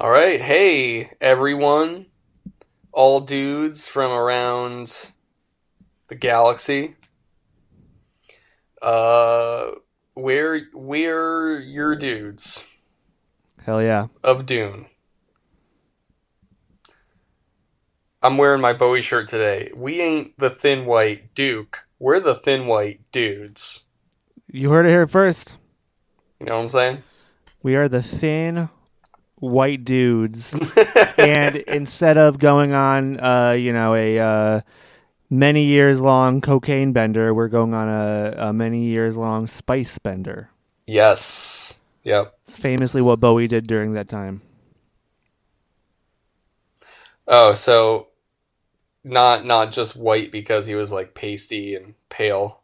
[0.00, 2.06] All right, hey everyone,
[2.92, 5.10] all dudes from around
[6.06, 6.94] the galaxy.
[8.80, 9.72] Uh,
[10.14, 12.62] we're we're your dudes
[13.64, 14.06] Hell yeah.
[14.22, 14.86] of Dune.
[18.22, 19.72] I'm wearing my Bowie shirt today.
[19.74, 21.80] We ain't the thin white Duke.
[21.98, 23.84] We're the thin white dudes.
[24.46, 25.58] You heard it here first.
[26.38, 27.02] You know what I'm saying?
[27.64, 28.68] We are the thin
[29.40, 30.54] white dudes.
[31.18, 34.60] and instead of going on, uh, you know, a uh,
[35.30, 40.50] many years long cocaine bender, we're going on a, a many years long spice bender.
[40.86, 41.74] yes.
[42.04, 42.38] Yep.
[42.44, 44.40] It's famously what Bowie did during that time.
[47.26, 48.06] Oh, so
[49.04, 52.60] not not just white because he was like pasty and pale.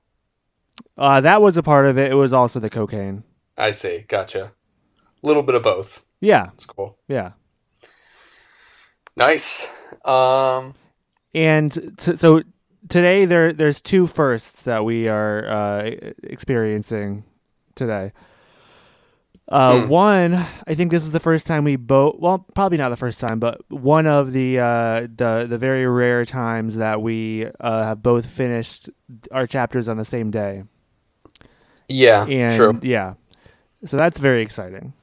[0.97, 2.13] Uh, that was a part of it.
[2.13, 3.25] It was also the cocaine.
[3.59, 4.07] I see.
[4.09, 4.53] Gotcha.
[5.23, 6.04] A little bit of both.
[6.25, 6.99] Yeah, That's cool.
[7.09, 7.33] yeah.
[9.17, 9.67] Nice.
[10.05, 10.75] Um.
[11.35, 12.43] And t- so
[12.89, 15.91] today there there's two firsts that we are uh,
[16.23, 17.25] experiencing
[17.75, 18.13] today.
[19.49, 19.89] Uh, Hmm.
[19.89, 20.35] One,
[20.67, 22.17] I think this is the first time we both.
[22.19, 26.25] Well, probably not the first time, but one of the uh, the the very rare
[26.25, 28.89] times that we uh, have both finished
[29.31, 30.65] our chapters on the same day.
[31.89, 32.25] Yeah.
[32.25, 32.79] And true.
[32.83, 33.15] yeah,
[33.85, 34.95] so that's very exciting.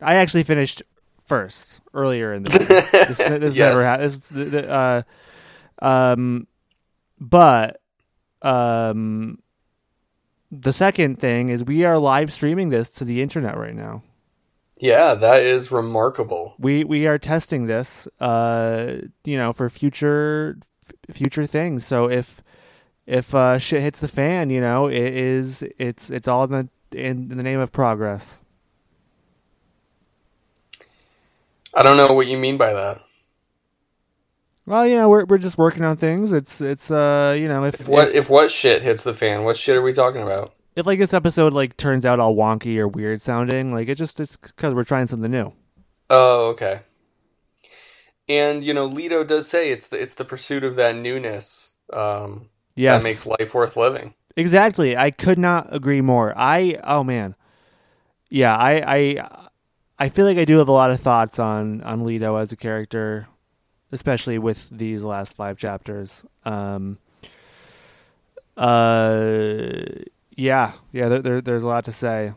[0.00, 0.82] I actually finished
[1.26, 2.50] first earlier in the
[3.08, 3.84] this, this never Yes.
[3.84, 4.10] happened.
[4.10, 5.02] This, the, the, uh,
[5.80, 6.46] um,
[7.20, 7.80] but
[8.42, 9.38] um,
[10.50, 14.02] the second thing is we are live streaming this to the internet right now.
[14.80, 16.54] Yeah, that is remarkable.
[16.58, 20.56] We we are testing this, uh, you know, for future
[21.08, 21.84] f- future things.
[21.84, 22.42] So if
[23.04, 26.68] if uh, shit hits the fan, you know, it is it's it's all in the
[26.96, 28.38] in, in the name of progress.
[31.78, 33.00] I don't know what you mean by that.
[34.66, 36.32] Well, you know, we're we're just working on things.
[36.32, 39.44] It's it's uh, you know, if If what if, if what shit hits the fan?
[39.44, 40.54] What shit are we talking about?
[40.76, 44.18] if like this episode like turns out all wonky or weird sounding, like it just
[44.20, 45.52] it's because we're trying something new.
[46.10, 46.80] Oh, okay.
[48.28, 52.48] And you know, Leto does say it's the it's the pursuit of that newness um,
[52.74, 54.14] Yes, that makes life worth living.
[54.36, 54.96] exactly.
[54.96, 56.34] I could not agree more.
[56.36, 57.34] I oh man,
[58.28, 58.54] yeah.
[58.54, 59.47] I I
[59.98, 62.56] I feel like I do have a lot of thoughts on on Leto as a
[62.56, 63.28] character,
[63.92, 66.24] especially with these last five chapters.
[66.44, 66.98] Um.
[68.56, 69.72] Uh.
[70.36, 70.72] Yeah.
[70.92, 71.08] Yeah.
[71.08, 72.32] There, there there's a lot to say.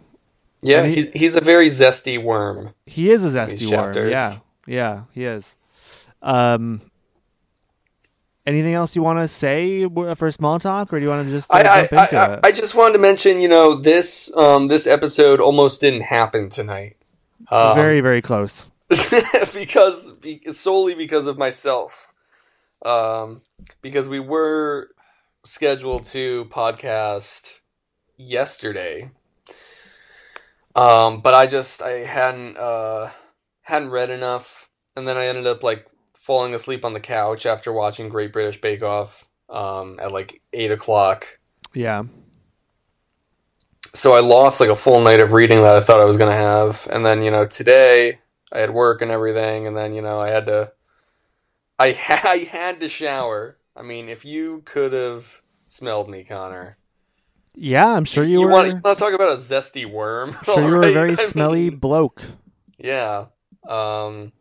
[0.62, 2.74] Yeah, he- he's he's a very zesty worm.
[2.86, 3.72] He is a zesty worm.
[3.72, 4.12] chapters.
[4.12, 5.56] Yeah, yeah, he is.
[6.22, 6.82] Um,
[8.46, 11.52] anything else you want to say for small talk, or do you want to just
[11.52, 12.40] uh, I, I, jump into I, it?
[12.44, 16.96] I just wanted to mention, you know, this um this episode almost didn't happen tonight.
[17.52, 18.70] Um, very, very close.
[19.54, 22.14] because be, solely because of myself.
[22.84, 23.42] Um,
[23.82, 24.90] because we were
[25.44, 27.60] scheduled to podcast
[28.18, 29.12] yesterday.
[30.76, 33.12] Um, but I just I hadn't uh
[33.64, 37.74] hadn't read enough, and then I ended up like falling asleep on the couch after
[37.74, 41.40] watching Great British Bake Off um at like eight o'clock.
[41.74, 42.04] Yeah,
[43.94, 46.36] So I lost like a full night of reading that I thought I was gonna
[46.36, 48.20] have, and then you know today
[48.52, 50.72] I had work and everything, and then you know I had to,
[51.80, 53.58] I ha- I had to shower.
[53.76, 56.78] I mean, if you could have smelled me, Connor,
[57.54, 57.88] yeah.
[57.88, 58.48] I'm sure you, were.
[58.48, 60.38] want you want to talk about a zesty worm?
[60.40, 62.22] I'm sure you were a very I smelly mean, bloke.
[62.78, 63.26] yeah.
[63.68, 64.32] Um.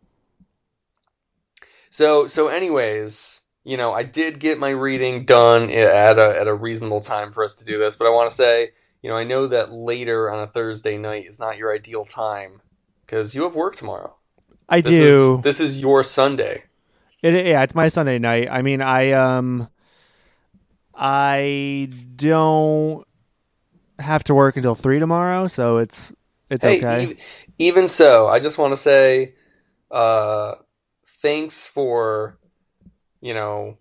[1.91, 6.55] So so anyways, you know I did get my reading done at a at a
[6.55, 8.71] reasonable time for us to do this, but I want to say.
[9.03, 12.61] You know, I know that later on a Thursday night is not your ideal time
[13.07, 14.17] because you have work tomorrow.
[14.69, 15.35] I This do.
[15.37, 16.65] Is, this is your Sunday.
[17.23, 18.49] It, yeah, it's my Sunday night.
[18.51, 19.69] I mean, I um,
[20.95, 23.07] I don't
[23.99, 26.13] have to work until three tomorrow, so it's
[26.51, 27.09] it's Hey, okay.
[27.13, 27.19] ev-
[27.59, 29.35] even so, I just want to say,
[29.91, 30.57] uh,
[31.23, 32.39] thanks for,
[33.21, 33.79] you know,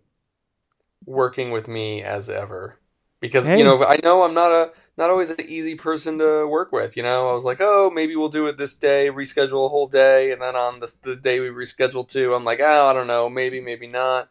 [1.06, 2.80] working with me as ever.
[3.22, 3.58] Because Hey.
[3.58, 6.98] you know, I know I'm not a not always an easy person to work with.
[6.98, 9.88] You know, I was like, oh, maybe we'll do it this day, reschedule a whole
[9.88, 13.08] day, and then on the the day we reschedule to, I'm like, oh, I don't
[13.08, 14.30] know, maybe, maybe not.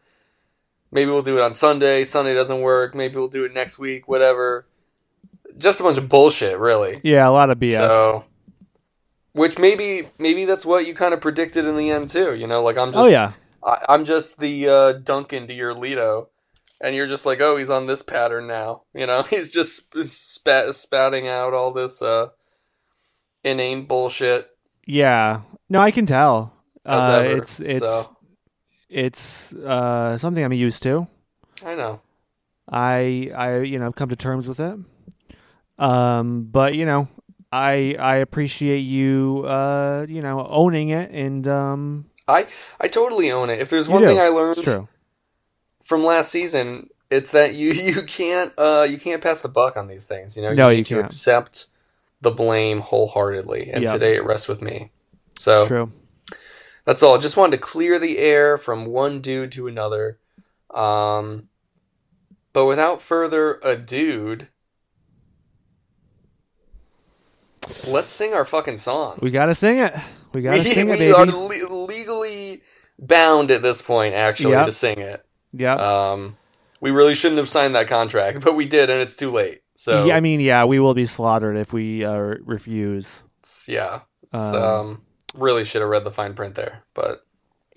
[0.91, 2.03] Maybe we'll do it on Sunday.
[2.03, 2.95] Sunday doesn't work.
[2.95, 4.07] Maybe we'll do it next week.
[4.07, 4.65] Whatever.
[5.57, 7.01] Just a bunch of bullshit, really.
[7.03, 7.77] yeah, a lot of BS.
[7.77, 8.23] So,
[9.33, 12.33] which maybe maybe that's what you kind of predicted in the end too.
[12.33, 13.33] You know, like I'm just oh yeah,
[13.63, 16.29] I, I'm just the uh, Duncan to your Leto,
[16.81, 18.83] and you're just like, oh, he's on this pattern now.
[18.93, 19.93] You know, he's just
[20.49, 22.29] spat, spouting out all this uh,
[23.43, 24.49] inane bullshit.
[24.85, 25.41] Yeah.
[25.69, 26.53] No, I can tell.
[26.85, 28.17] Uh, ever, it's it's so.
[28.89, 31.07] it's uh, something I'm used to.
[31.63, 32.01] I know.
[32.67, 34.77] I I you know I've come to terms with it.
[35.77, 37.07] Um, but you know,
[37.51, 42.47] I I appreciate you uh you know owning it and um I
[42.79, 43.59] I totally own it.
[43.59, 44.87] If there's one thing I learned
[45.83, 49.87] from last season, it's that you you can't uh you can't pass the buck on
[49.87, 50.35] these things.
[50.35, 51.05] You know, No, you you to can't.
[51.05, 51.67] accept
[52.21, 53.71] the blame wholeheartedly.
[53.71, 53.93] And Yeah.
[53.93, 54.91] today it rests with me.
[55.37, 55.91] So true.
[56.85, 57.17] that's all.
[57.17, 60.19] Just wanted to clear the air from one dude to another.
[60.73, 61.47] Um,
[62.53, 64.39] but without further ado,
[67.87, 69.19] let's sing our fucking song.
[69.21, 69.93] We gotta sing it.
[70.33, 72.61] We gotta we sing it, we are le- legally
[72.99, 74.65] bound at this point, actually, Yep.
[74.65, 75.25] to sing it.
[75.53, 75.75] Yeah.
[75.75, 76.37] Um,
[76.81, 79.61] we really shouldn't have signed that contract, but we did, and it's too late.
[79.75, 83.23] So yeah, I mean, yeah, we will be slaughtered if we uh, refuse.
[83.41, 84.01] it's- yeah,
[84.33, 85.01] it's, Um, um,
[85.35, 87.25] really should have read the fine print there, but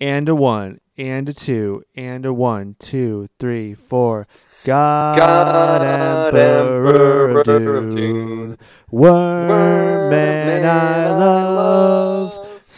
[0.01, 4.27] and a one, and a two, and a one, two, three, four.
[4.65, 8.57] God, God, Emperor Emperor of Dune, Dune,
[8.91, 12.32] Wormman I love,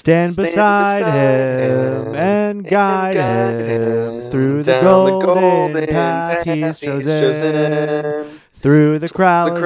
[0.05, 8.39] stand beside him and guide him through the down golden path he's chosen.
[8.53, 9.57] Through the crowd,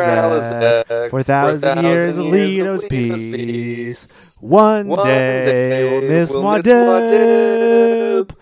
[1.09, 4.37] for a thousand years of Leto's peace.
[4.39, 8.27] One, One day day we'll miss we'll my miss dip.
[8.29, 8.35] Muad'Dib.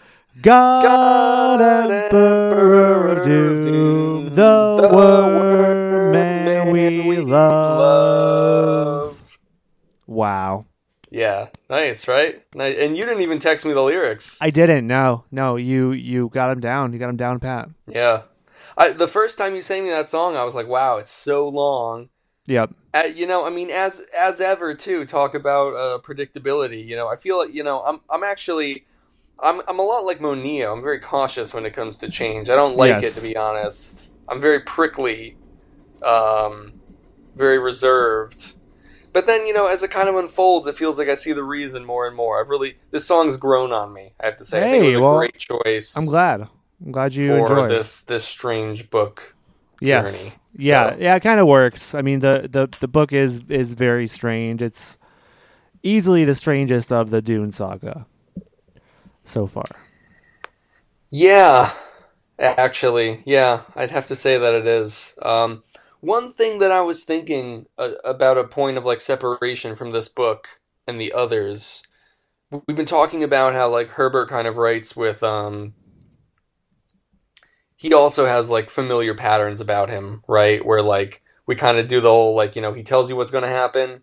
[0.43, 9.19] God, God, Emperor of Doom, the worm man we love.
[10.05, 10.66] Wow.
[11.09, 12.43] Yeah, nice, right?
[12.53, 12.77] Nice.
[12.79, 14.37] And you didn't even text me the lyrics.
[14.41, 14.87] I didn't.
[14.87, 15.55] No, no.
[15.55, 16.91] You you got him down.
[16.93, 17.69] You got him down, pat.
[17.87, 18.23] yeah,
[18.77, 21.47] I, the first time you sang me that song, I was like, "Wow, it's so
[21.47, 22.09] long."
[22.47, 22.73] Yep.
[22.93, 25.05] Uh, you know, I mean, as as ever, too.
[25.05, 26.85] Talk about uh, predictability.
[26.85, 28.85] You know, I feel like you know, I'm I'm actually,
[29.39, 30.73] I'm I'm a lot like Moneo.
[30.73, 32.49] I'm very cautious when it comes to change.
[32.49, 33.17] I don't like Yes.
[33.17, 34.11] it to be honest.
[34.27, 35.37] I'm very prickly,
[36.03, 36.73] um,
[37.35, 38.53] very reserved.
[39.17, 41.43] But then, you know, as it kind of unfolds, it feels like I see the
[41.43, 42.39] reason more and more.
[42.39, 44.13] I've really this song's grown on me.
[44.19, 45.97] I have to say, think it Hey, was a well, great choice.
[45.97, 46.41] I'm glad.
[46.85, 49.33] I'm glad you for enjoyed this this strange book.
[49.81, 50.11] Yes.
[50.11, 50.91] journey, Yeah.
[50.91, 50.97] so.
[50.99, 51.15] Yeah.
[51.15, 51.95] It kind of works.
[51.95, 54.61] I mean, the, the the book is is very strange.
[54.61, 54.99] It's
[55.81, 58.05] easily the strangest of the Dune saga
[59.25, 59.65] so far.
[61.09, 61.73] Yeah,
[62.39, 65.15] actually, yeah, I'd have to say that it is.
[65.23, 65.63] Um,
[65.99, 70.07] one thing that I was thinking uh, about a point of like separation from this
[70.07, 70.47] book
[70.87, 71.83] and the others,
[72.51, 75.73] we've been talking about how like Herbert kind of writes with um.
[77.75, 80.65] He also has like familiar patterns about him, right?
[80.65, 83.31] Where like we kind of do the whole like you know he tells you what's
[83.31, 84.01] going to happen,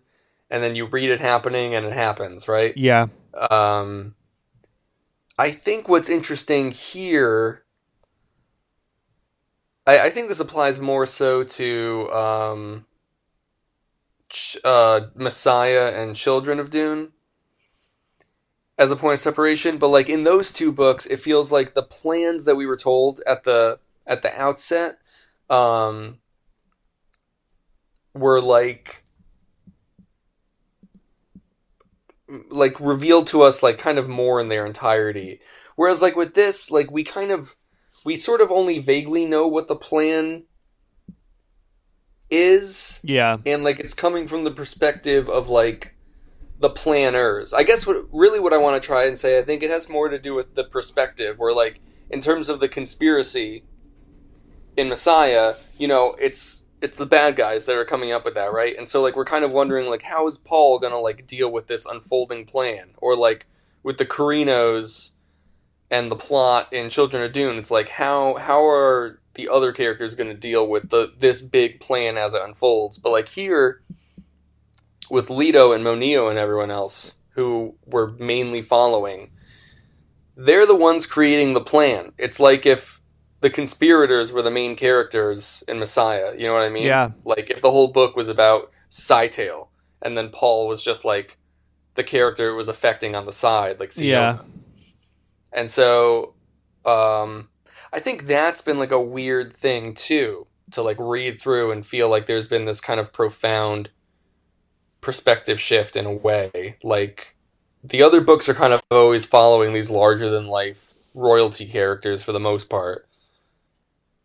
[0.49, 2.75] and then you read it happening and it happens, right?
[2.77, 3.07] Yeah.
[3.49, 4.15] Um,
[5.37, 7.64] I think what's interesting here,
[9.85, 12.85] I, I think this applies more so to um,
[14.29, 17.11] ch- uh, Messiah and Children of Dune
[18.77, 19.77] as a point of separation.
[19.77, 23.21] But like in those two books, it feels like the plans that we were told
[23.27, 24.99] at the at the outset
[25.49, 26.19] um,
[28.13, 29.03] were like
[32.49, 35.39] like revealed to us like kind of more in their entirety.
[35.75, 37.55] Whereas like with this, like we kind of
[38.05, 40.43] we sort of only vaguely know what the plan
[42.29, 43.37] is Yeah.
[43.45, 45.95] and like it's coming from the perspective of like
[46.59, 47.53] the planners.
[47.53, 49.89] I guess what really what I want to try and say, I think it has
[49.89, 53.63] more to do with the perspective where like in terms of the conspiracy
[54.77, 58.53] in Messiah, you know, it's it's the bad guys that are coming up with that,
[58.53, 58.75] right?
[58.77, 61.51] And so like we're kind of wondering like how is Paul going to like deal
[61.51, 63.47] with this unfolding plan or like
[63.83, 65.11] with the Corrinos
[65.91, 70.15] and the plot in Children of Dune, it's like how how are the other characters
[70.15, 72.97] going to deal with the this big plan as it unfolds?
[72.97, 73.81] But like here,
[75.09, 79.31] with Leto and Moneo and everyone else who were mainly following,
[80.35, 82.13] they're the ones creating the plan.
[82.17, 83.01] It's like if
[83.41, 86.33] the conspirators were the main characters in Messiah.
[86.35, 86.85] You know what I mean?
[86.85, 87.11] Yeah.
[87.23, 89.67] Like if the whole book was about Scytale,
[90.01, 91.37] and then Paul was just like
[91.95, 94.05] the character it was affecting on the side, like Sion.
[94.05, 94.39] Yeah.
[95.55, 96.35] And so,
[96.85, 97.47] um,
[97.91, 102.09] I think that's been like a weird thing too to like read through and feel
[102.09, 103.89] like there's been this kind of profound
[105.01, 106.77] perspective shift in a way.
[106.83, 107.35] Like
[107.83, 112.33] the other books are kind of always following these larger than life royalty characters for
[112.33, 113.07] the most part.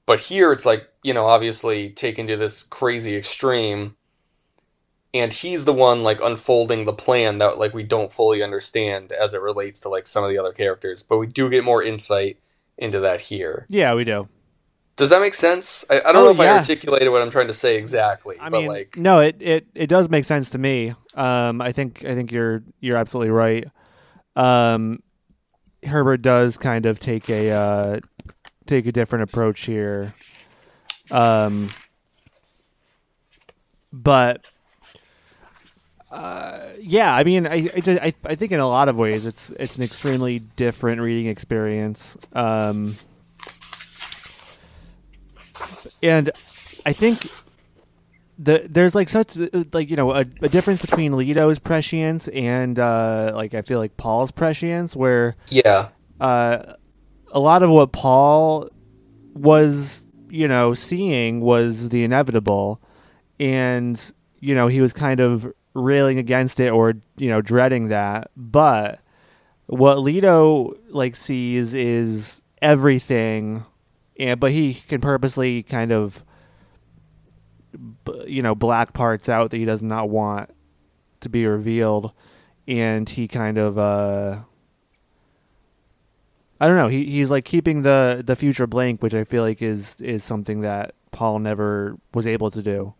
[0.06, 3.94] But here it's like, you know, obviously taken to this crazy extreme.
[5.14, 9.34] And he's the one like unfolding the plan that like we don't fully understand as
[9.34, 12.38] it relates to like some of the other characters, but we do get more insight
[12.78, 13.68] into that here.
[13.68, 14.28] Yeah, we do.
[14.96, 15.84] Does that make sense?
[15.90, 18.48] I, I don't Oh, know if I articulated what I'm trying to say exactly, I
[18.50, 20.94] but mean, like no, it, it, it does make sense to me.
[21.14, 23.66] Um, I think I think you're you're absolutely right.
[24.36, 25.02] Um,
[25.84, 28.00] Herbert does kind of take a uh,
[28.66, 30.14] take a different approach here.
[31.10, 31.70] Um,
[33.92, 34.44] but
[36.10, 39.50] uh, yeah, I mean, I, I, I I think in a lot of ways it's
[39.50, 42.16] it's an extremely different reading experience.
[42.32, 42.96] Um,
[46.02, 46.30] and
[46.84, 47.28] I think
[48.38, 49.36] the there's like such
[49.72, 53.96] like you know a, a difference between Leto's prescience and uh, like I feel like
[53.96, 55.90] Paul's prescience, where yeah,
[56.20, 56.74] uh,
[57.30, 58.68] a lot of what Paul
[59.34, 62.80] was you know seeing was the inevitable,
[63.38, 68.30] and you know he was kind of railing against it or you know dreading that,
[68.36, 69.00] but
[69.66, 73.64] what Leto like sees is everything,
[74.18, 76.24] and but he can purposely kind of
[78.26, 80.50] you know black parts out that he does not want
[81.20, 82.12] to be revealed.
[82.66, 84.40] And he kind of uh
[86.60, 86.88] I don't know.
[86.88, 90.60] He he's like keeping the the future blank which I feel like is is something
[90.60, 92.94] that Paul never was able to do.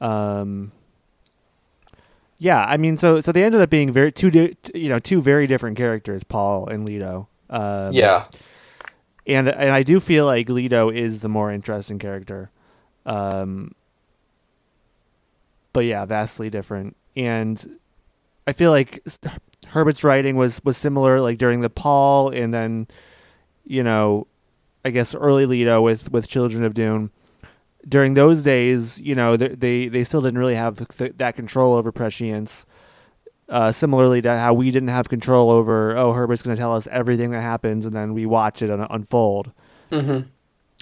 [0.00, 0.72] Um
[2.38, 5.20] yeah I mean so so they ended up being very two di- you know two
[5.22, 8.26] very different characters Paul and Leto um, yeah,
[9.26, 12.50] and and I do feel like Leto is the more interesting character.
[13.04, 13.72] Um,
[15.72, 16.96] but yeah, vastly different.
[17.14, 17.78] And
[18.46, 19.04] I feel like
[19.68, 22.88] Herbert's writing was was similar, like during the Paul, and then
[23.64, 24.26] you know,
[24.84, 27.10] I guess early Leto with with Children of Dune.
[27.88, 31.74] During those days, you know, they they, they still didn't really have th- that control
[31.74, 32.66] over prescience.
[33.48, 36.88] Uh, similarly to how we didn't have control over, oh, Herbert's going to tell us
[36.88, 39.52] everything that happens, and then we watch it un- unfold.
[39.90, 40.20] hmm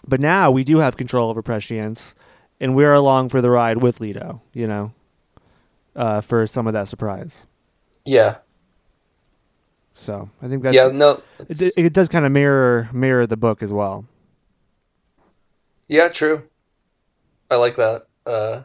[0.06, 2.14] But now we do have control over prescience,
[2.60, 4.40] and we're along for the ride with Leto.
[4.54, 4.92] You know,
[5.94, 7.46] uh, for some of that surprise.
[8.06, 8.38] yeah,
[9.92, 10.86] So I think that's yeah.
[10.86, 14.06] No, it, it does kind of mirror mirror the book as well.
[15.88, 16.44] yeah, true.
[17.50, 18.62] I like that uh,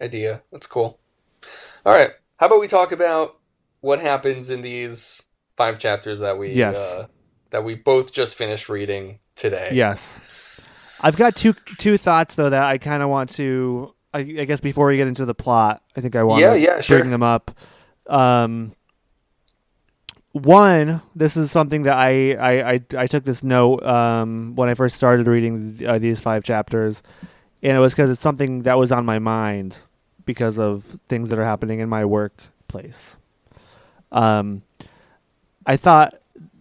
[0.00, 0.42] idea.
[0.52, 1.00] That's cool.
[1.84, 3.36] All right, how about we talk about
[3.80, 5.22] what happens in these
[5.56, 6.98] five chapters that we Yes.
[6.98, 7.06] uh,
[7.50, 9.68] that we both just finished reading today?
[9.74, 10.20] Yes,
[11.00, 13.94] I've got two two thoughts though that I kind of want to.
[14.14, 16.60] I, I guess before we get into the plot, I think I want Yeah, to
[16.60, 16.98] yeah, sure.
[16.98, 17.50] bring them up.
[18.06, 18.74] Um,
[20.32, 24.74] one, this is something that I I, I, I took this note um, when I
[24.74, 27.02] first started reading uh, these five chapters,
[27.62, 29.80] and it was because it's something that was on my mind
[30.24, 33.16] because of things that are happening in my workplace.
[34.10, 34.62] Um,
[35.66, 36.14] I thought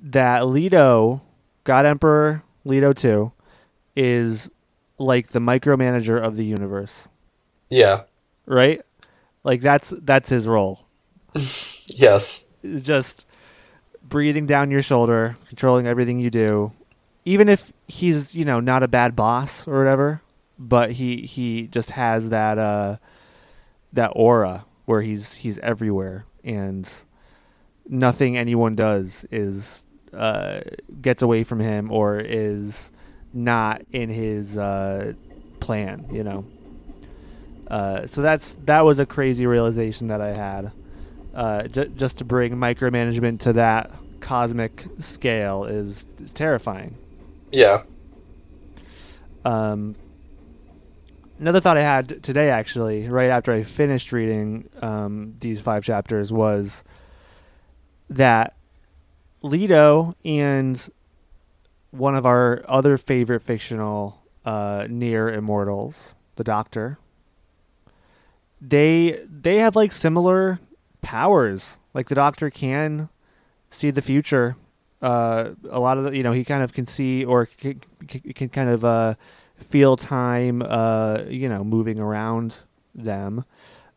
[0.03, 1.21] that Leto,
[1.63, 3.31] God Emperor Leto Two,
[3.95, 4.49] is
[4.97, 7.07] like the micromanager of the universe,
[7.69, 8.03] Yeah.
[8.45, 8.81] right?
[9.43, 10.85] Like that's that's his role.
[11.93, 12.45] Yes.
[12.63, 13.27] Just
[14.01, 16.71] breathing down your shoulder, controlling everything you do.
[17.25, 20.21] Even if he's, you know, not a bad boss or whatever,
[20.61, 22.97] but he he just has that uh
[23.93, 27.03] that aura where he's he's everywhere and
[27.87, 30.61] nothing anyone does is uh
[31.01, 32.91] gets away from him or is
[33.33, 35.13] not in his uh
[35.59, 36.45] plan, you know.
[37.69, 40.73] Uh, so that's that was a crazy realization that I had.
[41.33, 46.97] Uh, j- just to bring micromanagement to that cosmic scale is, is terrifying.
[47.49, 47.83] Yeah.
[49.45, 49.95] Um,
[51.41, 56.31] another thought I had today, actually, right after I finished reading um, these five chapters,
[56.31, 56.83] was
[58.09, 58.55] that
[59.41, 60.89] Leto and
[61.89, 66.99] one of our other favorite fictional uh, near immortals, the Doctor,
[68.61, 70.59] they they have like similar
[71.01, 71.79] powers.
[71.95, 73.09] Like the Doctor can
[73.71, 74.55] see the future.
[75.01, 78.49] Uh, a lot of the, you know, he kind of can see or can, can
[78.49, 79.15] kind of uh,
[79.61, 82.57] feel time, uh, you know, moving around
[82.93, 83.45] them,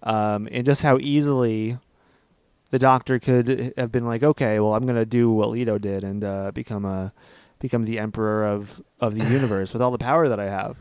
[0.03, 1.79] um, and just how easily
[2.71, 6.25] the Doctor could have been like, okay, well, I'm gonna do what Leto did and
[6.25, 7.13] uh, become a
[7.59, 10.77] become the emperor of of the universe with all the power that I have.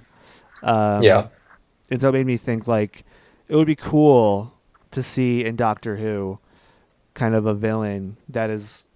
[0.62, 1.28] Um, Yeah.
[1.90, 3.04] and so it made me think like
[3.48, 4.54] it would be cool
[4.92, 6.40] to see in Doctor Who
[7.14, 8.88] kind of a villain that is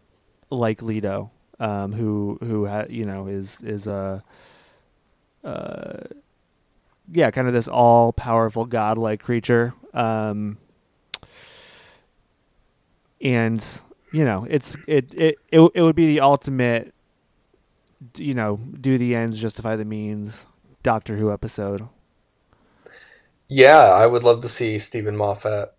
[0.50, 4.20] like Leto, um, who who ha- you know is is a uh,
[7.12, 9.74] yeah, kind of this all powerful godlike creature.
[9.94, 10.58] Um,
[13.22, 13.64] and
[14.12, 16.94] you know it's it it it, it would be the ultimate
[18.18, 20.46] you know do the ends justify the means
[20.84, 21.88] doctor who episode
[23.50, 25.74] Yeah, I would love to see Steven Moffat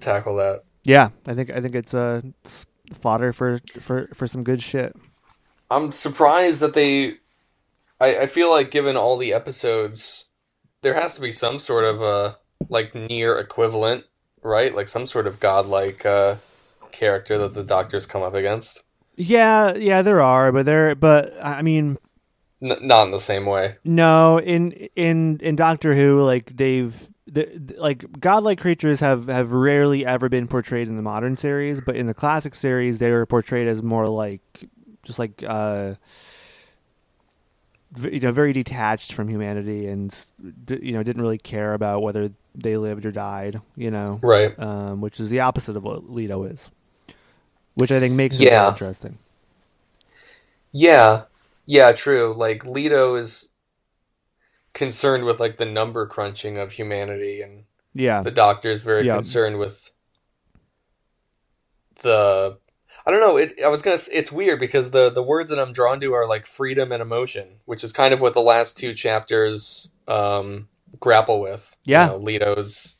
[0.00, 0.62] tackle that.
[0.84, 4.94] yeah i think i think it's uh it's fodder for for for some good shit
[5.70, 7.16] I'm surprised that they.
[8.00, 10.26] I, I feel like given all the episodes,
[10.82, 12.34] there has to be some sort of uh
[12.68, 14.04] like near equivalent,
[14.42, 14.74] right?
[14.74, 16.36] Like some sort of godlike uh,
[16.92, 18.82] character that the Doctors come up against.
[19.16, 21.96] yeah yeah there are but there but i mean
[22.60, 23.76] N- not in the same way.
[23.84, 26.92] No, in in in Doctor Who, like they've
[27.26, 27.46] the,
[27.78, 32.06] like godlike creatures have have rarely ever been portrayed in the modern series, but in
[32.08, 34.42] the classic series, they were portrayed as more like
[35.04, 35.94] just like uh,
[37.96, 40.14] you know, very detached from humanity, and
[40.68, 43.60] you know, didn't really care about whether they lived or died.
[43.76, 44.58] You know, Right.
[44.58, 46.70] um, which is the opposite of what Leto is,
[47.74, 49.18] which I think makes it so interesting.
[50.72, 51.24] Yeah.
[51.66, 52.34] Yeah, true.
[52.36, 53.50] Like Leto is
[54.72, 57.64] concerned with like the number crunching of humanity and
[57.94, 59.16] Yeah, the doctor is very Yeah.
[59.16, 59.90] concerned with
[62.02, 62.58] the
[63.06, 65.72] I don't know, it I was to it's weird because the the words that I'm
[65.72, 68.94] drawn to are like freedom and emotion, which is kind of what the last two
[68.94, 70.68] chapters um
[71.00, 71.76] grapple with.
[71.86, 72.06] You Yeah.
[72.08, 72.96] know, Leto's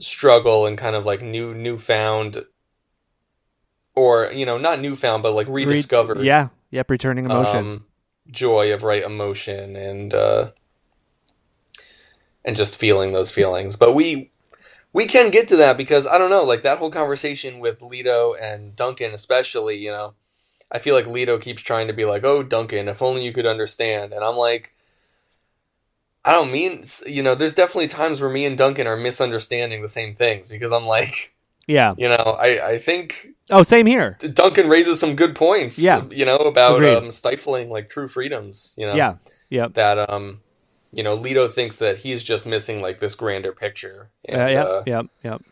[0.00, 2.44] struggle and kind of like new newfound
[3.94, 7.60] or you know, not newfound but like Re- rediscovered yeah, yep, returning emotion.
[7.60, 7.84] um,
[8.30, 10.50] joy of right emotion and uh,
[12.44, 13.76] and just feeling those feelings.
[13.76, 14.32] But we
[14.94, 18.32] we can get to that because I don't know, like that whole conversation with Leto
[18.34, 19.76] and Duncan, especially.
[19.76, 20.14] You know,
[20.72, 23.46] I feel like Leto keeps trying to be like, "Oh, Duncan, if only you could
[23.46, 24.70] understand," and I'm like.
[26.26, 29.90] I don't mean, you know, there's definitely times where me and Duncan are misunderstanding the
[29.90, 31.34] same things because I'm like,
[31.66, 31.92] yeah.
[31.98, 34.16] you know, I, I think Oh, same here.
[34.20, 35.78] Duncan raises some good points.
[35.78, 36.04] Yeah.
[36.10, 38.74] you know about um, stifling like true freedoms.
[38.78, 39.16] You know, Yeah,
[39.50, 39.74] yep.
[39.74, 40.40] that um,
[40.96, 44.10] you know, Leto thinks that he's just missing like this grander picture.
[44.24, 45.42] And, Uh, yep, uh, yep, yep.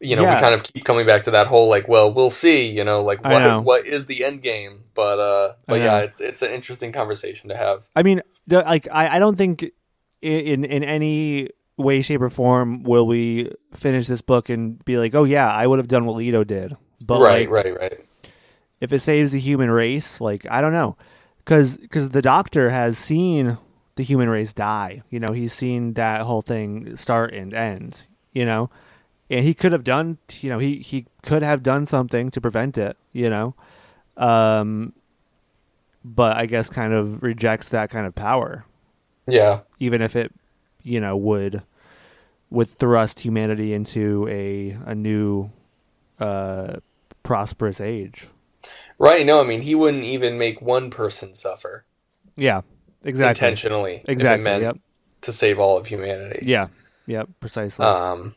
[0.00, 0.34] you know, Yeah.
[0.36, 2.66] we kind of keep coming back to that whole like, well, we'll see.
[2.66, 3.56] You know, like I know.
[3.60, 4.84] what what is the end game?
[4.94, 7.82] But uh, but yeah, it's it's an interesting conversation to have.
[7.94, 9.62] I mean, the, like, I, I don't think
[10.22, 14.96] i- in in any way, shape, or form will we finish this book and be
[14.98, 16.74] like, oh yeah, I would have done what Leto did.
[17.04, 18.00] But right, like, right, right.
[18.80, 20.96] if it saves the human race, like, I don't know,
[21.38, 23.58] because because the Doctor has seen
[23.96, 25.02] the human race die.
[25.10, 28.06] You know, he's seen that whole thing start and end.
[28.32, 28.70] You know,
[29.28, 30.18] and he could have done.
[30.40, 32.96] You know, he he could have done something to prevent it.
[33.12, 33.54] You know,
[34.16, 34.92] um,
[36.04, 38.64] but I guess kind of rejects that kind of power.
[39.26, 40.32] Yeah, even if it
[40.82, 41.62] you know would
[42.50, 45.50] would thrust humanity into a a new
[46.20, 46.76] uh
[47.24, 48.28] prosperous age
[48.98, 49.26] right.
[49.26, 51.84] No, I mean, he wouldn't even make one person suffer
[52.36, 52.60] yeah
[53.04, 54.02] exactly intentionally.
[54.06, 54.76] exactly yep
[55.22, 56.40] to save all of humanity.
[56.42, 56.68] yeah
[57.06, 58.34] yep precisely um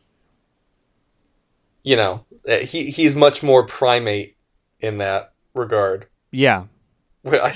[1.82, 4.36] you know uh, he he's much more primate
[4.80, 6.64] in that regard yeah
[7.26, 7.54] I,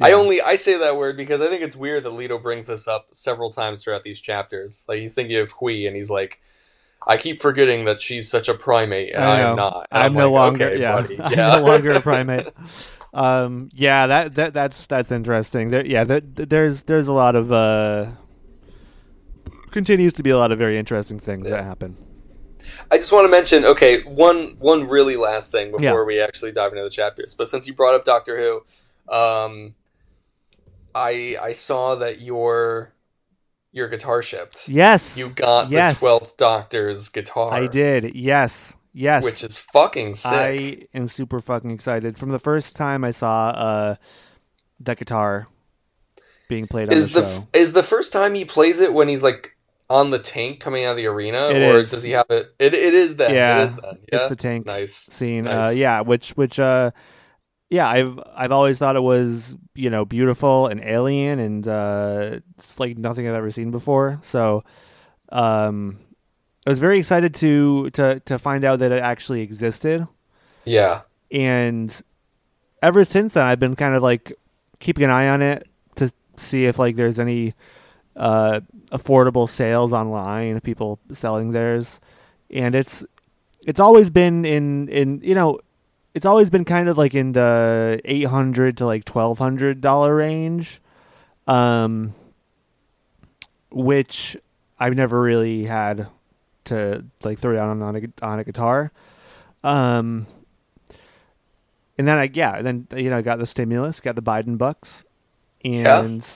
[0.00, 0.14] I Yeah.
[0.14, 3.08] only I say that word because I think it's weird that Leto brings this up
[3.12, 4.84] several times throughout these chapters.
[4.86, 6.40] Like he's thinking of Hwi and he's like,
[7.04, 9.88] I keep forgetting that she's such a primate and I am not.
[9.90, 11.20] And i'm, no like, longer okay, yeah buddy.
[11.20, 11.56] i'm yeah.
[11.56, 12.46] no longer a primate
[13.14, 17.52] um yeah that that that's that's interesting there yeah that there's there's a lot of
[17.52, 18.06] uh
[19.70, 21.96] continues to be a lot of very interesting things that happen
[22.92, 26.04] I just want to mention, okay, one one really last thing before Yeah.
[26.04, 27.34] we actually dive into the chapters.
[27.34, 29.74] But since you brought up Doctor Who, um,
[30.94, 32.94] I I saw that your
[33.72, 34.68] your guitar shipped.
[34.68, 35.98] yes You got yes.
[35.98, 37.52] the twelfth Doctor's guitar.
[37.52, 40.32] i did yes yes which is fucking sick.
[40.32, 42.16] I am super fucking excited.
[42.18, 43.96] From the first time I saw uh,
[44.80, 45.48] that guitar
[46.48, 47.48] being played on is the the show.
[47.52, 49.56] is the first time he plays it when he's like
[49.88, 51.90] on the tank coming out of the arena, It or is.
[51.90, 52.54] does he have it?
[52.58, 53.30] It it is that.
[53.30, 53.76] Yeah, it is.
[53.82, 53.92] Yeah?
[54.18, 54.94] It's the tank nice.
[54.94, 55.46] scene.
[55.46, 56.92] Uh, yeah, which which uh,
[57.68, 62.78] yeah, I've I've always thought it was you know beautiful and alien, and uh, it's
[62.80, 64.18] like nothing I've ever seen before.
[64.22, 64.64] So,
[65.30, 65.98] um,
[66.66, 70.06] I was very excited to to to find out that it actually existed.
[70.64, 72.02] Yeah, and
[72.82, 74.32] ever since then i've been kind of like
[74.80, 77.54] keeping an eye on it to see if like there's any
[78.16, 82.00] uh affordable sales online people selling theirs.
[82.50, 83.04] And it's
[83.66, 85.60] it's always been in in you know
[86.14, 90.80] it's always been kind of like in the 800 to like 1200 dollar range.
[91.46, 92.12] Um
[93.70, 94.36] which
[94.78, 96.06] i've never really had
[96.64, 98.92] to like throw down on a, on a guitar
[99.64, 100.26] Um,
[101.98, 105.04] and then I yeah, then you know I got the stimulus, got the Biden bucks,
[105.64, 106.26] and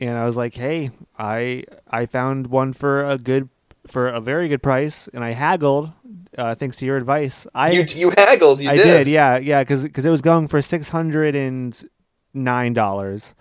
[0.00, 3.48] and I was like, hey, I I found one for a good
[3.86, 5.92] for a very good price, and I haggled.
[6.36, 8.60] Uh, thanks to your advice, I You you haggled.
[8.60, 9.04] You I did.
[9.04, 11.80] did, yeah, yeah, because it was going for six hundred and
[12.32, 13.34] nine dollars,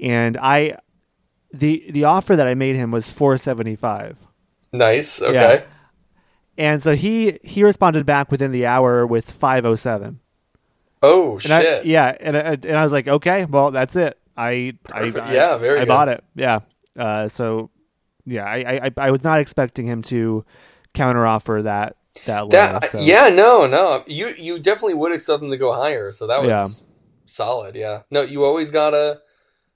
[0.00, 0.78] and I
[1.52, 4.18] the the offer that I made him was four seventy five.
[4.72, 5.20] Nice.
[5.22, 5.34] Okay.
[5.34, 5.62] Yeah.
[6.58, 10.20] And so he he responded back within the hour with 507.
[11.02, 11.80] Oh And shit.
[11.82, 14.18] I, yeah, and I, and I was like, okay, well that's it.
[14.36, 15.26] I I, Perfect.
[15.26, 15.88] I Yeah, very I good.
[15.88, 16.24] bought it.
[16.34, 16.60] Yeah.
[16.96, 17.70] Uh, so
[18.24, 20.44] yeah, I, I I was not expecting him to
[20.94, 22.50] counteroffer that that low.
[22.52, 23.00] That so.
[23.02, 24.02] yeah, no, no.
[24.06, 26.68] You you definitely would expect them to go higher, so that was Yeah.
[27.26, 27.74] solid.
[27.76, 28.02] Yeah.
[28.10, 29.20] No, you always gotta.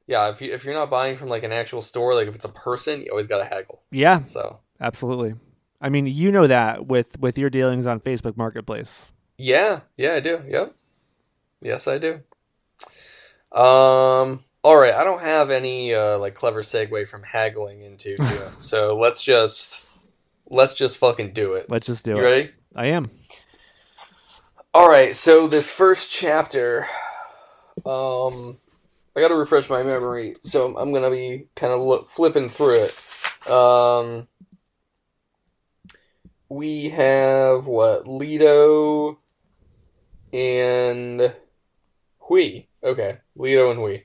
[0.06, 2.44] Yeah, if you if you're not buying from like an actual store, like if it's
[2.44, 3.82] a person, you always gotta haggle.
[3.92, 5.34] yeah, So absolutely.
[5.80, 9.08] I mean, you know that with with your dealings on Facebook Marketplace.
[9.38, 10.42] yeah, yeah, I do.
[10.46, 10.74] Yep.
[11.62, 12.20] Yes, I do.
[13.52, 14.44] Um.
[14.62, 18.14] All right, I don't have any uh, like clever segue from haggling into
[18.60, 19.86] so let's just
[20.50, 21.70] let's just fucking do it.
[21.70, 22.20] Let's just do You it.
[22.20, 22.50] ready?
[22.76, 23.10] I am.
[24.74, 26.86] All right, so this first chapter,
[27.86, 28.58] um,
[29.16, 33.50] I got to refresh my memory, so I'm gonna be kind of flipping through it.
[33.50, 34.28] Um,
[36.50, 39.18] we have what Leto
[40.32, 41.32] and
[42.18, 42.66] Hwi.
[42.82, 44.04] Okay, Leto and Hwi.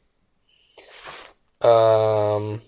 [1.62, 2.62] Um,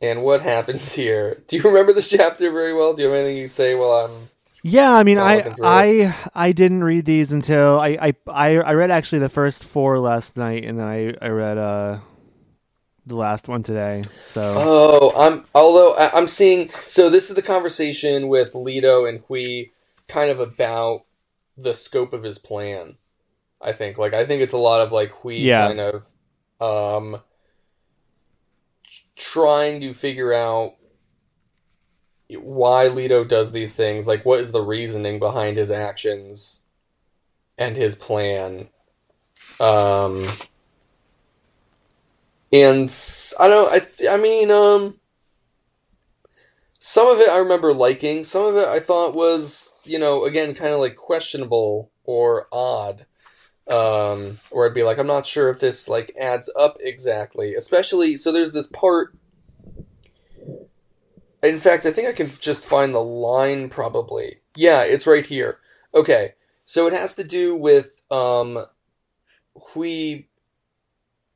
[0.00, 1.42] and what happens here?
[1.46, 2.94] Do you remember this chapter very well?
[2.94, 4.30] Do you have anything you'd say while I'm
[4.62, 8.90] Yeah, I mean, I I I didn't read these until I, I I I read
[8.90, 11.98] actually the first four last night, and then I I read uh
[13.06, 14.02] the last one today.
[14.18, 19.20] So Oh, I'm although I- I'm seeing so this is the conversation with Leto and
[19.20, 19.70] Hwi
[20.08, 21.04] kind of about
[21.56, 22.96] the scope of his plan.
[23.60, 25.66] I think like I think it's a lot of like Hwi Yeah.
[25.68, 26.06] kind of
[26.60, 27.20] um
[29.16, 30.72] trying to figure out
[32.28, 36.62] why Leto does these things, like what is the reasoning behind his actions
[37.58, 38.68] and his plan.
[39.60, 40.28] Um
[42.52, 42.94] and
[43.40, 44.98] I don't I I mean um
[46.78, 50.54] some of it I remember liking, some of it I thought was, you know, again
[50.54, 53.06] kind of like questionable or odd.
[53.68, 58.16] Um where I'd be like I'm not sure if this like adds up exactly, especially
[58.16, 59.14] so there's this part
[61.42, 64.38] in fact, I think I can just find the line probably.
[64.54, 65.58] Yeah, it's right here.
[65.92, 66.34] Okay.
[66.64, 68.66] So it has to do with um
[69.56, 70.26] Hwi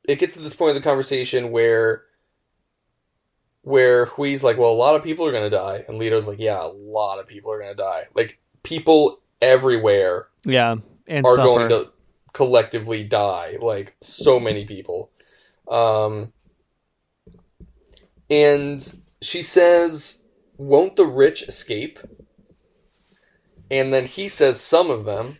[0.07, 2.03] it gets to this point of the conversation where
[3.61, 6.63] where Hwi's like, well, a lot of people are gonna die, and Leto's like, yeah,
[6.63, 8.05] a lot of people are gonna die.
[8.15, 10.75] Like people everywhere yeah,
[11.07, 11.45] and are suffer.
[11.45, 11.91] going to
[12.33, 13.57] collectively die.
[13.61, 15.11] Like so many people.
[15.69, 16.33] Um,
[18.29, 20.19] and she says,
[20.57, 21.99] "Won't the rich escape?"
[23.69, 25.39] And then he says, "Some of them."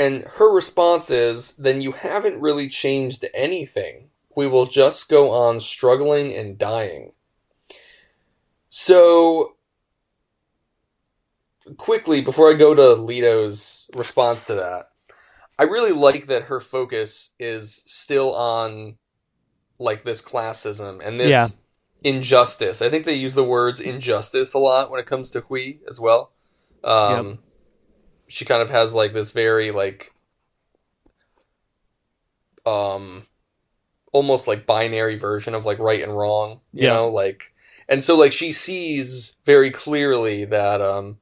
[0.00, 4.10] And her response is, "Then you haven't really changed anything.
[4.34, 7.12] We will just go on struggling and dying."
[8.70, 9.56] So
[11.76, 14.90] quickly before I go to Leto's response to that,
[15.58, 18.96] I really like that her focus is still on
[19.78, 21.48] like this classism and this Yeah.
[22.02, 22.80] injustice.
[22.80, 26.00] I think they use the words injustice a lot when it comes to Hwi as
[26.00, 26.32] well.
[26.82, 27.40] Um,
[28.30, 30.12] She kind of has like this very like
[32.66, 33.26] um
[34.12, 36.90] almost like binary version of like right and wrong, you Yeah.
[36.90, 37.52] know, like
[37.88, 41.18] and so like she sees very clearly that um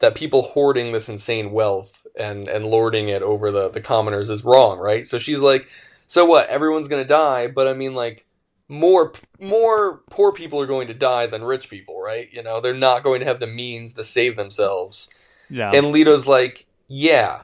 [0.00, 4.44] that people hoarding this insane wealth and and lording it over the the commoners is
[4.44, 5.06] wrong, right?
[5.06, 5.66] So she's like,
[6.06, 6.48] so what?
[6.48, 8.26] Everyone's gonna die, but I mean, like
[8.68, 12.28] more more poor people are going to die than rich people, right?
[12.32, 15.08] You know, they're not going to have the means to save themselves.
[15.48, 17.42] Yeah, And Leto's like, yeah,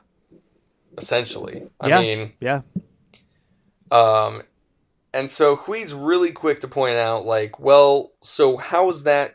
[0.98, 1.68] essentially.
[1.80, 2.00] I Yeah.
[2.00, 2.62] mean, yeah,
[3.90, 4.42] um,
[5.12, 9.34] and so Hwi's really quick to point out, like, well, so how's that?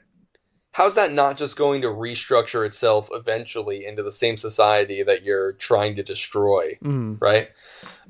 [0.71, 5.53] How's that not just going to restructure itself eventually into the same society that you're
[5.53, 7.49] trying to destroy, mm, right?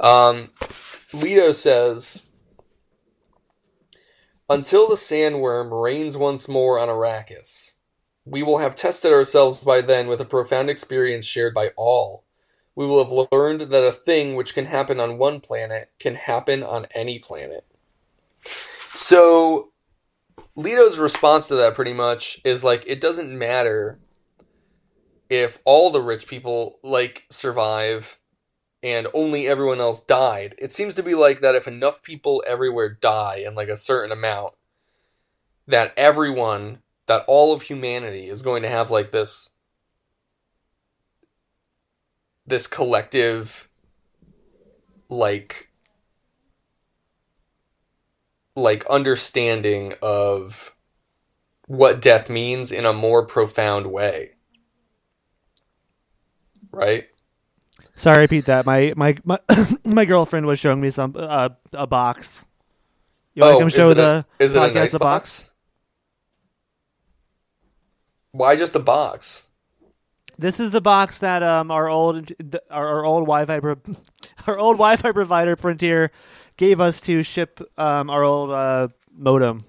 [0.01, 0.49] Um,
[1.13, 2.23] Leto says,
[4.49, 7.73] until the sandworm reigns once more on Arrakis,
[8.29, 12.23] we will have tested ourselves by then with a profound experience shared by all.
[12.75, 16.61] We will have learned that a thing which can happen on one planet can happen
[16.61, 17.65] on any planet.
[18.95, 19.71] So,
[20.55, 23.99] Leto's response to that pretty much is like it doesn't matter
[25.29, 28.19] if all the rich people like survive
[28.83, 30.55] and only everyone else died.
[30.57, 34.11] It seems to be like that if enough people everywhere die in like a certain
[34.11, 34.53] amount
[35.67, 39.51] that everyone that all of humanity is going to have like this
[42.45, 43.67] this collective
[45.09, 45.69] like
[48.55, 50.75] like understanding of
[51.67, 54.31] what death means in a more profound way
[56.71, 57.07] right
[57.97, 58.67] Sorry, repeat that.
[58.67, 59.39] My my my,
[59.85, 62.45] my girlfriend was showing me some uh, a box.
[63.33, 65.49] You want to come show the a, is it a nice a box?
[68.37, 69.47] Why just a box
[70.39, 72.31] This is the box that um our old
[72.71, 73.81] our, our old Wi-Fi pro-
[74.47, 76.11] our old Wi-Fi provider Frontier
[76.57, 79.65] gave us to ship um our old uh, modem.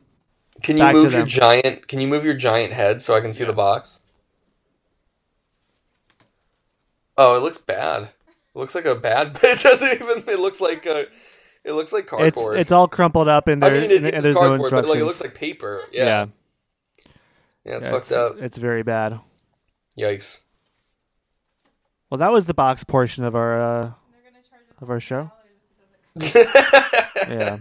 [0.62, 1.28] can you Back to move your them.
[1.28, 4.02] giant can you move your giant head so i can see the box
[7.16, 8.10] oh it looks bad it
[8.58, 11.06] looks like a bad it doesn't even it looks like a
[11.64, 14.24] it looks like cardboard it's all crumpled up and I there mean, it, and it's
[14.24, 14.88] there's no cardboard, but instructions.
[14.88, 15.88] like it looks like paper.
[15.92, 16.26] Yeah, yeah,
[17.68, 18.36] yeah, it's Yeah, fucked up.
[18.38, 19.20] It's very bad.
[19.98, 20.40] Yikes.
[22.10, 23.92] Well, that was the box portion of our uh,
[24.80, 25.30] of our show.
[27.28, 27.58] Yeah.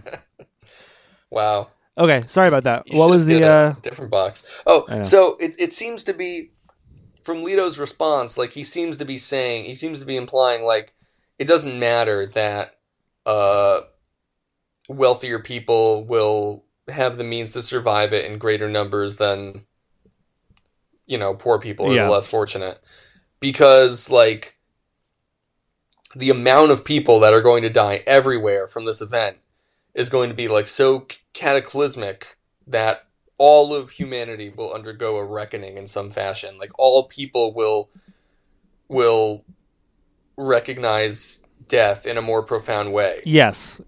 [1.30, 1.68] wow.
[1.98, 2.84] Okay, sorry about that.
[2.86, 4.44] You what was the uh different box?
[4.66, 6.52] Oh, so it it seems to be
[7.22, 10.94] from Leto's response, like he seems to be saying, he seems to be implying like
[11.38, 12.78] it doesn't matter that
[13.26, 13.80] uh
[14.88, 19.66] wealthier people will have the means to survive it in greater numbers than
[21.08, 22.04] you know poor people or Yeah.
[22.04, 22.80] the less fortunate
[23.40, 24.56] because like
[26.14, 29.38] the amount of people that are going to die everywhere from this event
[29.94, 33.06] is going to be like so cataclysmic that
[33.38, 37.90] all of humanity will undergo a reckoning in some fashion like all people will
[38.88, 39.44] will
[40.36, 43.80] recognize death in a more profound way yes,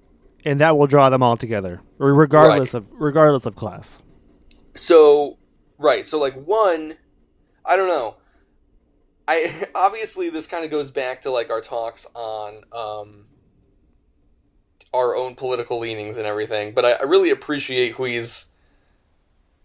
[0.45, 3.99] and that will draw them all together, regardless of regardless of class.
[4.75, 5.39] So,
[5.79, 6.07] right.
[6.07, 6.97] So, like, one,
[7.65, 8.17] I don't know.
[9.29, 13.27] I obviously this kind of goes back to like our talks on um,
[14.93, 16.75] our own political leanings and everything.
[16.75, 18.51] But I, I really appreciate Hwi's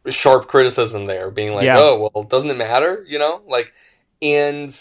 [0.07, 1.79] sharp criticism there, being like, Yeah.
[1.79, 3.73] "Oh, well, doesn't it matter?" You know, like,
[4.21, 4.71] and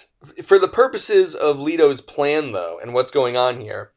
[0.42, 3.90] for the purposes of Leto's plan, though, and what's going on here.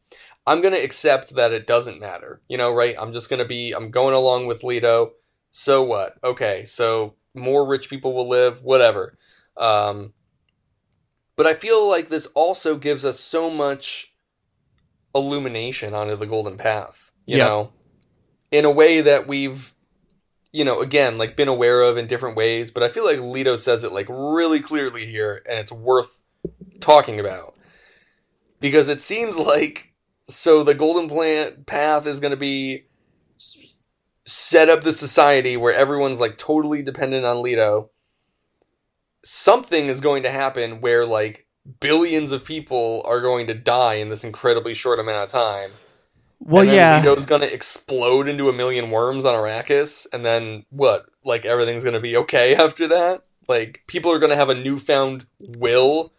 [0.46, 2.96] I'm gonna accept that it doesn't matter, you know, right?
[2.98, 5.12] I'm just gonna be, I'm going along with Leto
[5.60, 6.18] so what?
[6.24, 9.18] Okay, so more rich people will live, whatever.
[9.56, 10.14] Um,
[11.36, 14.14] but I feel like this also gives us so much
[15.14, 17.46] illumination onto the golden path, you Yeah.
[17.46, 17.74] know,
[18.52, 19.74] in a way that we've,
[20.52, 22.72] you know, again, like been aware of in different ways.
[22.72, 26.22] But I feel like Leto says it like really clearly here, and it's worth
[26.80, 27.56] talking about
[28.60, 29.94] because it seems like
[30.30, 32.87] so the golden plan path is going to be
[34.28, 37.90] set up the society where everyone's like totally dependent on Leto,
[39.24, 41.48] something is going to happen where like
[41.80, 45.72] billions of people are going to die in this incredibly short amount of time.
[46.40, 50.66] Well, and yeah, Leto's going to explode into a million worms on Arrakis, and then
[50.70, 51.08] what?
[51.24, 53.24] Like everything's going to be okay after that?
[53.48, 56.14] Like people are going to have a newfound will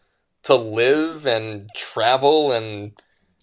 [0.44, 2.92] to live and travel and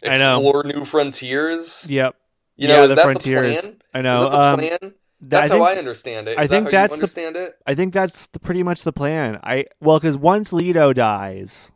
[0.01, 1.86] explore new frontiers.
[1.88, 2.15] yep.
[2.56, 3.62] You know, yeah, is the that frontiers.
[3.62, 3.82] the plan?
[3.94, 4.28] I know.
[4.28, 4.94] Is um, plan?
[5.22, 6.38] That's I think, how I understand it.
[6.38, 7.56] I think that that's you the- understand it.
[7.65, 9.39] I think that's the, pretty much the plan.
[9.44, 11.72] I well, because once Leto dies,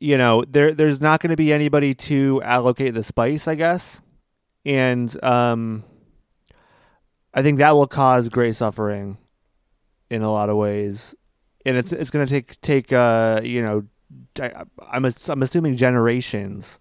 [0.00, 4.02] you know, there there's not going to be anybody to allocate the spice, I guess,
[4.64, 5.84] and um,
[7.32, 9.18] I think that will cause great suffering
[10.10, 11.14] in a lot of ways,
[11.64, 13.84] and it's it's going to take take uh you know,
[14.40, 16.78] I, I'm I'm assuming generations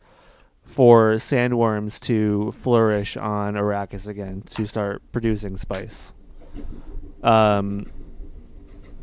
[0.71, 6.13] for sandworms to flourish on Arrakis again to start producing spice.
[7.21, 7.91] Um,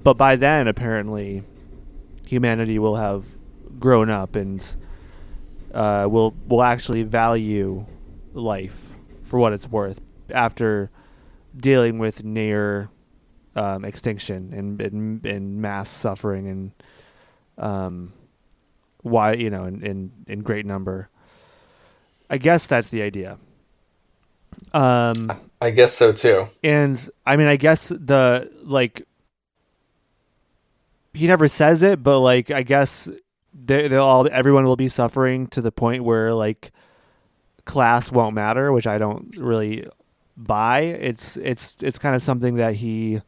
[0.02, 1.42] but by then, apparently,
[2.24, 3.26] humanity will have
[3.78, 4.64] grown up and
[5.74, 7.84] uh, will will actually value
[8.32, 10.00] life for what it's worth
[10.30, 10.90] after
[11.54, 12.88] dealing with near
[13.56, 16.72] um, extinction and, and and mass suffering and
[17.58, 18.14] um,
[19.02, 21.10] why you know in, in in great number.
[22.30, 23.38] I guess that's the idea.
[24.74, 26.48] Um, I guess so too.
[26.62, 29.06] and I mean, I guess the like
[31.14, 33.08] he never says it, but like I guess
[33.54, 36.72] they they'll all everyone will be suffering to the point where like
[37.64, 39.86] class won't matter, which I don't really
[40.36, 40.80] buy.
[40.80, 43.20] It's it's it's kind of something that he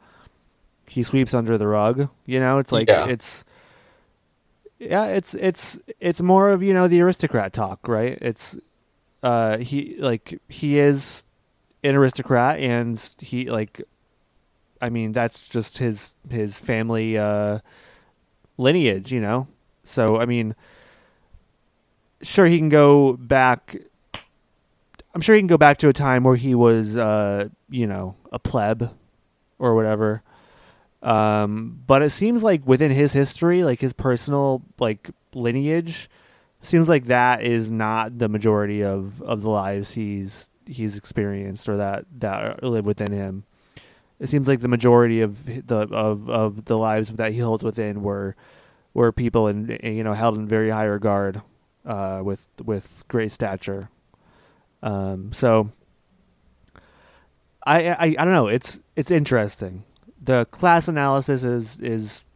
[0.89, 2.09] he sweeps under the rug.
[2.27, 3.07] You know, it's like Yeah.
[3.07, 3.45] it's
[4.79, 8.19] yeah, it's it's it's more of you know the aristocrat talk, right?
[8.21, 8.57] It's
[9.23, 11.27] uh he like he is
[11.85, 13.83] an aristocrat and he like
[14.81, 17.61] I mean that's just his his family uh
[18.57, 19.47] lineage, you know.
[19.85, 20.55] So I mean
[22.23, 23.77] sure he can go back
[25.15, 28.17] I'm sure he can go back to a time where he was uh you know
[28.33, 28.95] a pleb
[29.59, 30.23] or whatever.
[31.03, 36.09] Um but it seems like within his history, like his personal like lineage
[36.63, 41.77] seems like that is not the majority of of the lives he's he's experienced or
[41.77, 43.45] that that live within him.
[44.19, 48.03] It seems like the majority of the of of the lives that he holds within
[48.03, 48.37] were
[48.95, 51.43] were people in you know held in very high regard
[51.87, 53.89] uh, with with great stature.
[54.83, 55.71] Um, so
[57.67, 58.49] I, I I don't know.
[58.49, 59.85] It's it's interesting.
[60.23, 62.27] The class analysis is is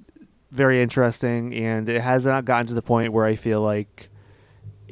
[0.51, 4.09] very interesting, and it has not gotten to the point where I feel like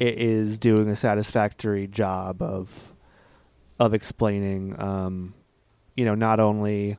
[0.02, 2.92] it is doing a satisfactory job of
[3.78, 5.34] of explaining, um,
[5.96, 6.98] you know, not only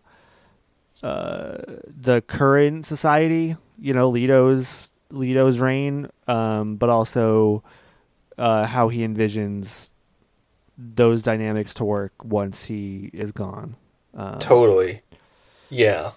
[1.01, 7.61] uh, the current society, you know, Leto's Leto's reign, um, but also
[8.37, 9.91] uh, how he envisions
[10.77, 13.75] those dynamics to work once he is gone.
[14.15, 15.01] Um, Totally.
[15.69, 16.11] Yeah.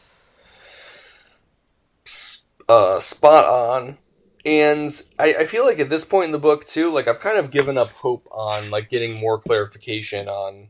[2.07, 3.99] S- Uh, spot on.
[4.47, 7.37] And I, I feel like at this point in the book too, like I've kind
[7.37, 10.69] of given up hope on like getting more clarification on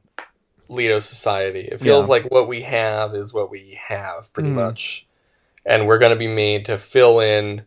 [0.69, 1.69] Leto society.
[1.71, 2.11] It feels Yeah.
[2.12, 4.55] like what we have is what we have pretty Mhm.
[4.55, 5.07] much.
[5.67, 7.67] And we're gonna be made to fill in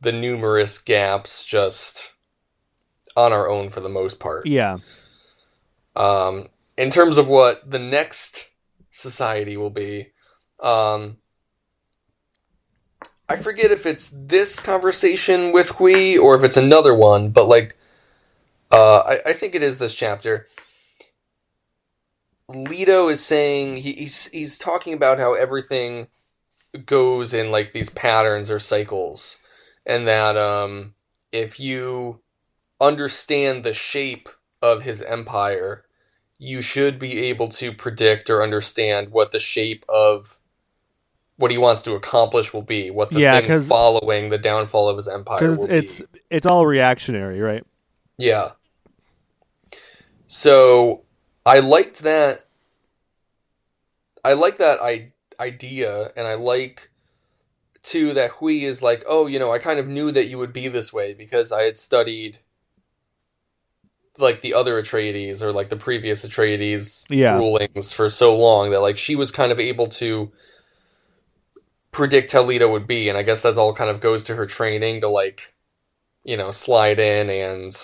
[0.00, 2.12] the numerous gaps just
[3.16, 4.46] on our own for the most part.
[4.46, 4.78] Yeah,
[5.96, 8.46] Um, in terms of what the next
[8.90, 10.12] society will be,
[10.60, 11.18] um,
[13.30, 17.76] I forget if it's this conversation with Hwi or if it's another one, but like,
[18.72, 20.48] uh, I, I think it is this chapter.
[22.48, 26.08] Leto is saying he, he's he's talking about how everything
[26.86, 29.38] goes in like these patterns or cycles,
[29.86, 30.94] and that um,
[31.30, 32.22] if you
[32.80, 34.28] understand the shape
[34.60, 35.84] of his empire,
[36.36, 40.40] you should be able to predict or understand what the shape of
[41.40, 44.96] what he wants to accomplish will be, what the Yeah, thing following the downfall of
[44.98, 46.06] his empire will it's be.
[46.30, 47.64] it's all reactionary, right?
[48.18, 48.52] Yeah.
[50.26, 51.02] So
[51.44, 52.46] I liked that.
[54.24, 56.90] I like that I, idea, and I like
[57.82, 60.52] too that Hwi is like, oh, you know, I kind of knew that you would
[60.52, 62.40] be this way because I had studied
[64.18, 67.36] like the other Atreides or like the previous Atreides Yeah.
[67.36, 70.30] rulings for so long that like she was kind of able to
[71.92, 74.46] predict how Leto would be, and I guess that all kind of goes to her
[74.46, 75.54] training to like,
[76.24, 77.76] you know, slide in and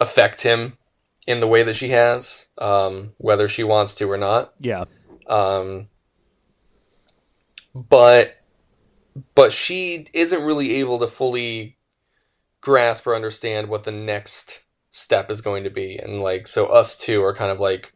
[0.00, 0.78] affect him
[1.26, 4.54] in the way that she has, um, whether she wants to or not.
[4.60, 4.84] Yeah,
[5.28, 5.88] Um,
[7.74, 8.36] but
[9.34, 11.78] but she isn't really able to fully
[12.60, 16.96] grasp or understand what the next step is going to be, and like so, us
[16.96, 17.92] two are kind of like.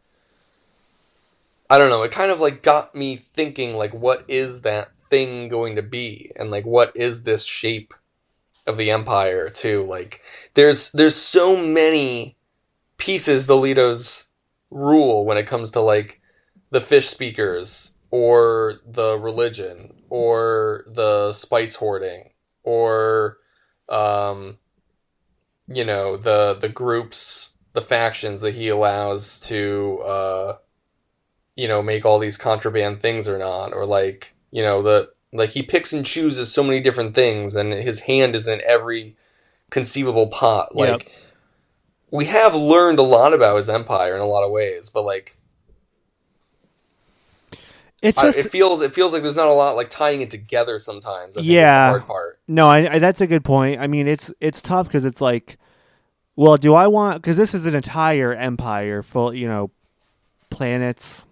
[1.70, 2.02] I don't know.
[2.02, 6.32] It kind of like got me thinking, like, what is that thing going to be,
[6.36, 7.94] and like, what is this shape
[8.66, 9.48] of the empire?
[9.50, 10.22] Too like,
[10.54, 12.36] there's there's so many
[12.98, 14.24] pieces the Leto's
[14.70, 16.20] rule when it comes to like
[16.70, 22.30] the fish speakers or the religion or the spice hoarding
[22.62, 23.38] or
[23.88, 24.58] um
[25.66, 30.56] you know the the groups the factions that he allows to uh
[31.56, 35.50] you know make all these contraband things or not or like you know the like
[35.50, 39.16] he picks and chooses so many different things and his hand is in every
[39.70, 40.88] conceivable pot Yep.
[40.90, 41.12] like
[42.10, 45.36] we have learned a lot about his empire in a lot of ways but like
[48.02, 50.30] it's I- just it feels it feels like there's not a lot like tying it
[50.30, 51.36] together sometimes.
[51.36, 51.86] I Yeah.
[51.92, 52.38] the hard part.
[52.48, 53.78] No, I, I, that's a good point.
[53.80, 55.58] I mean, it's it's tough because it's like,
[56.34, 57.20] well, do I want?
[57.20, 59.70] Because this is an entire empire full, you know,
[60.48, 61.26] planets,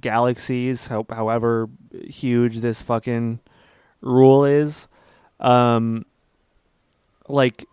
[0.00, 3.40] galaxies, how, however huge this fucking
[4.00, 4.88] rule is.
[5.40, 6.06] Um,
[7.28, 7.64] like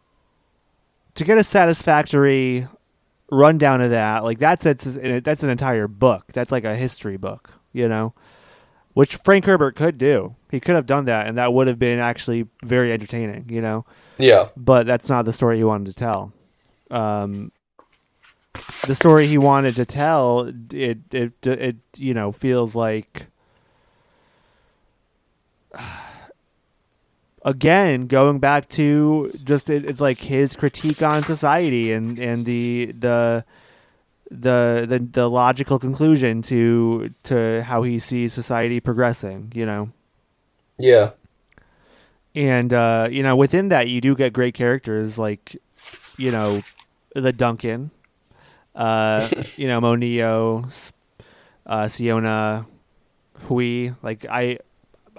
[1.16, 2.68] to get a satisfactory
[3.32, 4.86] rundown of that, like that's it's
[5.24, 6.32] that's an entire book.
[6.34, 8.14] That's like a history book, you know
[8.94, 10.36] which Frank Herbert could do.
[10.52, 13.86] He could have done that, and that would have been actually very entertaining, you know.
[14.18, 16.32] Yeah, But that's not the story he wanted to tell.
[16.92, 17.52] Um,
[18.88, 23.28] the story he wanted to tell, it it it you know feels like
[27.46, 32.94] again going back to just it, it's like his critique on society and and the
[32.98, 33.44] the
[34.32, 39.90] the the the logical conclusion to to how he sees society progressing you know
[40.78, 41.12] Yeah.
[42.34, 45.58] and uh you know within that you do get great characters like
[46.18, 46.62] you know
[47.14, 47.92] the Duncan
[48.76, 50.66] uh you know Moneo
[51.66, 52.66] uh Siona
[53.48, 54.60] Hwi like I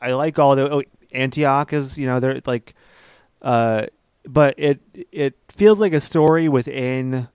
[0.01, 0.83] I like all the oh,
[1.15, 2.75] Anteac is you know they're like
[3.43, 3.87] uh
[4.27, 4.81] but it
[5.13, 7.29] it feels like a story within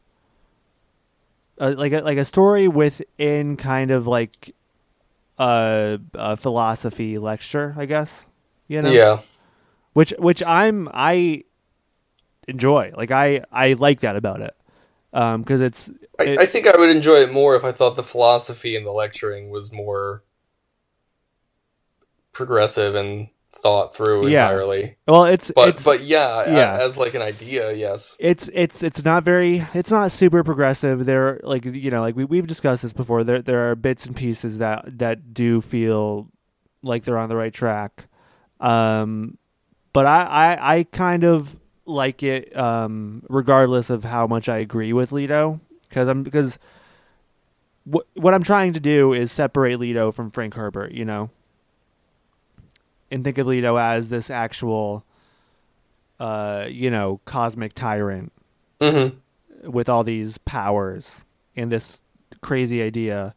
[1.59, 4.55] uh, like a, like a story within kind of like
[5.37, 8.25] a, a philosophy lecture I guess
[8.67, 9.21] you know Yeah.
[9.93, 11.43] which which I'm I
[12.47, 12.91] enjoy.
[12.95, 14.55] Like I I like that about it
[15.13, 17.71] Um 'cause because it's I, it- I think I would enjoy it more if I
[17.71, 20.23] thought the philosophy and the lecturing was more
[22.31, 24.45] progressive and thought through Yeah.
[24.47, 24.95] entirely.
[25.07, 26.77] well it's But it's but yeah, yeah.
[26.81, 28.15] as like an idea, yes.
[28.19, 31.05] it's it's it's not very it's not super progressive.
[31.05, 33.23] There like you know like we we've discussed this before.
[33.23, 36.29] There there are bits and pieces that that do feel
[36.83, 38.05] like they're on the right track.
[38.61, 39.37] Um,
[39.91, 41.58] but I I, I kind of
[41.89, 46.59] like it um, regardless of how much I agree with Leto because I'm because
[47.83, 50.91] what what I'm trying to do is separate Leto from Frank Herbert.
[50.91, 51.29] You know.
[53.11, 55.03] And think of Leto as this actual,
[56.19, 58.31] uh, you know, cosmic tyrant
[58.79, 59.69] Mm-hmm.
[59.69, 61.25] with all these powers
[61.57, 62.01] and this
[62.39, 63.35] crazy idea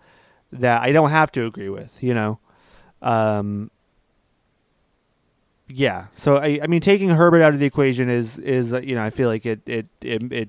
[0.53, 2.39] that I don't have to agree with, you know.
[3.01, 3.72] Um
[5.75, 8.95] yeah, so I I mean taking Herbert out of the equation is is uh, you
[8.95, 10.49] know, I feel like it it it, it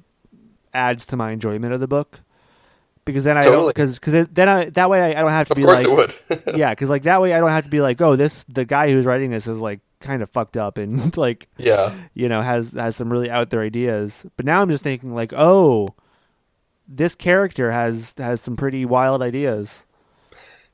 [0.74, 2.22] adds to my enjoyment of the book.
[3.06, 5.54] Because then I don't cuz cuz then I, that way I, I don't have to
[5.54, 6.56] Of be course like it would.
[6.56, 8.92] yeah, because like that way I don't have to be like, oh, this the guy
[8.92, 11.94] who's writing this is like kind of fucked up and like yeah.
[12.14, 14.26] you know has has some really out there ideas.
[14.38, 15.90] But now I'm just thinking like, oh,
[16.88, 19.86] this character has has some pretty wild ideas.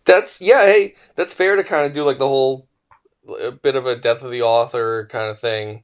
[0.05, 2.68] That's yeah, hey, that's fair to kind of do like the whole
[3.39, 5.83] a bit of a death of the author kind of thing.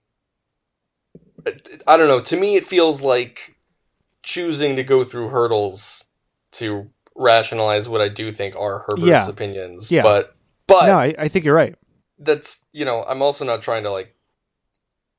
[1.85, 2.21] I don't know.
[2.21, 3.55] To me, it feels like
[4.23, 6.03] choosing to go through hurdles
[6.53, 9.27] to rationalize what I do think are Herbert's Yeah.
[9.27, 9.91] opinions.
[9.91, 10.01] Yeah.
[10.03, 10.35] But
[10.67, 11.75] but no, I, I think you're right.
[12.17, 14.15] that's you know I'm also not trying to like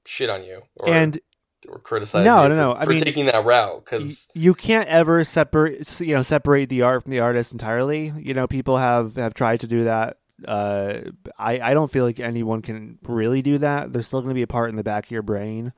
[0.04, 1.20] shit on you or and
[1.68, 4.28] or criticize No, you no, for, no, I for mean- taking that route y- because
[4.34, 8.12] you can't ever separate you know separate the art from the artist entirely.
[8.18, 10.18] You know, people have have tried to do that.
[10.44, 10.98] Uh,
[11.38, 13.92] I I don't feel like anyone can really do that.
[13.92, 15.72] There's still going to be a part in the back of your brain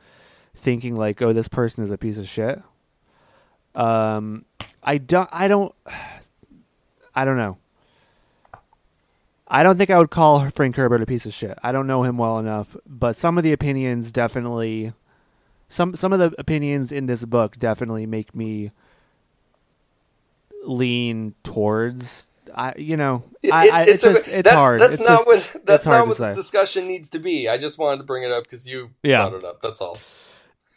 [0.55, 2.61] thinking like, oh, this person is a piece of shit.
[3.75, 4.45] Um,
[4.83, 5.29] I don't.
[5.33, 5.75] I don't.
[7.15, 7.59] I don't know.
[9.49, 11.59] I don't think I would call Frank Herbert a piece of shit.
[11.63, 14.93] I don't know him well enough, but some of the opinions definitely
[15.69, 18.73] some some of the opinions in this book definitely make me
[20.65, 24.81] lean towards I you know I, I, it's, a- just it's that's, hard.
[24.81, 27.49] That's It's not just- what that's not what this discussion needs to be.
[27.49, 29.29] I just wanted to bring it up because you Yeah.
[29.29, 29.63] brought it up.
[29.63, 29.99] That's all.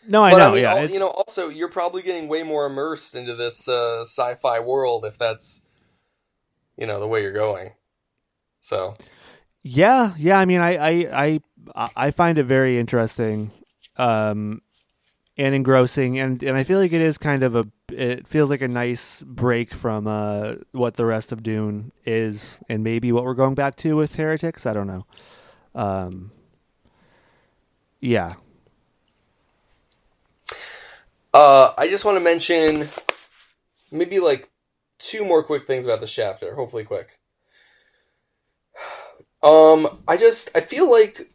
[0.07, 2.27] no I but know I mean, yeah al- it's, you know, also you're probably getting
[2.27, 5.63] way more immersed into this uh, sci-fi world if that's
[6.77, 7.71] you know the way you're going.
[8.61, 8.95] So
[9.63, 10.39] Yeah, yeah.
[10.39, 11.39] I mean, I, I,
[11.75, 13.51] I, I find it very interesting,
[13.97, 14.61] um,
[15.37, 17.67] and engrossing, and and I feel like it is kind of a.
[17.93, 22.83] It feels like a nice break from uh what the rest of Dune is, and
[22.83, 24.65] maybe what we're going back to with Heretics.
[24.65, 25.05] I don't know.
[25.75, 26.31] Um.
[27.99, 28.35] Yeah.
[31.33, 32.89] uh, I just want to mention
[33.91, 34.49] maybe like
[34.99, 36.55] two more quick things about this chapter.
[36.55, 37.09] Hopefully, quick.
[39.43, 41.31] Um, I just I feel like,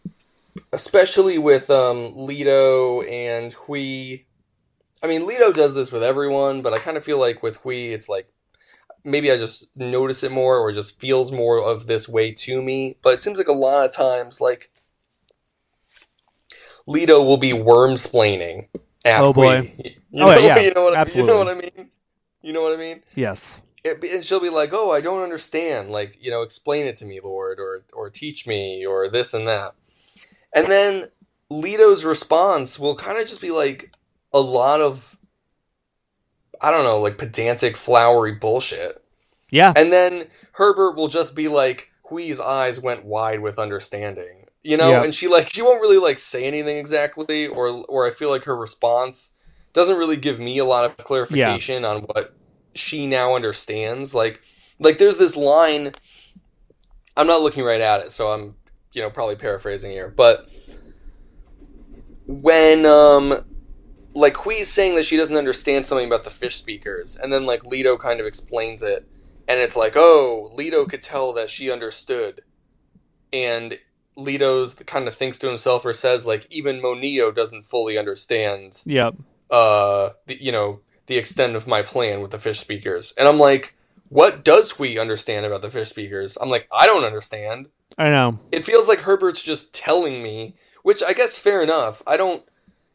[0.72, 4.24] especially with um Leto and Hwi.
[5.06, 7.92] I mean, Leto does this with everyone, but I kind of feel like with Hwi,
[7.94, 8.28] it's like
[9.04, 12.60] maybe I just notice it more, or it just feels more of this way to
[12.60, 12.96] me.
[13.02, 14.70] But it seems like a lot of times, like
[16.86, 18.66] Leto will be worm splaining.
[19.06, 19.60] Oh, boy.
[19.60, 19.94] Hwi.
[20.10, 21.90] You Oh, know, yeah, you know what I, you know what I mean.
[22.42, 23.60] You know what I mean Yes.
[23.84, 25.90] it, and she'll be like, "Oh, I don't understand.
[25.90, 29.46] Like, you know, explain it to me, Lord, or or teach me, or this and
[29.46, 29.74] that."
[30.52, 31.10] And then
[31.50, 33.92] Leto's response will kind of just be like
[34.36, 35.16] a lot of,
[36.60, 39.02] I don't know, like pedantic, flowery bullshit.
[39.50, 39.72] Yeah.
[39.74, 44.90] And then Herbert will just be like, Hwi's eyes went wide with understanding, you know.
[44.90, 45.02] Yeah.
[45.02, 48.44] And she like she won't really like say anything exactly, or or I feel like
[48.44, 49.32] her response
[49.72, 52.36] doesn't really give me a lot of clarification on what
[52.74, 54.14] she now understands.
[54.14, 54.40] Like
[54.78, 55.92] like there's this line
[57.16, 58.54] I'm not looking right at it, so I'm
[58.92, 60.48] you know probably paraphrasing here, but
[62.26, 63.44] when um
[64.16, 67.64] like Hwi's saying that she doesn't understand something about the fish speakers, and then like
[67.64, 69.06] Leto kind of explains it,
[69.46, 72.40] and it's like, oh, Leto could tell that she understood,
[73.32, 73.78] and
[74.16, 79.14] Leto's kind of thinks to himself or says like even Moneo doesn't fully understand Yep.
[79.50, 83.12] uh the, you know the extent of my plan with the fish speakers.
[83.18, 83.74] And i'm like
[84.08, 86.38] what does Hwi understand about the fish speakers?
[86.40, 87.68] I'm like i don't understand.
[87.98, 88.38] I know.
[88.50, 92.02] it feels like herbert's just telling me which i guess fair enough.
[92.06, 92.42] I don't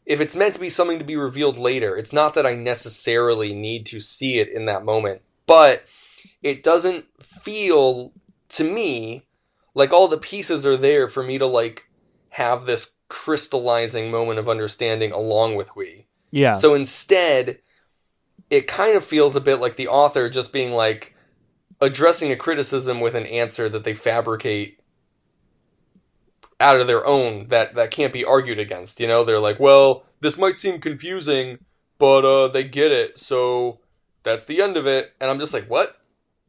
[0.04, 3.54] if it's meant to be something to be revealed later it's not that i necessarily
[3.54, 5.84] need to see it in that moment but
[6.42, 8.12] it doesn't feel
[8.48, 9.26] to me
[9.74, 11.86] like all the pieces are there for me to like
[12.30, 16.06] have this crystallizing moment of understanding along with Hwi.
[16.30, 16.54] Yeah.
[16.54, 17.58] So instead,
[18.48, 21.14] it kind of feels a bit like the author just being like
[21.80, 24.80] addressing a criticism with an answer that they fabricate
[26.62, 29.00] out of their own that that can't be argued against.
[29.00, 31.58] You know, they're like, "Well, this might seem confusing,
[31.98, 33.80] but uh they get it." So
[34.22, 35.12] that's the end of it.
[35.20, 35.98] And I'm just like, "What?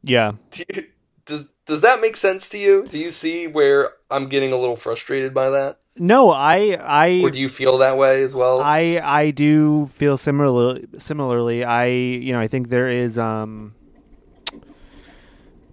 [0.02, 0.32] yeah.
[0.50, 0.84] Do you,
[1.26, 2.84] does does that make sense to you?
[2.88, 5.80] Do you see where I'm getting a little frustrated by that?
[5.96, 8.60] No, I I Or do you feel that way as well?
[8.60, 10.86] I I do feel similarly.
[10.98, 13.74] Similarly, I you know I think there is um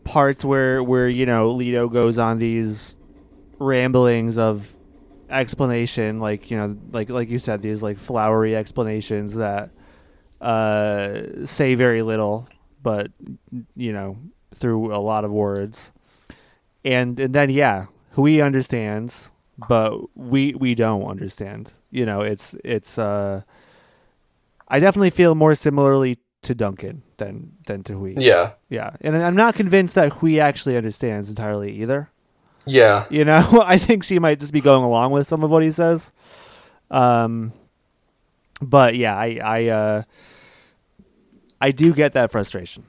[0.04, 2.96] parts where where you know Leto goes on these
[3.62, 4.76] ramblings of
[5.30, 9.72] explanation, like you know like like you said these like flowery explanations that
[10.42, 12.48] uh say very little,
[12.82, 13.12] but
[13.76, 14.18] you know
[14.54, 15.92] through a lot of words,
[16.84, 17.86] and and then yeah,
[18.16, 19.32] Hwi understands
[19.68, 21.74] but we we don't understand.
[21.90, 23.42] You know, it's it's uh
[24.68, 28.16] I definitely feel more similarly to Duncan than than to Hwi.
[28.18, 28.92] yeah, Yeah.
[29.02, 32.10] And I'm not convinced that Hwi actually understands entirely either.
[32.66, 35.64] Yeah, You know, I think she might just be going along with some of what
[35.64, 36.12] he says.
[36.90, 37.54] Um
[38.62, 40.04] but yeah, I I uh
[41.62, 42.84] I do get that frustration.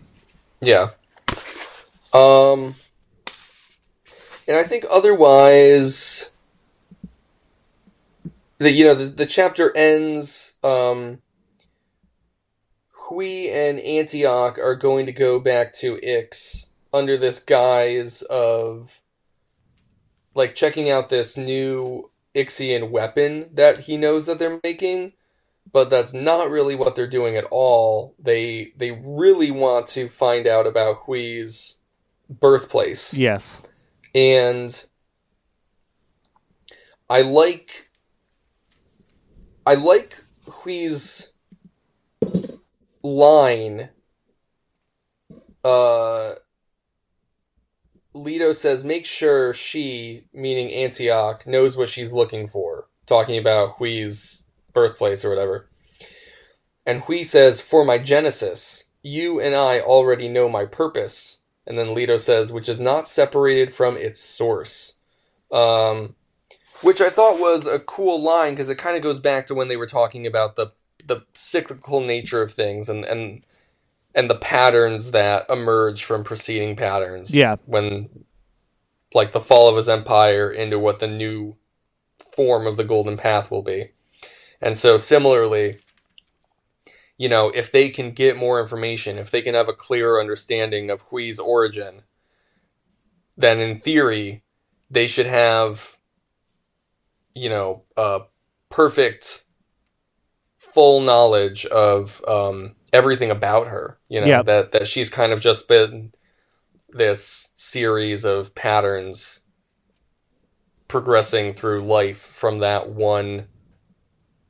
[0.60, 0.90] yeah.
[2.14, 2.74] Um,
[4.48, 6.30] and I think otherwise,
[8.58, 10.54] the you know the, the chapter ends.
[10.64, 11.20] Um,
[13.08, 19.01] Hwi and Anteac are going to go back to Ix under this guise of
[20.34, 25.12] like checking out this new Ixian weapon that he knows that they're making,
[25.70, 28.14] but that's not really what they're doing at all.
[28.18, 31.78] They they really want to find out about Hwi's
[32.28, 33.14] birthplace.
[33.14, 33.62] Yes.
[34.14, 34.84] And
[37.08, 37.90] I like
[39.66, 40.16] I like
[40.46, 41.28] Hwi's
[43.02, 43.90] line
[45.64, 46.34] uh
[48.14, 52.86] Leto says make sure she meaning Anteac knows what she's looking for.
[53.06, 54.42] Talking about Hwi's
[54.72, 55.68] birthplace or whatever.
[56.86, 61.40] And Hwi says for my genesis you and I already know my purpose.
[61.66, 64.94] And then Leto says which is not separated from its source.
[65.50, 66.14] Um
[66.82, 69.68] which I thought was a cool line because it kind of goes back to when
[69.68, 70.72] they were talking about the
[71.04, 73.44] the cyclical nature of things and and
[74.14, 77.34] and the patterns that emerge from preceding patterns.
[77.34, 77.56] Yeah.
[77.66, 78.24] When
[79.14, 81.56] like the fall of his empire into what the new
[82.34, 83.90] form of the golden path will be.
[84.60, 85.74] And so similarly,
[87.18, 90.88] you know, if they can get more information, if they can have a clearer understanding
[90.88, 92.02] of Hwi's origin,
[93.36, 94.42] then in theory,
[94.90, 95.98] they should have
[97.34, 98.20] you know, a
[98.70, 99.44] perfect,
[100.56, 103.98] full knowledge of um, everything about her.
[104.08, 104.42] You know Yeah.
[104.42, 106.12] that that she's kind of just been
[106.90, 109.40] this series of patterns
[110.88, 113.48] progressing through life from that one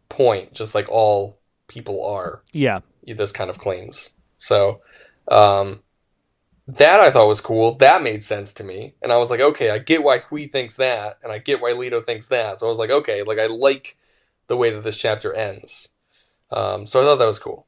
[0.09, 1.39] point, just like all
[1.69, 2.43] people are.
[2.53, 2.81] Yeah.
[3.07, 4.11] This kind of claims.
[4.41, 4.81] So,
[5.31, 5.83] um,
[6.67, 7.77] that I thought was cool.
[7.77, 10.77] That made sense to me, and I was like, okay, I get why Hwi thinks
[10.77, 12.59] that, and I get why Leto thinks that.
[12.59, 13.97] So I was like, okay, like I like
[14.47, 15.89] the way that this chapter ends.
[16.51, 17.67] Um, so I thought that was cool.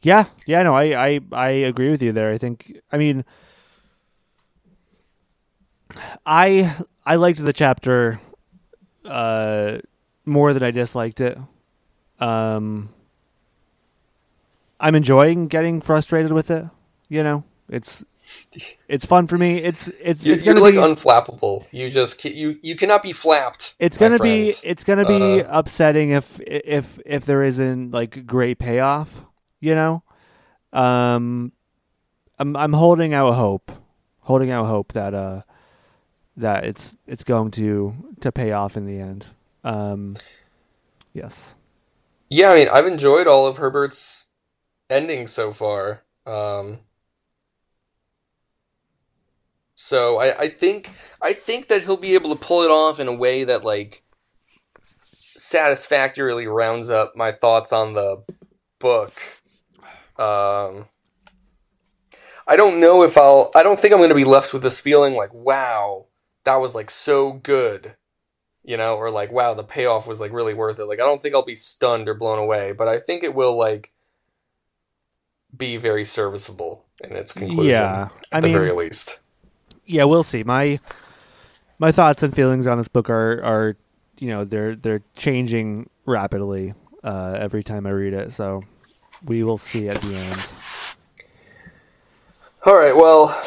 [0.00, 2.32] Yeah, yeah, no, I, I, I agree with you there.
[2.32, 3.24] I think, I mean,
[6.24, 8.20] I, I liked the chapter,
[9.04, 9.78] uh,
[10.24, 11.38] more than I disliked it.
[12.20, 12.90] Um,
[14.80, 16.66] I'm enjoying getting frustrated with it.
[17.08, 18.04] You know, it's
[18.88, 19.58] it's fun for me.
[19.58, 21.64] It's it's You're, it's you're gonna like be unflappable.
[21.72, 23.74] You just you you cannot be flapped.
[23.78, 24.60] it's gonna be friends.
[24.62, 29.22] it's gonna be Uh, upsetting if if if there isn't like great payoff.
[29.60, 30.02] You know,
[30.72, 31.52] um,
[32.38, 33.72] I'm I'm holding out hope,
[34.20, 35.42] holding out hope that uh
[36.36, 39.26] that it's it's going to to pay off in the end.
[39.64, 40.16] Um,
[41.12, 41.54] yes.
[42.30, 44.26] Yeah, I mean, I've enjoyed all of Herbert's
[44.90, 46.02] endings so far.
[46.26, 46.80] Um,
[49.74, 50.90] so I, I think
[51.22, 54.02] I think that he'll be able to pull it off in a way that like
[55.36, 58.22] satisfactorily rounds up my thoughts on the
[58.78, 59.12] book.
[60.18, 60.86] Um,
[62.46, 63.50] I don't know if I'll.
[63.54, 66.06] I don't think I'm going to be left with this feeling like, wow,
[66.44, 67.94] that was like so good
[68.68, 70.84] you know, or like, wow, the payoff was like really worth it.
[70.84, 73.56] Like, I don't think I'll be stunned or blown away, but I think it will
[73.56, 73.92] like
[75.56, 77.64] be very serviceable in its conclusion.
[77.64, 79.20] Yeah, at I the mean, very least.
[79.86, 80.42] yeah, we'll see.
[80.42, 80.80] My
[81.78, 83.76] my thoughts and feelings on this book are are
[84.20, 88.32] you know they're they're changing rapidly uh, every time I read it.
[88.32, 88.64] So
[89.24, 90.46] we will see at the end.
[92.64, 93.40] All right, well,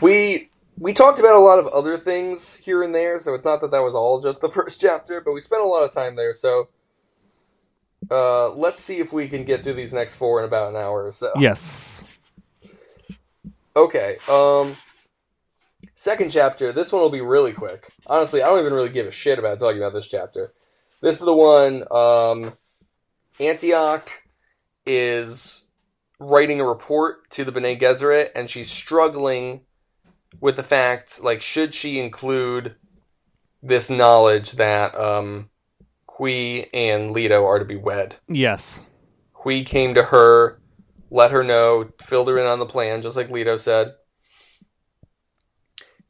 [0.00, 3.60] we we talked about a lot of other things here and there, so it's not
[3.60, 6.16] that that was all just the first chapter, but we spent a lot of time
[6.16, 6.34] there.
[6.34, 6.68] So
[8.10, 11.06] uh, let's see if we can get through these next four in about an hour
[11.06, 11.32] or so.
[11.38, 12.04] Yes.
[13.74, 14.16] Okay.
[14.28, 14.76] Um
[15.94, 17.92] second chapter, this one will be really quick.
[18.06, 20.52] Honestly, I don't even really give a shit about talking about this chapter.
[21.00, 22.54] This is the one um
[23.38, 24.08] Anteac
[24.88, 25.66] is
[26.18, 29.60] writing a report to the Bene Gesserit and she's struggling
[30.40, 32.74] with the fact like should she include
[33.62, 35.50] this knowledge that um
[36.18, 38.16] Hwi and Leto are to be wed.
[38.28, 38.82] Yes.
[39.44, 40.60] Hwi came to her,
[41.10, 43.94] let her know, filled her in on the plan, just like Leto said.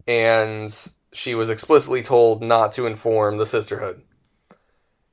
[0.07, 0.75] And
[1.13, 4.03] she was explicitly told not to inform the sisterhood.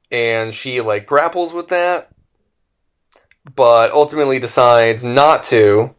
[0.10, 2.15] And she like grapples with that,
[3.54, 5.94] but ultimately decides not to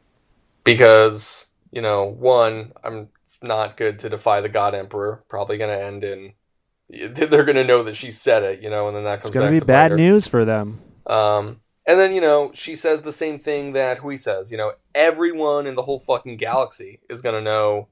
[0.64, 3.08] because, you know, one, I'm
[3.42, 5.24] not good to defy the God Emperor.
[5.28, 6.32] Probably gonna end in
[6.88, 9.46] they're gonna know that she said it, you know, and then that It's comes going
[9.46, 10.80] to be to bad news for them.
[11.06, 14.50] Um, and then, you know, she says the same thing that Hwi says.
[14.50, 17.88] You know, everyone in the whole fucking galaxy is going to know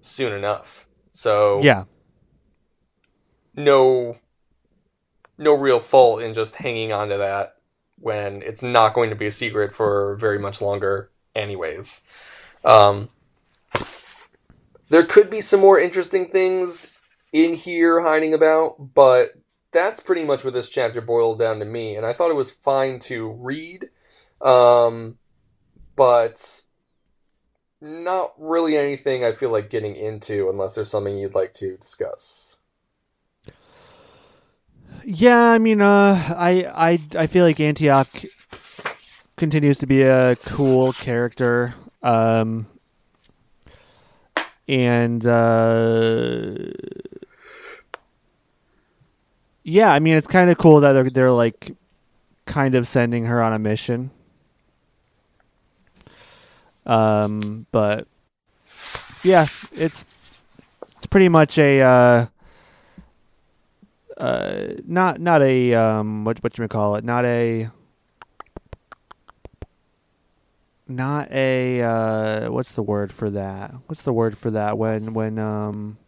[0.00, 0.88] soon enough.
[1.12, 1.84] So, Yeah.
[3.54, 4.18] no,
[5.38, 7.55] no real fault in just hanging on to that
[7.98, 12.02] when it's not going to be a secret for very much longer, anyways.
[12.64, 13.08] Um,
[14.88, 16.92] there could be some more interesting things
[17.32, 19.32] in here hiding about, but
[19.72, 22.50] that's pretty much what this chapter boiled down to me, and I thought it was
[22.50, 23.90] fine to read,
[24.40, 25.18] um,
[25.96, 26.62] but
[27.80, 32.55] not really anything I feel like getting into unless there's something you'd like to discuss.
[35.04, 38.26] Yeah, I mean, uh, I, I, I feel like Anteac
[39.36, 41.74] continues to be a cool character.
[42.02, 42.66] Um,
[44.66, 46.56] and, uh,
[49.62, 51.72] yeah, I mean, it's kind of cool that they're, they're like
[52.46, 54.10] kind of sending her on a mission.
[56.84, 58.08] Um, but
[59.22, 60.04] yeah, it's,
[60.96, 62.26] it's pretty much a, uh,
[64.16, 67.04] uh, not not a um, what what you call it?
[67.04, 67.70] Not a
[70.88, 73.74] not a uh, what's the word for that?
[73.86, 75.98] What's the word for that when when um,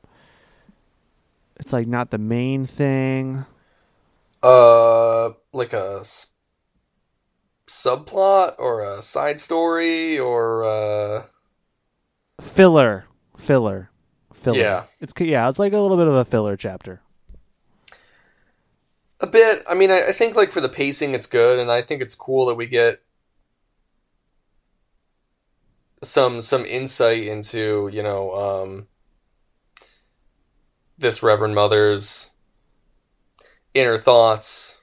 [1.58, 3.44] it's like not the main thing.
[4.42, 6.28] Uh, like a s-
[7.66, 11.24] subplot or a side story or uh,
[12.40, 13.06] Filler,
[13.36, 13.90] filler,
[14.32, 14.58] filler.
[14.58, 14.84] Yeah.
[15.00, 17.02] it's yeah, it's like a little bit of a filler chapter.
[19.20, 19.64] A bit.
[19.68, 22.14] I mean, I, I think like for the pacing, it's good, and I think it's
[22.14, 23.02] cool that we get
[26.02, 28.86] some some insight into you know um,
[30.96, 32.30] this Reverend Mother's
[33.74, 34.76] inner thoughts.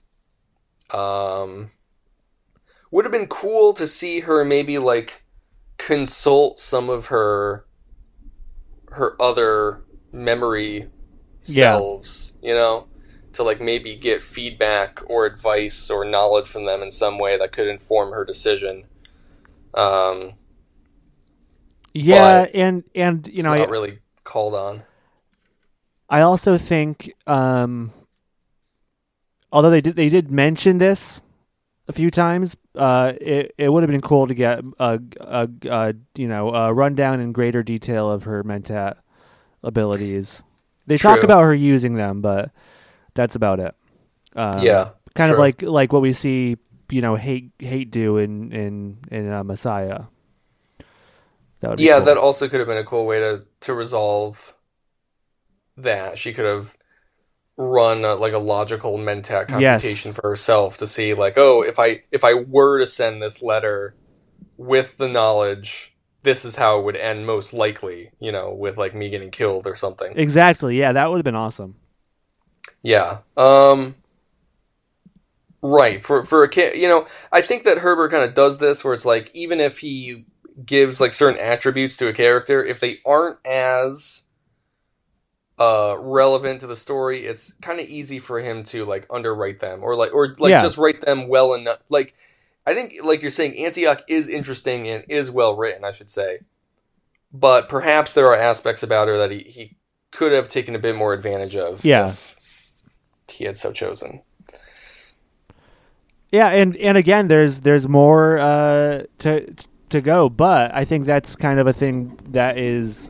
[0.92, 1.72] Um,
[2.92, 5.24] would have been cool to see her maybe like
[5.78, 7.66] consult some of her
[8.92, 10.90] her other memory
[11.46, 11.72] Yeah.
[11.74, 12.88] selves, you know,
[13.36, 17.52] to like maybe get feedback or advice or knowledge from them in some way that
[17.52, 18.86] could inform her decision.
[19.74, 20.34] Um,
[21.94, 24.84] Yeah, and and you know, not I, really called on.
[26.10, 27.92] I also think, um,
[29.52, 31.22] although they did they did mention this
[31.88, 32.58] a few times.
[32.76, 36.74] Uh, it it would have been cool to get a, a, a you know a
[36.74, 38.96] rundown in greater detail of her mentat
[39.64, 40.44] abilities.
[40.88, 41.26] They talk True.
[41.26, 42.52] about her using them, but
[43.16, 43.76] that's about it.
[44.36, 44.93] Um, yeah.
[45.16, 46.57] kind of like like what we see
[46.91, 50.03] you know Hayt Hayt do in in in uh, Messiah.
[51.59, 52.01] That would be Yeah, cool.
[52.01, 54.55] that also could have been a cool way to to resolve
[55.78, 56.18] that.
[56.18, 56.76] She could have
[57.57, 59.49] run a, like a logical mentat Yes.
[59.49, 63.41] computation for herself to see like, oh, if I if I were to send this
[63.41, 63.97] letter
[64.57, 68.95] with the knowledge, this is how it would end most likely, you know, with like
[68.95, 70.16] me getting killed or something.
[70.16, 70.78] exactly.
[70.78, 71.76] Yeah, that would have been awesome.
[72.86, 73.18] Yeah.
[73.36, 73.96] Um
[75.62, 78.84] right, for for a kid, you know, I think that Herbert kind of does this
[78.84, 80.26] where it's like even if he
[80.66, 84.22] gives like certain attributes to a character, if they aren't as
[85.58, 89.84] uh relevant to the story, it's kind of easy for him to like underwrite them
[89.84, 90.62] or like or like Yeah.
[90.62, 91.80] just write them well enough.
[91.90, 92.14] Like
[92.68, 96.40] I think like you're saying Anteac is interesting and is well written, I should say.
[97.34, 99.76] But perhaps there are aspects about her that he, he
[100.12, 101.84] could have taken a bit more advantage of.
[101.84, 102.10] Yeah.
[102.12, 102.35] if
[103.28, 104.22] he had so chosen.
[106.32, 109.54] Yeah, and and again, there's there's more uh, to
[109.90, 113.10] to go, but I think that's kind of a thing that is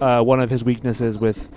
[0.00, 1.48] uh, one of his weaknesses with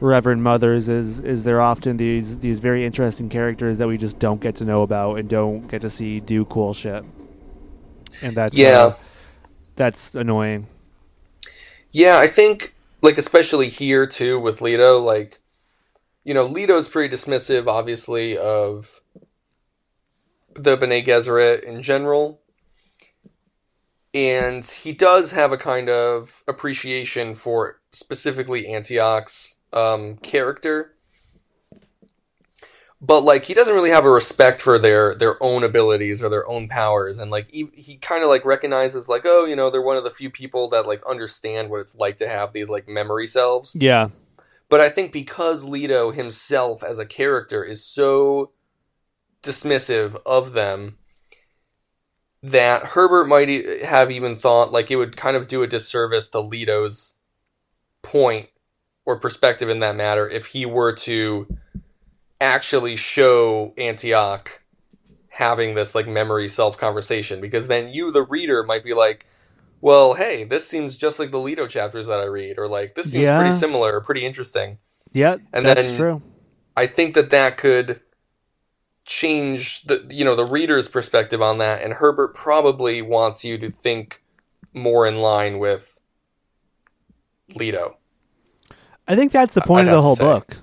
[0.00, 4.40] Reverend Mothers is is there often these these very interesting characters that we just don't
[4.40, 7.04] get to know about and don't get to see do cool shit,
[8.22, 8.78] and that's Yeah.
[8.78, 8.94] uh,
[9.76, 10.68] that's annoying.
[11.90, 15.39] Yeah, I think like especially here too with Leto, like
[16.24, 19.00] you know, Leto's pretty dismissive, obviously, of
[20.54, 22.40] the Bene Gesserit in general.
[24.12, 30.94] And he does have a kind of appreciation for specifically Anteac's um, character.
[33.02, 36.46] But like he doesn't really have a respect for their their own abilities or their
[36.46, 39.80] own powers and like he, he kind of like recognizes like oh you know they're
[39.80, 42.86] one of the few people that like understand what it's like to have these like
[42.88, 44.10] memory selves Yeah,
[44.70, 48.52] but I think because Leto himself as a character is so
[49.42, 50.96] dismissive of them
[52.42, 56.40] that Herbert might have even thought like it would kind of do a disservice to
[56.40, 57.14] Leto's
[58.02, 58.48] point
[59.04, 61.46] or perspective in that matter if he were to
[62.40, 64.46] actually show Anteac
[65.28, 69.26] having this like memory self conversation because then you the reader might be like
[69.80, 73.10] well hey this seems just like the Leto chapters that I read or like this
[73.12, 73.38] seems Yeah.
[73.40, 74.78] pretty similar or pretty interesting
[75.12, 76.22] yeah, And that's then- true.
[76.76, 78.00] I think that that could
[79.04, 83.70] change the you know the reader's perspective on that and Herbert probably wants you to
[83.70, 84.22] think
[84.72, 85.98] more in line with
[87.56, 87.96] Leto.
[89.08, 90.58] I think that's the point I'd of the whole book.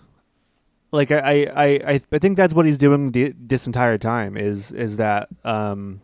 [0.91, 4.38] Like I, I, I, I I think that's what he's doing the, this entire time
[4.38, 5.99] is is that um,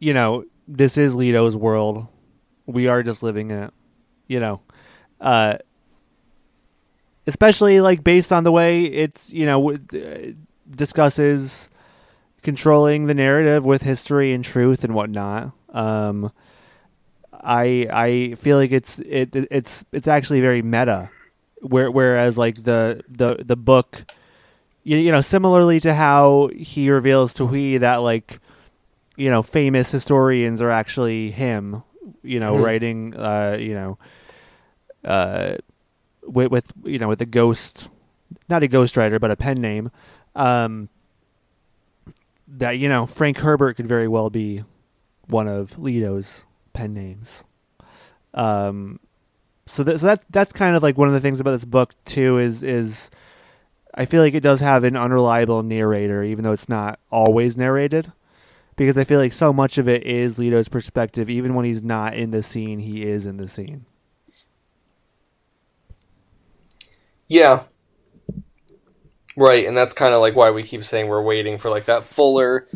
[0.00, 2.06] you know, this is Leto's world.
[2.66, 3.74] We are just living in it.
[4.28, 4.60] You know,
[5.20, 5.56] uh,
[7.26, 10.32] especially like based on the way it's you know w- uh,
[10.70, 11.70] discusses
[12.42, 15.52] controlling the narrative with history and truth and whatnot.
[15.70, 16.32] Um,
[17.32, 21.10] I I feel like it's it it's it's actually very meta,
[21.60, 24.04] where whereas like the the the book,
[24.82, 28.40] you, you know, similarly to how he reveals to Hwi that like,
[29.18, 31.82] you know, famous historians are actually him,
[32.22, 32.62] you know, Mhm.
[32.64, 33.98] writing, uh, you know,
[35.04, 35.56] uh,
[36.22, 37.88] with with you know with a ghost,
[38.48, 39.90] not a ghostwriter but a pen name,
[40.36, 40.88] um,
[42.46, 44.62] that you know Frank Herbert could very well be
[45.26, 47.44] one of Leto's pen names.
[48.34, 49.00] Um,
[49.66, 51.92] so, that, so that that's kind of like one of the things about this book
[52.04, 53.10] too is is
[53.94, 58.12] I feel like it does have an unreliable narrator, even though it's not always narrated,
[58.78, 61.28] because I feel like so much of it is Leto's perspective.
[61.28, 63.84] Even when he's not in the scene, he is in the scene.
[67.26, 67.64] Yeah.
[69.36, 72.04] Right, and that's kind of like why we keep saying we're waiting for like that
[72.04, 72.66] fuller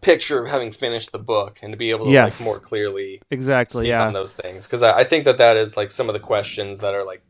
[0.00, 2.38] picture of having finished the book and to be able to Yes.
[2.40, 3.88] like more clearly Exactly.
[3.88, 4.06] Yeah.
[4.06, 6.78] on those things because I, I think that that is like some of the questions
[6.80, 7.22] that are like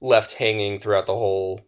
[0.00, 1.62] left hanging throughout the whole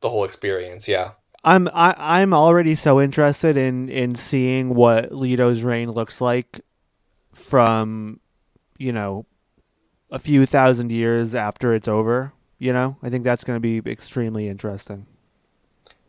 [0.00, 0.86] the whole experience.
[0.86, 1.12] Yeah.
[1.44, 6.60] I'm I, I'm already so interested in in seeing what Leto's reign looks like
[7.32, 8.20] from
[8.78, 9.26] you know
[10.10, 12.32] a few thousand years after it's over.
[12.58, 15.06] You know, I think that's going to be extremely interesting.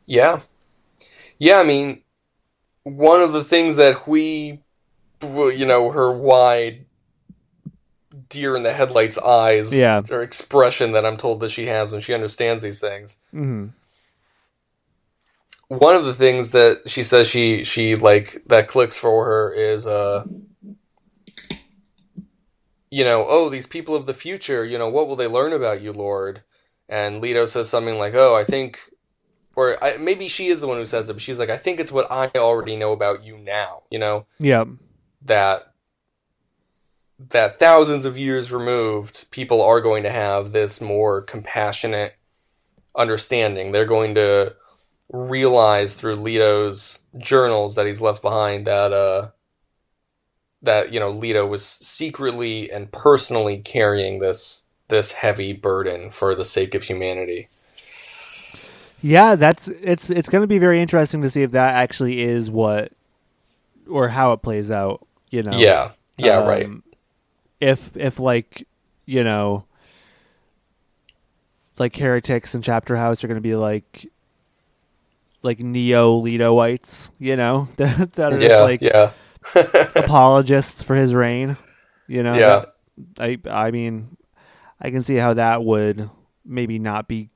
[0.06, 0.42] Yeah.
[1.40, 2.04] Yeah, I mean,
[2.84, 4.62] one of the things that we,
[5.22, 6.86] you know, her wide
[8.30, 10.04] deer in the headlights eyes Yeah.
[10.12, 13.68] or expression that I'm told that she has when she understands these things hmm
[15.80, 19.86] one of the things that she says she she like that clicks for her is
[19.88, 20.26] uh
[22.90, 25.82] you know, oh, these people of the future, you know, what will they learn about
[25.82, 26.44] you, Lord?
[26.88, 28.80] And Leto says something like, "Oh, I think
[29.56, 31.80] or I, maybe she is the one who says it, but she's like, I think
[31.80, 34.66] it's what I already know about you now, you know, Yeah.
[35.24, 35.74] that
[37.30, 42.16] that thousands of years removed, people are going to have this more compassionate
[42.96, 43.72] understanding.
[43.72, 44.56] They're going to
[45.14, 49.32] realize through Leto's journals that he's left behind that uh
[50.62, 56.46] that you know Leto was secretly and personally carrying this this heavy burden for the
[56.46, 57.50] sake of humanity.
[59.02, 62.50] Yeah, that's it's it's going to be very interesting to see if that actually is
[62.50, 62.94] what
[63.90, 65.76] or how it plays out, you know.
[65.76, 65.92] Yeah.
[66.18, 66.66] Yeah, right.
[66.66, 66.84] Um,
[67.62, 68.68] If if like,
[69.06, 69.66] you know,
[71.78, 74.08] like heretics and chapter house are going to be like
[75.44, 79.12] like neo Letoites, you know, that, that are just like yeah.
[79.96, 81.58] apologists for his reign,
[82.08, 82.36] you know.
[82.36, 82.66] Yeah.
[83.20, 84.18] I I mean,
[84.82, 86.10] I can see how that would
[86.46, 87.30] maybe not be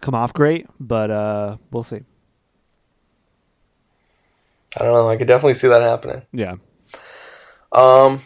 [0.00, 2.02] come off great, but uh we'll see.
[4.76, 5.08] I don't know.
[5.08, 6.22] I could definitely see that happening.
[6.32, 6.56] Yeah.
[7.72, 8.22] Um,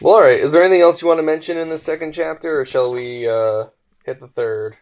[0.00, 0.38] well, all right.
[0.40, 3.28] Is there anything else you want to mention in the second chapter, or shall we
[3.28, 3.66] uh,
[4.04, 4.76] hit the third?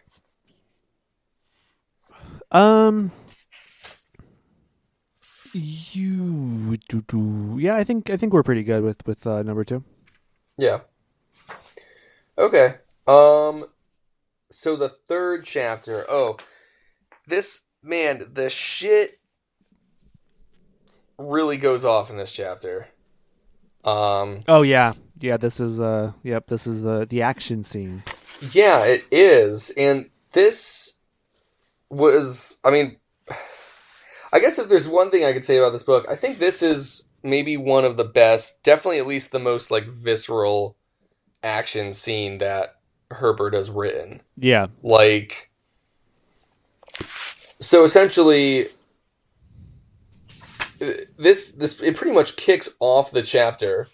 [2.51, 3.11] Um.
[5.53, 7.75] You do do yeah.
[7.75, 9.83] I think I think we're pretty good with with uh, number two.
[10.57, 10.81] Yeah.
[12.37, 12.75] Okay.
[13.07, 13.65] Um.
[14.51, 16.05] So the third chapter.
[16.09, 16.37] Oh,
[17.27, 19.19] this man, the shit
[21.17, 22.87] really goes off in this chapter.
[23.83, 24.41] Um.
[24.47, 25.37] Oh yeah, yeah.
[25.37, 26.13] This is uh.
[26.23, 26.47] Yep.
[26.47, 28.03] This is the the action scene.
[28.39, 29.71] Yeah, it is.
[29.71, 30.88] And this
[31.89, 32.97] was, I mean,
[34.31, 36.61] I guess if there's one thing I could say about this book, I think this
[36.61, 40.75] is maybe one of the best, definitely at least the most like visceral
[41.43, 42.75] action scene that
[43.11, 44.21] Herbert has written.
[44.37, 44.67] Yeah.
[44.83, 45.49] Like,
[47.59, 48.69] so essentially,
[51.17, 53.87] this this it pretty much kicks off the chapter,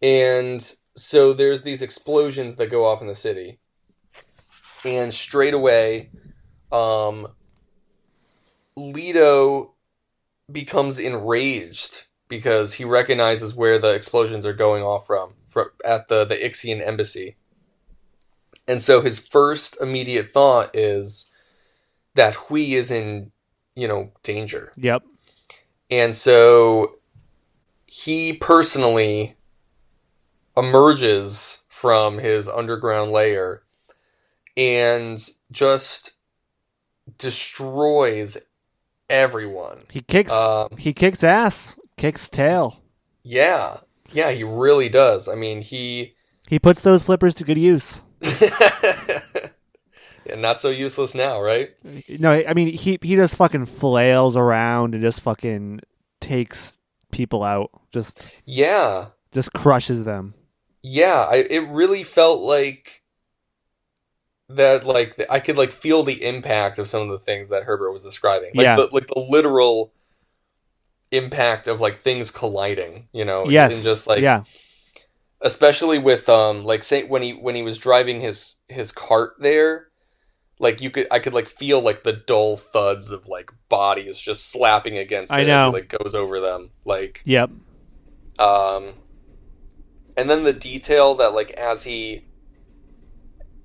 [0.00, 3.58] and so there's these explosions that go off in the city,
[4.84, 6.10] and straight away,
[6.74, 7.28] um,
[8.76, 9.74] Leto
[10.50, 16.24] becomes enraged because he recognizes where the explosions are going off from, from at the
[16.24, 17.36] the Ixian embassy.
[18.66, 21.30] And so his first immediate thought is
[22.14, 23.30] that Hwi is in,
[23.76, 24.72] you know, danger.
[24.76, 25.04] Yep.
[25.90, 26.98] And so
[27.86, 29.36] he personally
[30.56, 33.62] emerges from his underground layer
[34.56, 36.12] and just
[37.18, 38.36] destroys
[39.10, 39.82] everyone.
[39.90, 40.32] He kicks.
[40.32, 41.76] Um, he kicks ass.
[41.96, 42.82] Kicks tail.
[43.22, 43.78] yeah.
[44.12, 45.28] Yeah, he really does.
[45.28, 46.14] I mean, he
[46.48, 48.00] He puts those flippers to good use.
[48.22, 49.20] yeah,
[50.36, 51.70] not so useless now, right?
[52.08, 55.80] No, I mean he he just fucking flails around and just fucking
[56.20, 56.80] takes
[57.12, 57.70] people out.
[57.92, 59.06] Just Yeah.
[59.32, 60.34] just crushes them.
[60.82, 63.02] Yeah, I it really felt like
[64.56, 67.92] that like I could like feel the impact of some of the things that Herbert
[67.92, 68.50] was describing.
[68.54, 68.76] Like Yeah.
[68.76, 69.92] the like the literal
[71.10, 73.74] impact of like things colliding, you know, Yes.
[73.74, 74.42] and just like yeah.
[75.40, 79.88] especially with um like say when he when he was driving his his cart there
[80.60, 84.48] like you could i could like feel like the dull thuds of like bodies just
[84.50, 85.68] slapping against I it know.
[85.68, 87.50] as it like goes over them like Yep.
[88.38, 88.94] um
[90.16, 92.24] and then the detail that like as he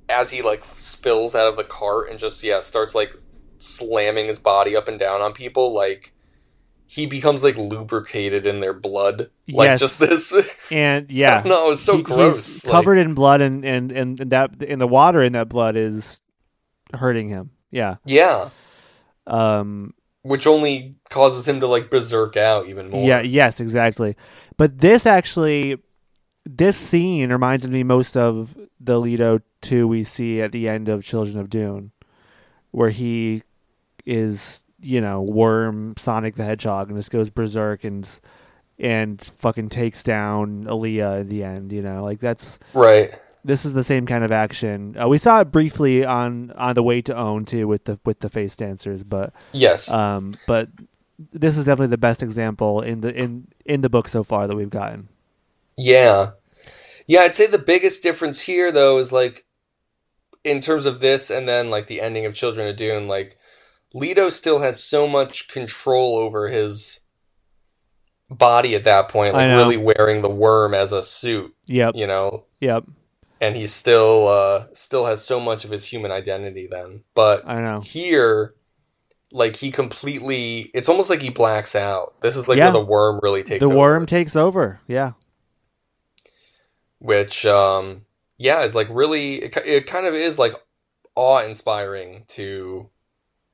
[0.10, 3.16] as he like spills out of the cart and just yeah starts like
[3.60, 6.14] slamming his body up and down on people like
[6.88, 9.80] he becomes like lubricated in their blood like Yes.
[9.80, 10.34] just this
[10.72, 11.44] And yeah.
[11.46, 12.66] no it's so He- gross.
[12.66, 15.76] Like- covered in blood, and, and and and that and the water in that blood
[15.76, 16.20] is
[16.94, 17.52] hurting him.
[17.70, 17.98] Yeah.
[18.06, 18.50] yeah
[19.28, 19.94] Um.
[20.24, 23.06] which only causes him to like berserk out even more.
[23.06, 23.22] Yeah.
[23.22, 23.60] Yes.
[23.60, 24.16] Exactly.
[24.58, 25.78] But this actually,
[26.46, 31.04] this scene reminded me most of the Leto two we see at the end of
[31.04, 31.92] Children of Dune,
[32.72, 33.44] where he
[34.06, 38.10] is you know worm Sonic the Hedgehog and just goes berserk and
[38.80, 41.72] and fucking takes down Alia in the end.
[41.74, 43.14] You know, like that's right.
[43.44, 44.96] this is the same kind of action.
[44.98, 48.22] Uh, we saw it briefly on on the way to own too with the with
[48.22, 49.90] the face dancers, but Yes.
[49.90, 50.70] um, but
[51.34, 54.56] this is definitely the best example in the in in the book so far that
[54.56, 55.10] we've gotten.
[55.80, 56.32] Yeah.
[57.08, 59.46] Yeah, I'd say the biggest difference here though is like
[60.44, 63.38] in terms of this and then like the ending of Children of Dune, like
[63.94, 67.00] Leto still has so much control over his
[68.30, 71.96] body at that point, like really wearing the worm as a suit, Yep.
[71.96, 72.84] you know, Yep.
[73.42, 77.04] and he still uh still has so much of his human identity then.
[77.16, 77.82] But I know.
[77.82, 78.54] here
[79.32, 82.14] like he completely it's almost like he blacks out.
[82.22, 82.66] This is like Yeah.
[82.66, 84.80] where the worm really takes The over, worm takes over.
[84.88, 85.14] Yeah.
[87.00, 88.06] Which um
[88.38, 90.54] yeah, is like really it, it kind of is like
[91.16, 92.90] awe-inspiring to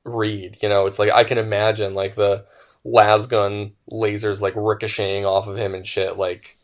[0.04, 0.86] read, you know.
[0.86, 2.46] It's like I can imagine like the
[2.86, 6.56] lasgun lasers like ricocheting off of him and shit like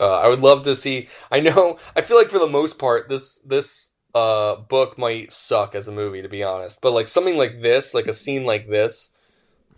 [0.00, 3.08] uh, I would love to see I know I feel like for the most part
[3.08, 7.36] this this uh book might suck as a movie to be honest but like something
[7.36, 9.10] like this like a scene like this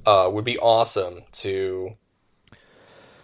[0.06, 1.90] uh would be awesome to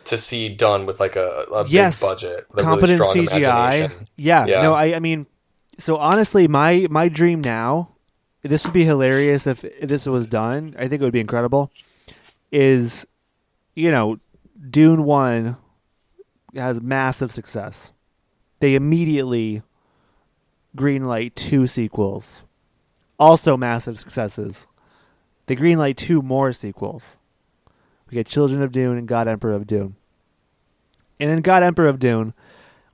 [0.07, 2.01] to see done with like a, a Yes.
[2.01, 3.91] big budget with Competent really CGI.
[4.17, 4.47] Yeah.
[4.47, 4.63] Yeah.
[4.63, 5.27] No, I I mean
[5.79, 7.91] so honestly my my dream now
[8.43, 10.75] this would be hilarious if this was done.
[10.79, 11.71] I think it would be incredible.
[12.53, 13.07] Is
[13.75, 14.19] you know,
[14.71, 15.57] Dune 1
[16.55, 17.93] has massive success.
[18.61, 19.63] They immediately
[20.77, 22.45] greenlight two sequels.
[23.19, 24.67] Also massive successes.
[25.47, 27.17] They greenlight two more sequels.
[28.15, 29.97] We get Children of Dune and God Emperor of Dune.
[31.19, 32.33] And in God Emperor of Dune,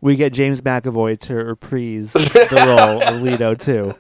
[0.01, 3.97] we get James McAvoy to reprise the role of Leto too.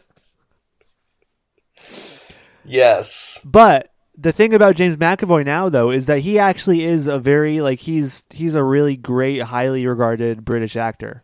[2.65, 7.19] yes But the thing about James McAvoy now though is that he actually is a
[7.19, 11.23] very like he's he's a really great, highly regarded British actor.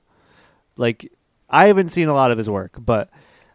[0.77, 1.11] Like
[1.49, 3.09] I haven't seen a lot of his work, but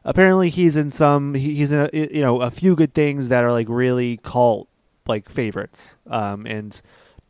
[0.04, 3.44] apparently he's in some he, he's in a, you know a few good things that
[3.44, 4.68] are like really cult
[5.12, 5.98] like favorites.
[6.08, 6.80] Um and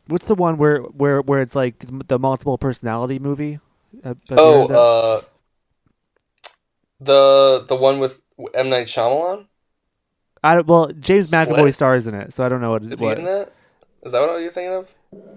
[0.08, 3.58] what's the one where where where it's like the multiple personality movie?
[4.04, 4.76] Have- have you heard that?
[4.76, 5.20] oh uh
[7.00, 8.22] the the one with
[8.54, 9.46] M Night Shyamalan
[10.44, 11.48] I don't, well, James Split?
[11.48, 12.82] McAvoy stars in it, so I don't know what.
[12.82, 13.52] is he what in that
[14.04, 14.88] is that what you're thinking of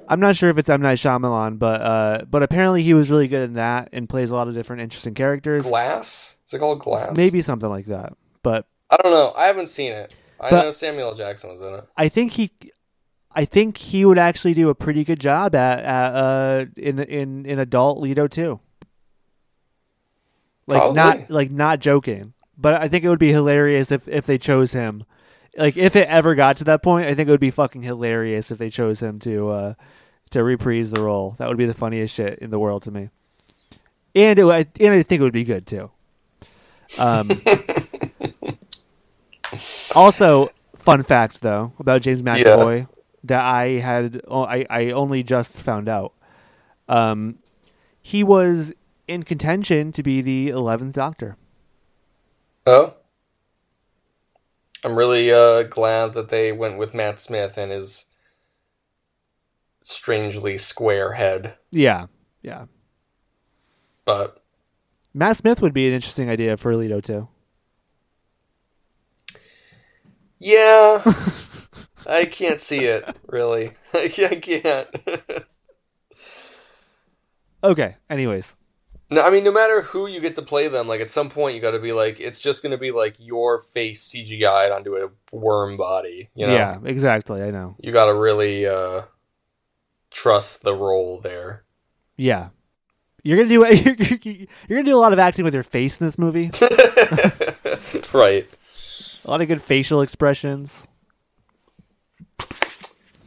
[0.07, 3.27] I'm not sure if it's M Night Shyamalan, but uh, but apparently he was really
[3.27, 5.67] good in that and plays a lot of different interesting characters.
[5.67, 8.13] Glass is it called Glass Maybe something like that.
[8.41, 11.73] But I don't know I haven't seen it I But- know Samuel Jackson was in
[11.75, 12.51] it I think he,
[13.31, 17.45] I think he would actually do a pretty good job at, at uh in in
[17.45, 18.59] in adult Leto too.
[20.67, 20.95] Like Probably.
[20.95, 24.73] not like not joking, but I think it would be hilarious if if they chose
[24.73, 25.03] him.
[25.57, 28.51] Like if it ever got to that point, I think it would be fucking hilarious
[28.51, 29.73] if they chose him to uh
[30.31, 31.35] to reprise the role.
[31.37, 33.09] That would be the funniest shit in the world to me.
[34.15, 34.45] And it,
[34.79, 35.91] and I think it would be good too.
[36.97, 37.29] Um.
[39.95, 42.87] also, fun fact though about James McAvoy
[43.23, 46.13] that I had I I only just found out.
[46.87, 47.39] Um,
[48.01, 48.71] he was
[49.07, 51.37] in contention to be the eleventh Doctor.
[52.67, 52.93] oh
[54.83, 58.05] I'm really uh glad that they went with Matt Smith and his
[59.81, 62.07] strangely square head Yeah,
[62.43, 62.65] yeah.
[64.03, 64.43] but
[65.13, 67.27] Matt Smith would be an interesting idea for Leto too.
[70.45, 71.01] Yeah,
[72.07, 73.73] I can't see it really.
[73.93, 74.87] I can't.
[77.63, 77.95] Okay.
[78.11, 78.55] Anyways,
[79.09, 81.55] no, I mean, no matter who you get to play them, like at some point
[81.55, 84.95] you got to be like, it's just going to be like your face CGI'd onto
[84.97, 86.29] a worm body.
[86.35, 87.41] You know, yeah, exactly.
[87.41, 87.75] I know.
[87.79, 89.01] you got to really uh,
[90.11, 91.63] trust the role there.
[92.17, 92.49] Yeah,
[93.23, 93.65] you're gonna do
[94.69, 96.51] you're gonna do a lot of acting with your face in this movie.
[98.13, 98.47] right.
[99.25, 100.87] A lot of good facial expressions.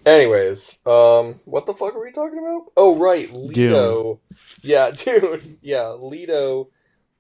[0.07, 2.73] Anyways, um, what the fuck are we talking about?
[2.77, 4.21] Oh, right, Leto.
[4.63, 5.59] Yeah, dude.
[5.61, 6.71] Yeah, Leto,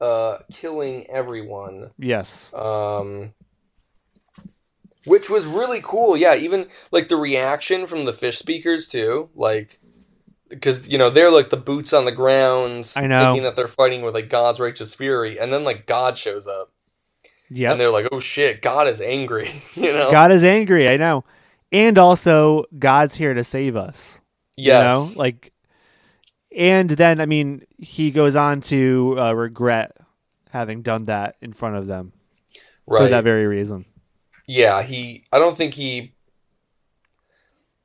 [0.00, 1.90] uh, killing everyone.
[1.98, 2.50] Yes.
[2.54, 3.34] Um,
[5.04, 6.16] which was really cool.
[6.16, 9.28] Yeah, even like the reaction from the fish speakers too.
[9.34, 9.80] Like,
[10.48, 13.32] because you know they're like the boots on the ground, I know.
[13.32, 16.72] thinking that they're fighting with like God's righteous fury, and then like God shows up,
[17.50, 20.10] and they're like, "Oh shit, God is angry." you know?
[20.10, 20.88] God is angry.
[20.88, 21.24] I know.
[21.72, 24.20] And also, God's here to save us.
[24.56, 24.78] yes.
[24.78, 25.52] You know, like,
[26.56, 29.96] and then I mean, he goes on to uh, regret
[30.50, 32.12] having done that in front of them
[32.86, 33.02] right.
[33.02, 33.84] for that very reason.
[34.46, 35.24] Yeah, he.
[35.32, 36.14] I don't think he.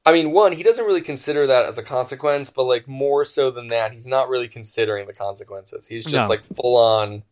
[0.06, 3.52] I mean, one, he doesn't really consider that as a consequence, but like more so
[3.52, 5.88] than that, he's not really considering the consequences.
[5.88, 6.28] He's just No.
[6.28, 7.24] like full on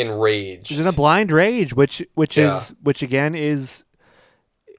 [0.00, 0.68] enraged.
[0.68, 2.56] He's in a blind rage, which which Yeah.
[2.58, 3.84] is which again is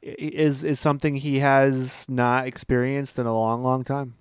[0.02, 4.16] is is something he has not experienced in a long, long time.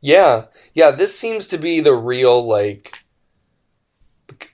[0.00, 0.90] Yeah, yeah.
[0.92, 3.04] This seems to be the real like,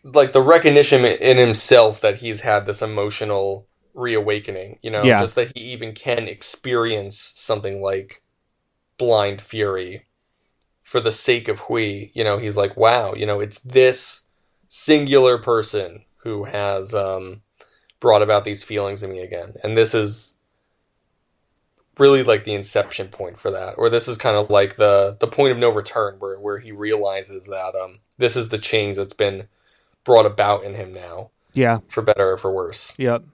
[0.02, 4.78] like the recognition in himself that he's had this emotional reawakening.
[4.82, 5.20] You know, Yeah.
[5.20, 8.22] just that he even can experience something like
[8.98, 10.06] blind fury
[10.82, 12.10] for the sake of Hwi.
[12.14, 14.22] You know, he's like, wow, you know, it's this
[14.74, 17.42] singular person who has um,
[18.00, 20.34] brought about these feelings in me again, and this is
[21.98, 23.74] really like the inception point for that.
[23.76, 26.72] Or this is kind of like the the point of no return where where he
[26.72, 29.46] realizes that um this is the change that's been
[30.04, 31.30] brought about in him now.
[31.52, 31.80] Yeah.
[31.88, 32.94] for better or for worse.
[32.96, 33.24] Yep.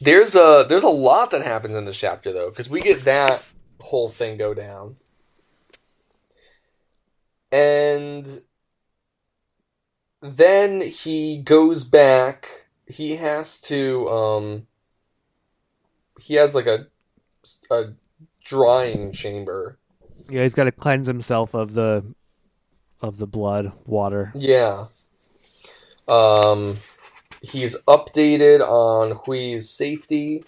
[0.00, 3.44] there's a there's a lot that happens in this chapter though because we get that
[3.78, 4.96] whole thing go down
[7.52, 8.42] and
[10.22, 14.66] then he goes back he has to um
[16.20, 16.86] he has like a
[17.70, 17.92] a
[18.44, 19.78] drying chamber
[20.28, 22.04] Yeah, he's got to cleanse himself of the
[23.00, 24.32] of the blood water.
[24.34, 24.86] Yeah.
[26.06, 26.78] Um,
[27.40, 30.44] he's updated on Hwi's safety.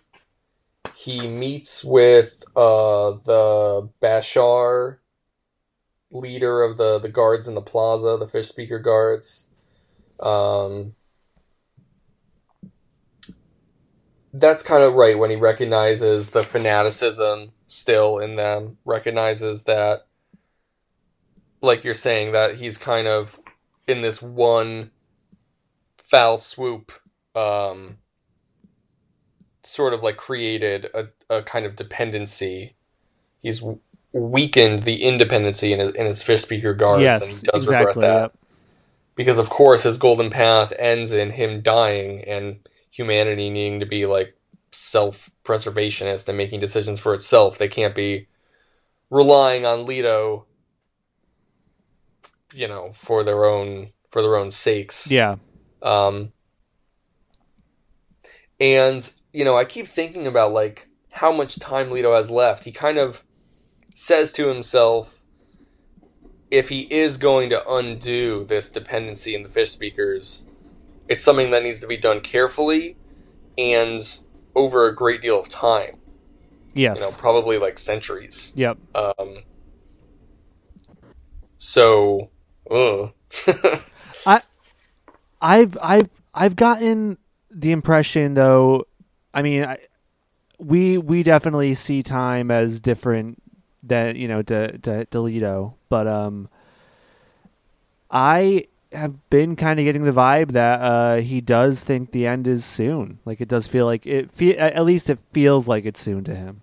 [0.95, 4.99] He meets with uh, the Bashar
[6.13, 9.49] leader of the, the guards in the plaza, the fish speaker guards.
[10.21, 10.95] Um,
[14.33, 20.07] that's kind of right when he recognizes the fanaticism still in them, recognizes that
[21.63, 23.41] like you're saying that he's kind of
[23.87, 24.91] in this one
[25.97, 26.93] foul swoop
[27.35, 27.97] um
[29.65, 32.75] sort of like created a, a kind of dependency
[33.41, 33.63] he's
[34.13, 37.87] weakened the independency in his, in his fish speaker guards and yes, he does exactly.
[37.87, 38.39] regret that Yep.
[39.17, 44.07] because of course his golden path ends in him dying and humanity needing to be
[44.07, 44.37] like
[44.73, 48.29] self-preservationist and making decisions for itself they can't be
[49.11, 50.47] relying on leto
[52.55, 55.37] you know for their own for their own sakes Yeah.
[55.83, 56.33] um
[58.61, 62.73] and you know i keep thinking about like how much time leto has left he
[62.73, 63.25] kind of
[63.95, 65.21] says to himself
[66.51, 70.45] if he is going to undo this dependency in the fish speakers
[71.09, 72.97] it's something that needs to be done carefully
[73.59, 74.19] and
[74.55, 75.97] over a great deal of time
[76.75, 76.97] Yes.
[76.99, 78.79] you know probably like centuries Yep.
[78.95, 79.43] um
[81.75, 82.31] so
[82.71, 83.09] uh.
[85.43, 87.19] I've I've I've gotten
[87.51, 88.85] the impression though.
[89.35, 89.79] I mean, I,
[90.59, 93.43] we we definitely see time as different
[93.83, 96.49] than you know to to, to Leto, but um,
[98.11, 102.47] I have been kind of getting the vibe that uh he does think the end
[102.47, 103.19] is soon.
[103.25, 104.31] Like it does feel like it.
[104.31, 106.63] Fe- at least it feels like it's soon to him.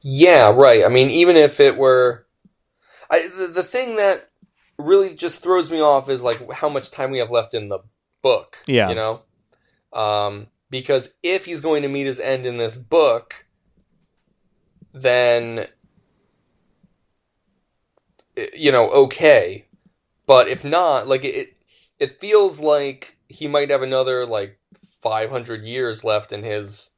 [0.00, 0.84] Yeah, right.
[0.84, 2.26] I mean, even if it were,
[3.10, 4.30] I the, the thing that
[4.78, 7.80] really just throws me off is like how much time we have left in the
[8.22, 8.58] book.
[8.66, 8.88] Yeah.
[8.88, 9.22] you know,
[9.92, 13.45] um, because if he's going to meet his end in this book,
[15.02, 15.66] then
[18.54, 19.66] you know, okay,
[20.26, 21.56] but if not, like it,
[21.98, 24.58] it feels like he might have another like
[25.02, 26.90] five hundred years left in his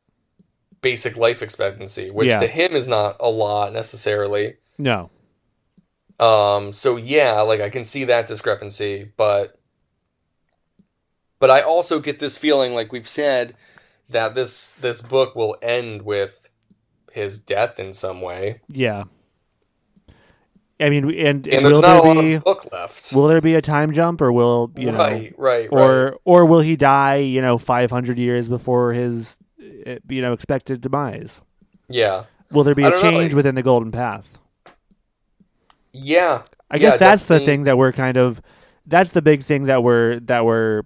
[0.81, 2.41] basic life expectancy, which Yeah.
[2.41, 4.57] to him is not a lot necessarily.
[4.79, 5.11] No.
[6.19, 9.59] Um, so yeah, like I can see that discrepancy, but
[11.39, 13.55] but I also get this feeling, like we've said,
[14.09, 16.48] that this this book will end with
[17.13, 19.05] his death in some way, Yeah.
[20.81, 23.13] I mean, and, and will there's not a there be book left.
[23.13, 24.99] will there be a time jump, or will you know?
[24.99, 25.85] right, right, right.
[25.85, 29.39] or or will he die you know 500 years before his
[29.87, 31.43] uh, you know expected demise
[31.89, 34.39] yeah, will there be I a don't know, change like- within the golden path
[35.93, 38.41] yeah, i guess Yeah, that's the thing that we're kind of
[38.87, 40.83] that's the big thing that we're that we're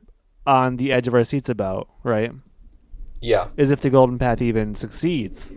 [0.46, 2.32] on the edge of our seats about right
[3.20, 5.52] yeah, is if the golden path even succeeds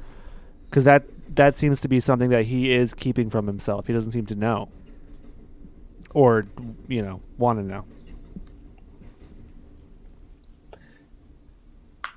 [0.76, 3.88] because that that seems to be something that he is keeping from himself.
[3.88, 4.68] He doesn't seem to know.
[6.14, 6.48] Or
[6.90, 7.86] you know want to know.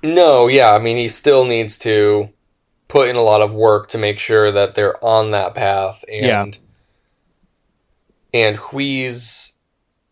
[0.03, 2.31] No, yeah, I mean he still needs to
[2.89, 6.57] put in a lot of work to make sure that they're on that path and
[8.33, 9.53] and Hwi's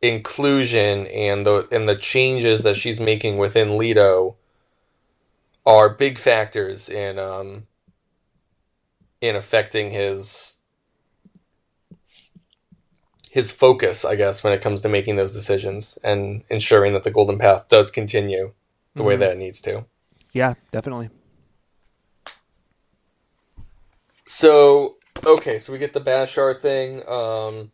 [0.02, 4.38] inclusion and the and the changes that she's making within Leto
[5.66, 7.68] are big factors in um
[9.22, 10.54] in affecting his
[13.30, 17.12] his focus, I guess, when it comes to making those decisions and ensuring that the
[17.12, 18.54] golden path does continue
[18.96, 19.20] the way Mhm.
[19.20, 19.86] that it needs to.
[20.34, 21.10] yeah definitely
[24.28, 27.08] So okay, so we get the Bashar thing.
[27.08, 27.72] Um,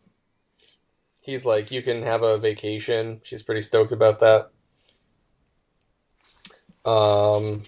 [1.20, 3.20] he's like, you can have a vacation.
[3.24, 4.50] She's pretty stoked about that.
[6.88, 7.64] Um,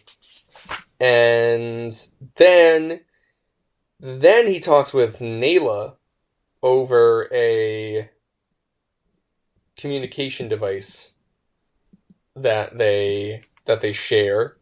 [1.00, 1.92] and
[2.36, 3.00] then
[4.00, 5.96] then he talks with Nayla
[6.62, 8.10] over a
[9.76, 11.12] communication device
[12.34, 14.56] that they that they share.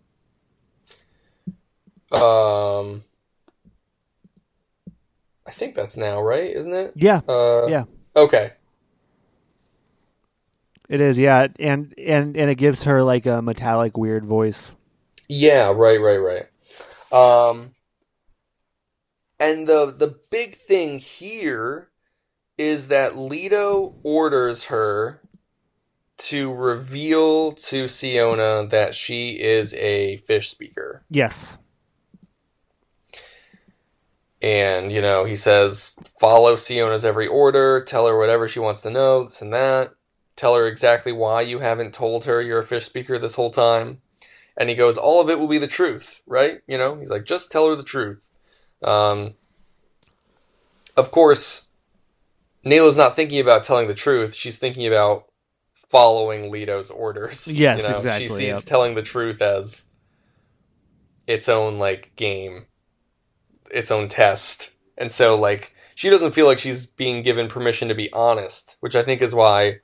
[2.13, 3.05] Um,
[5.47, 6.93] I think that's now right, isn't it?
[6.95, 7.85] Yeah, Uh, Yeah.
[8.17, 8.53] Okay.
[10.89, 11.19] it is.
[11.19, 14.73] Yeah, and and and it gives her like a metallic, weird voice.
[15.29, 16.47] Yeah, right, right, right.
[17.11, 17.75] Um,
[19.51, 21.91] and the the big thing here
[22.57, 25.21] is that Leto orders her
[26.17, 31.05] to reveal to Siona that she is a fish speaker.
[31.11, 31.59] Yes.
[34.41, 38.91] And, you know, he says, follow Siona's every order, tell her whatever she wants to
[38.91, 39.95] know, this and that.
[40.37, 44.03] Tell her exactly why you haven't told her you're a fish speaker this whole time.
[44.57, 46.61] And he goes, all of it will be the truth, right?
[46.67, 48.25] You know, he's like, just tell her the truth.
[48.85, 49.35] Um,
[50.97, 51.65] of course,
[52.65, 54.35] Nayla's not thinking about telling the truth.
[54.35, 55.25] She's thinking about
[55.75, 57.49] following Leto's orders.
[57.49, 57.95] Yes, you know?
[57.97, 58.63] exactly, She sees yep.
[58.65, 59.87] telling the truth as
[61.27, 62.67] its own, like, game
[63.75, 64.71] its own test.
[64.97, 68.97] And so like she doesn't feel like she's being given permission to be honest, which
[68.97, 69.81] I think is why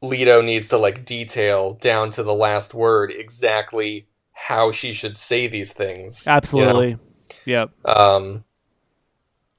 [0.00, 5.46] Leto needs to like detail down to the last word exactly how she should say
[5.46, 6.26] these things.
[6.90, 7.00] you know?
[7.44, 7.70] Yep.
[7.86, 8.44] Um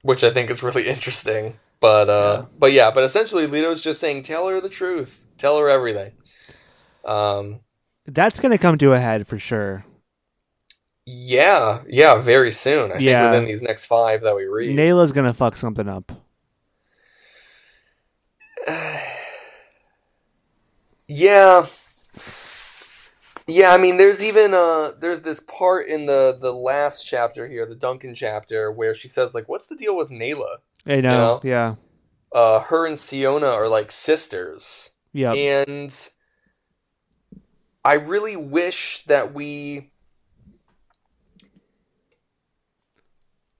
[0.02, 1.58] which I think is really interesting.
[1.80, 2.46] But uh Yeah.
[2.58, 5.24] but yeah, but essentially Leto's just saying tell her the truth.
[5.38, 6.12] Tell her everything.
[7.04, 7.60] Um
[8.06, 9.84] That's going to come to a head for sure.
[11.04, 12.92] yeah, yeah, very soon.
[12.92, 13.22] I Yeah.
[13.22, 14.76] think within these next 5 that we read.
[14.76, 16.12] Nayla's going to fuck something up.
[21.08, 21.66] Yeah.
[23.52, 27.66] Yeah, I mean there's even uh there's this part in the the last chapter here,
[27.66, 30.56] the Duncan chapter, where she says like what's the deal with Nayla?
[30.86, 31.16] I know.
[31.16, 31.40] know?
[31.44, 31.74] Yeah.
[32.32, 34.90] Uh her and Siona are like sisters.
[35.12, 35.32] Yeah.
[35.32, 35.94] And
[37.84, 39.91] I really wish that we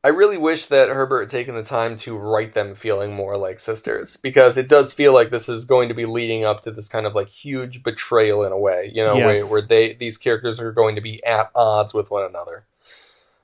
[0.05, 3.61] I really wish that Herbert had taken the time to write them feeling more like
[3.61, 6.89] sisters because it does feel like this is going to be leading up to this
[6.89, 9.25] kind of like huge betrayal in a way, you know, Yes.
[9.43, 12.67] where, where they these characters are going to be at odds with one another.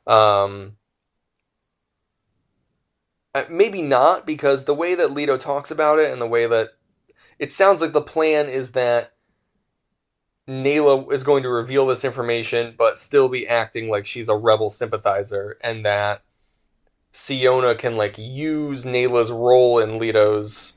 [0.06, 0.76] Um
[3.34, 6.70] uh, maybe not because the way that Leto talks about it and the way that
[7.38, 9.12] it sounds like the plan is that
[10.48, 14.70] Nayla is going to reveal this information, but still be acting like she's a rebel
[14.70, 16.22] sympathizer, and that
[17.12, 20.74] Siona can like use Nayla's role in Leto's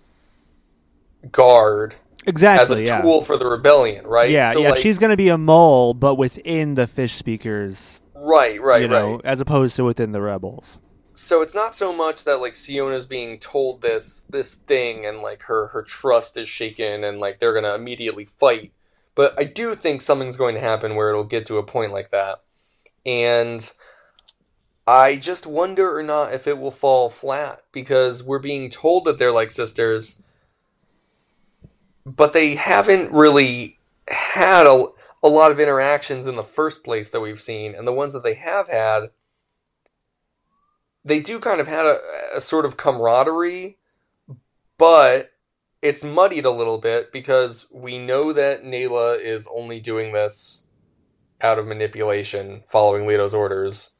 [1.31, 1.95] guard
[2.25, 2.61] exactly.
[2.63, 3.01] as a yeah.
[3.01, 4.29] tool for the rebellion, right?
[4.29, 4.69] Yeah, So, yeah.
[4.71, 8.87] like- She's going to be a mole, but within the fish speakers, right, right, you
[8.87, 9.25] know, right.
[9.25, 10.79] as opposed to within the rebels.
[11.13, 15.43] so it's not so much that like Siona's being told this this thing and like
[15.43, 18.71] her her trust is shaken and like they're gonna immediately fight.
[19.13, 22.11] But I do think something's going to happen where it'll get to a point like
[22.11, 22.41] that.
[23.05, 23.69] And
[24.87, 29.17] I just wonder or not if it will fall flat because we're being told that
[29.17, 30.21] they're like sisters,
[32.05, 34.85] but they haven't really had a,
[35.23, 38.23] a lot of interactions in the first place that we've seen, and the ones that
[38.23, 39.11] they have had
[41.03, 41.99] they do kind of had a,
[42.35, 43.77] a sort of camaraderie,
[44.77, 45.31] but
[45.81, 50.63] it's muddied a little bit because we know that Nayla is only doing this
[51.41, 53.91] out of manipulation, following Leto's orders.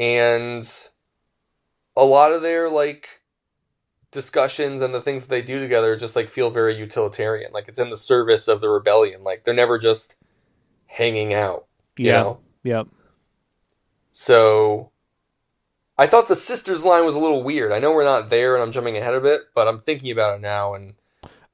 [0.00, 0.70] And
[1.96, 3.20] a lot of their like
[4.10, 7.52] discussions and the things that they do together just like feel very utilitarian.
[7.52, 9.22] Like it's in the service of the rebellion.
[9.22, 10.16] Like they're never just
[10.86, 11.66] hanging out.
[11.98, 12.12] You Yeah.
[12.12, 12.40] know?
[12.64, 12.88] Yep.
[14.12, 14.90] So
[15.98, 17.72] I thought the sisters line was a little weird.
[17.72, 20.36] I know we're not there and I'm jumping ahead a bit, but I'm thinking about
[20.36, 20.94] it now and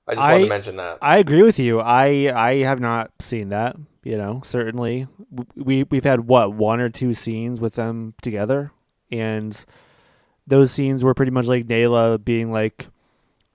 [0.08, 0.98] I just wanted I- to mention that.
[1.02, 1.80] I agree with you.
[1.80, 3.76] I I have not seen that.
[4.04, 5.08] You know, certainly
[5.56, 8.70] we we've had what one or two scenes with them together,
[9.10, 9.64] and
[10.46, 12.86] those scenes were pretty much like Nayla being like,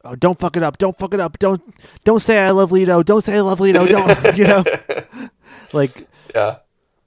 [0.03, 0.77] "Oh, don't fuck it up!
[0.77, 1.39] Don't fuck it up!
[1.39, 1.61] Don't
[2.03, 3.01] don't say I love Leto!
[3.01, 3.85] Don't say I love Leto!
[3.85, 4.63] Don't you know?"
[5.71, 6.05] Like
[6.35, 6.57] yeah.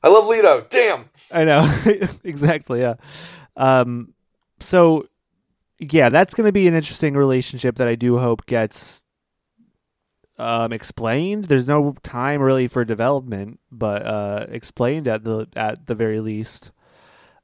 [0.02, 0.66] I love Leto.
[0.70, 1.10] Damn.
[1.30, 1.66] I know
[2.24, 2.80] exactly.
[2.80, 2.94] Yeah.
[3.56, 4.14] Um.
[4.60, 5.06] So,
[5.78, 9.03] yeah, that's going to be an interesting relationship that I do hope gets
[10.38, 11.44] um explained.
[11.44, 16.72] There's no time really for development, but uh explained at the at the very least.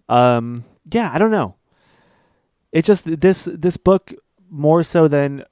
[0.09, 0.65] Um.
[0.93, 1.57] Yeah, I don't know.
[2.73, 4.13] It just this this book
[4.49, 5.45] more so than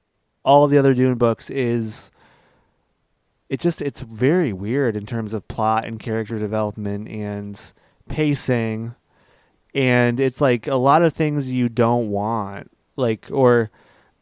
[0.45, 2.11] all the other Dune books is
[3.49, 7.73] it just it's very weird in terms of plot and character development and
[8.09, 8.95] pacing
[9.75, 13.71] and it's like a lot of things you don't want like or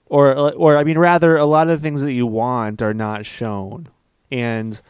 [0.07, 3.27] or or I mean rather a lot of the things that you want are not
[3.27, 3.89] shown
[4.31, 4.81] and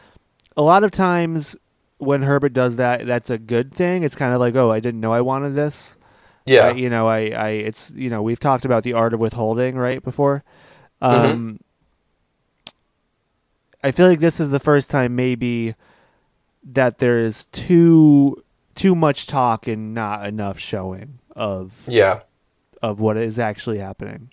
[0.55, 1.55] a lot of times
[1.97, 4.99] when Herbert does that that's a good thing it's kind of like oh I didn't
[4.99, 5.97] know I wanted this
[6.45, 6.71] Yeah.
[6.73, 10.03] You know I I it's you know we've talked about the art of withholding right
[10.03, 10.43] before
[11.01, 11.59] um
[13.83, 15.75] I feel like this is the first time maybe
[16.73, 18.43] that there's too
[18.75, 22.21] too much talk and not enough showing of yeah.
[22.81, 24.29] of what is actually happening.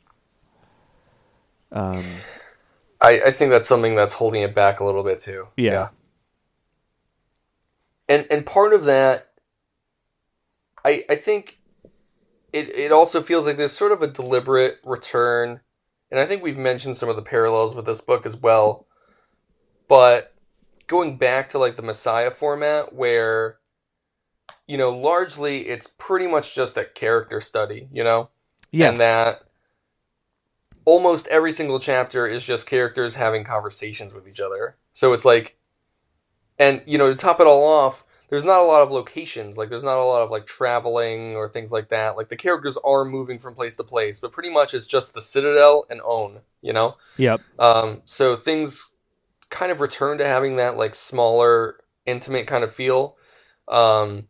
[1.74, 2.04] Um,
[3.00, 5.48] I, I think that's something that's holding it back a little bit too.
[5.56, 5.88] Yeah.
[8.08, 9.32] And and part of that
[10.84, 11.58] I I think
[12.52, 15.60] it it also feels like there's sort of a deliberate return
[16.10, 18.86] and I think we've mentioned some of the parallels with this book as well.
[19.88, 20.34] But
[20.86, 23.58] going back to like the Messiah format where
[24.66, 28.30] you know, largely it's pretty much just a character study, you know?
[28.70, 29.43] yes, and that
[30.84, 34.76] almost every single chapter is just characters having conversations with each other.
[34.92, 35.56] So it's like,
[36.58, 39.56] and you know, to top it all off, there's not a lot of locations.
[39.56, 42.16] Like, there's not a lot of like traveling or things like that.
[42.16, 45.22] Like, the characters are moving from place to place, but pretty much it's just the
[45.22, 46.40] Citadel and Onn.
[46.62, 48.92] You know, yep, um, so things
[49.50, 53.16] kind of return to having that like smaller, intimate kind of feel,
[53.68, 54.28] um,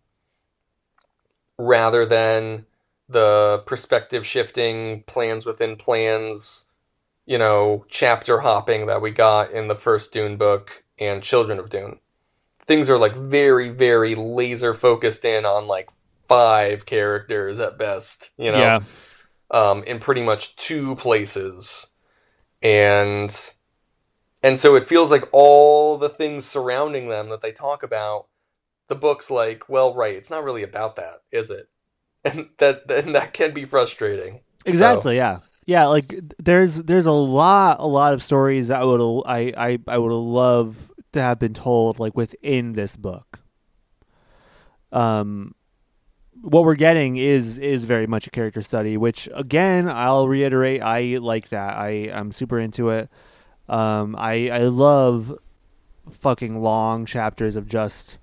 [1.57, 2.67] rather than
[3.09, 6.67] the perspective shifting, plans within plans,
[7.27, 11.71] you know, chapter hopping that we got in the first Dune book and Children of
[11.71, 11.99] Dune.
[12.67, 15.89] Things are like very, very laser focused in on like
[16.29, 18.81] five characters at best, you know yeah,
[19.51, 21.89] um, in pretty much two places,
[22.63, 23.53] and
[24.43, 28.27] and so it feels like all the things surrounding them that they talk about,
[28.89, 31.69] the book's like, well, right, it's not really about that, is it?
[32.25, 34.41] And that and that can be frustrating.
[34.65, 35.87] exactly, yeah, yeah.
[35.87, 39.99] Like there's there's a lot a lot of stories that I would I I I
[39.99, 43.41] would love to have been told like within this book.
[44.91, 45.55] Um,
[46.41, 51.19] what we're getting is is very much a character study, which again I'll reiterate I
[51.21, 51.77] like that.
[51.77, 53.09] I I'm super into it.
[53.69, 55.37] Um, I I love
[56.11, 58.19] fucking long chapters of just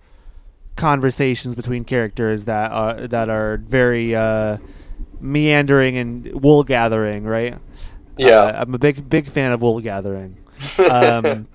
[0.75, 4.57] conversations between characters that are that are very uh,
[5.19, 7.57] meandering and wool gathering, right?
[8.17, 8.39] Yeah.
[8.39, 10.37] Uh, I'm a big big fan of wool gathering.
[10.79, 11.47] Um,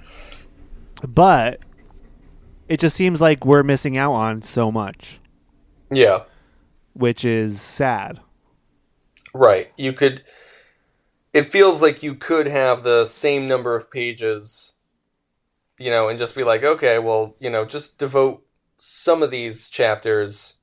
[1.07, 1.61] but
[2.69, 5.21] it just seems like we're missing out on so much,
[5.91, 6.25] yeah,
[6.95, 8.21] which is sad.
[9.35, 9.71] right.
[9.77, 10.25] You could.
[11.33, 14.73] It feels like you could have the same number of pages,
[15.79, 18.43] you know, and just be like, okay, well, you know, just devote
[18.89, 20.55] some of these chapters,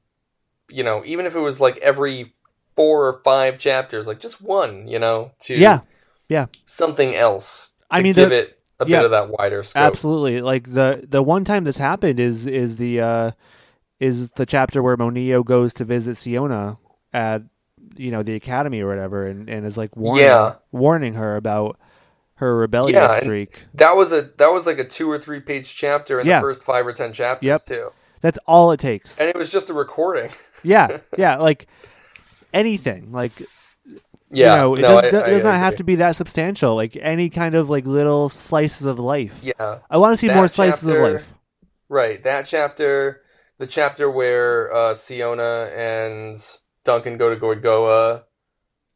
[0.70, 2.34] you know, even if it was like every
[2.76, 5.82] four or five chapters, like just one, you know, to Yeah.
[6.30, 6.46] Yeah.
[6.66, 7.72] something else.
[7.82, 9.00] To I mean, give the- it a yeah.
[9.00, 9.82] bit of that wider scope.
[9.84, 10.42] Absolutely.
[10.42, 13.32] Like the the one time this happened is is the uh
[14.00, 16.78] is the chapter where Moneo goes to visit Siona
[17.12, 17.44] at
[17.98, 20.56] you know the academy or whatever and, and is like warning Yeah.
[20.72, 21.78] warning her about
[22.36, 23.66] her rebellious Yeah, streak.
[23.76, 26.40] That was a that was like a two or three page chapter in Yeah.
[26.40, 27.62] the first five or ten chapters Yep.
[27.66, 27.92] too,
[28.24, 29.20] That's all it takes.
[29.20, 30.32] and it was just a recording.
[30.64, 31.00] yeah.
[31.18, 31.68] Yeah, like
[32.54, 33.12] anything.
[33.12, 33.34] Like
[34.32, 36.74] Yeah, you know, it no, does, I- does, I not have to be that substantial.
[36.76, 39.40] Like any kind of like little slices of life.
[39.44, 41.34] Yeah, I want to see That more slices chapter- of life.
[41.90, 42.24] right.
[42.24, 43.22] That chapter,
[43.60, 46.42] the chapter where uh, Siona and
[46.86, 48.24] Duncan go to Goygoa,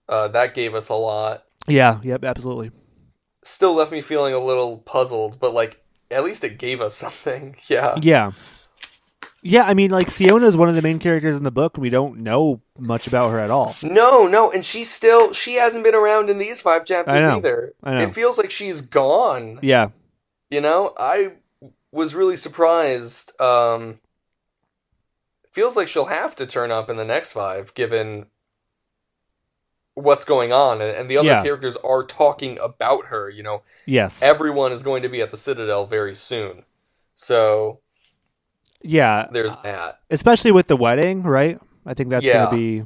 [0.09, 1.43] uh, that gave us a lot.
[1.67, 2.71] Yeah, yep, absolutely.
[3.43, 7.57] Still left me feeling a little puzzled, but like at least it gave us something.
[7.67, 8.31] Yeah, Yeah.
[9.43, 11.81] Yeah, I mean, like Siona is one of the main characters in the book, and
[11.81, 13.75] we don't know much about her at all.
[13.81, 17.37] No, no, and she's still she hasn't been around in these five chapters I know,
[17.37, 17.73] either.
[17.83, 18.01] I know.
[18.07, 19.59] It feels like she's gone.
[19.61, 19.89] Yeah,
[20.49, 21.33] You know, I
[21.91, 23.39] was really surprised.
[23.39, 23.99] Um
[25.51, 28.27] feels like she'll have to turn up in the next five given
[29.95, 31.41] what's going on and, the other Yeah.
[31.41, 33.63] characters are talking about her, you know.
[33.87, 36.63] yes, Everyone is going to be at the Citadel very soon.
[37.15, 37.79] So,
[38.83, 39.27] yeah.
[39.31, 39.99] there's that.
[40.09, 41.59] Especially with the wedding, right?
[41.85, 42.45] I think that's Yeah.
[42.45, 42.83] gonna be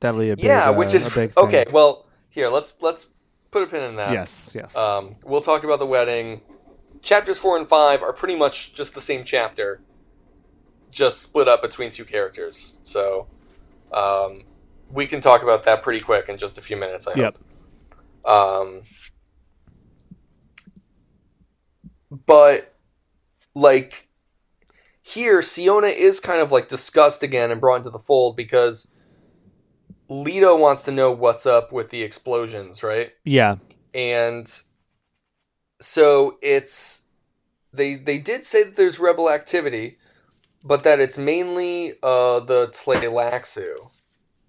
[0.00, 1.44] that'll a big, yeah, uh, which is big thing.
[1.44, 1.64] okay.
[1.70, 3.08] Well, here let's let's
[3.50, 4.12] put a pin in that.
[4.12, 4.76] Yes, yes.
[4.76, 6.42] Um, we'll talk about the wedding.
[7.02, 9.80] Chapters four and five are pretty much just the same chapter,
[10.90, 12.74] just split up between two characters.
[12.82, 13.28] So,
[13.92, 14.42] um,
[14.90, 17.06] we can talk about that pretty quick in just a few minutes.
[17.06, 17.36] I Yep.
[18.24, 18.28] hope.
[18.28, 18.82] Um,
[22.10, 22.74] but
[23.54, 24.05] like
[25.06, 28.88] here Siona is kind of like discussed again and brought into the fold because
[30.08, 33.12] Leto wants to know what's up with the explosions, right?
[33.24, 33.56] Yeah.
[33.94, 34.52] And
[35.80, 37.02] so it's
[37.72, 39.98] they they did say that there's rebel activity,
[40.64, 43.90] but that it's mainly uh the Tleilaxu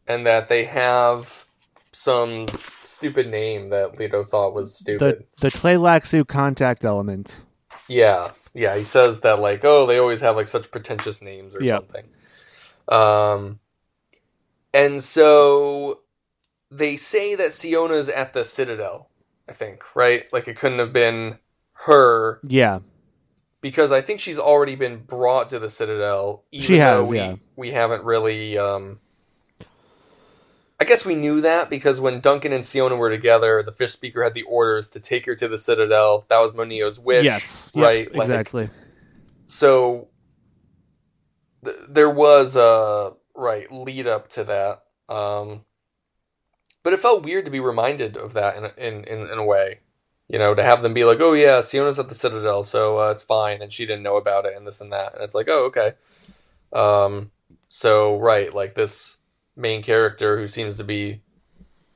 [0.08, 1.46] and that they have
[1.92, 2.48] some
[2.84, 5.24] stupid name that Leto thought was stupid.
[5.38, 7.42] The the Tleilaxu contact element.
[7.88, 8.76] Yeah, yeah.
[8.78, 11.92] He says that like, oh, they always have like such pretentious names or Yep.
[11.92, 12.06] something.
[12.88, 13.60] Um,
[14.74, 16.02] and so
[16.72, 19.10] they say that Siona's at the Citadel.
[19.50, 21.40] I think right, like it couldn't have been
[21.86, 22.80] her Yeah.
[23.62, 26.44] because I think she's already been brought to the Citadel.
[26.52, 27.36] Even She has, though we, yeah.
[27.56, 28.58] We haven't really.
[28.58, 29.00] Um,
[30.80, 34.24] I guess we knew that because when Duncan and Siona were together, the fish speaker
[34.24, 36.26] had the orders to take her to the Citadel.
[36.30, 37.24] That was Moneo's wish.
[37.26, 37.72] yes.
[37.74, 38.12] Yep, right.
[38.14, 38.70] Like, exactly.
[39.48, 40.10] so
[41.66, 44.84] th- there was a right lead up to that.
[45.14, 45.62] Um,
[46.84, 49.44] but it felt weird to be reminded of that in a- in in, in a
[49.46, 49.80] way.
[50.30, 53.12] You know, to have them be like, "Oh yeah, Siona's at the Citadel, so uh,
[53.12, 55.48] it's fine," and she didn't know about it, and this and that, and it's like,
[55.50, 55.94] "Oh okay."
[56.74, 57.32] Um,
[57.70, 59.17] so right, like this
[59.58, 61.22] main character who seems to be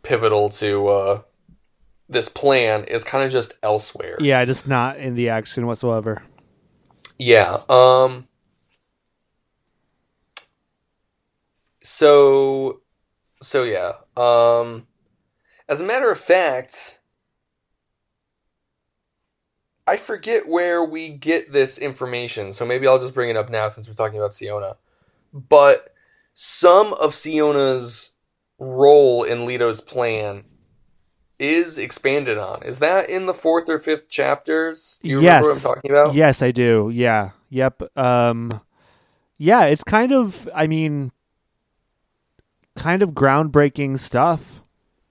[0.03, 1.21] pivotal to uh,
[2.11, 4.17] this plan is kind of just elsewhere.
[4.19, 6.21] Yeah, just not in the action whatsoever.
[7.17, 7.61] Yeah.
[7.69, 8.27] Um
[11.81, 12.81] so
[13.41, 13.93] so yeah.
[14.17, 14.87] Um
[15.69, 16.99] as a matter of fact
[19.87, 23.67] I forget where we get this information, so maybe I'll just bring it up now
[23.69, 24.77] since we're talking about Siona.
[25.33, 25.90] But
[26.33, 28.11] some of Siona's
[28.59, 30.43] role in Leto's plan
[31.39, 32.61] is expanded on.
[32.63, 34.99] Is that in the fourth or fifth chapters?
[35.01, 35.63] Do you remember what I'm Yes.
[35.63, 36.13] talking about?
[36.13, 36.91] Yes, I do.
[36.93, 37.31] Yeah.
[37.49, 37.97] Yep.
[37.97, 38.61] Um
[39.39, 41.11] yeah, it's kind of I mean
[42.75, 44.61] kind of groundbreaking stuff.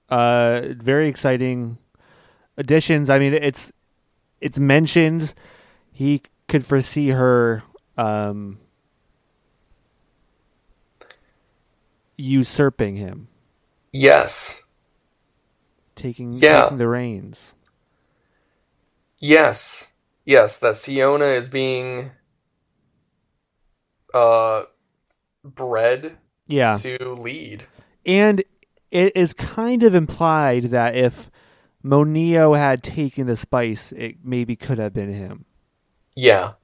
[0.09, 1.79] Uh very exciting
[2.57, 3.11] additions.
[3.11, 3.73] I mean, it's
[4.41, 5.35] it's mentioned
[5.93, 7.65] he could foresee her
[7.99, 8.60] um
[12.21, 13.29] usurping him,
[13.93, 14.61] Yes.
[15.95, 16.63] taking Yeah.
[16.65, 17.55] taking the reins.
[19.19, 19.89] Yes.
[20.25, 22.13] Yes, that Siona is being
[24.15, 24.65] uh
[25.45, 26.75] bred Yeah.
[26.75, 27.67] to lead.
[28.05, 28.43] And
[28.91, 31.31] it is kind of implied that if
[31.83, 35.45] Moneo had taken the spice, it maybe could have been him.
[36.17, 36.55] Yeah.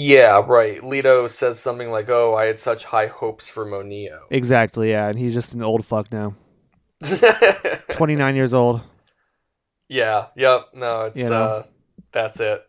[0.00, 0.82] Yeah, right.
[0.84, 5.08] Leto says something like, "Oh, I had such high hopes for Moneo." Exactly, yeah.
[5.08, 6.34] And he's just an old fuck now.
[7.90, 8.80] 29 years old.
[9.88, 10.66] yeah, yep.
[10.74, 11.42] No, it's You know?
[11.44, 11.62] uh
[12.12, 12.62] that's it.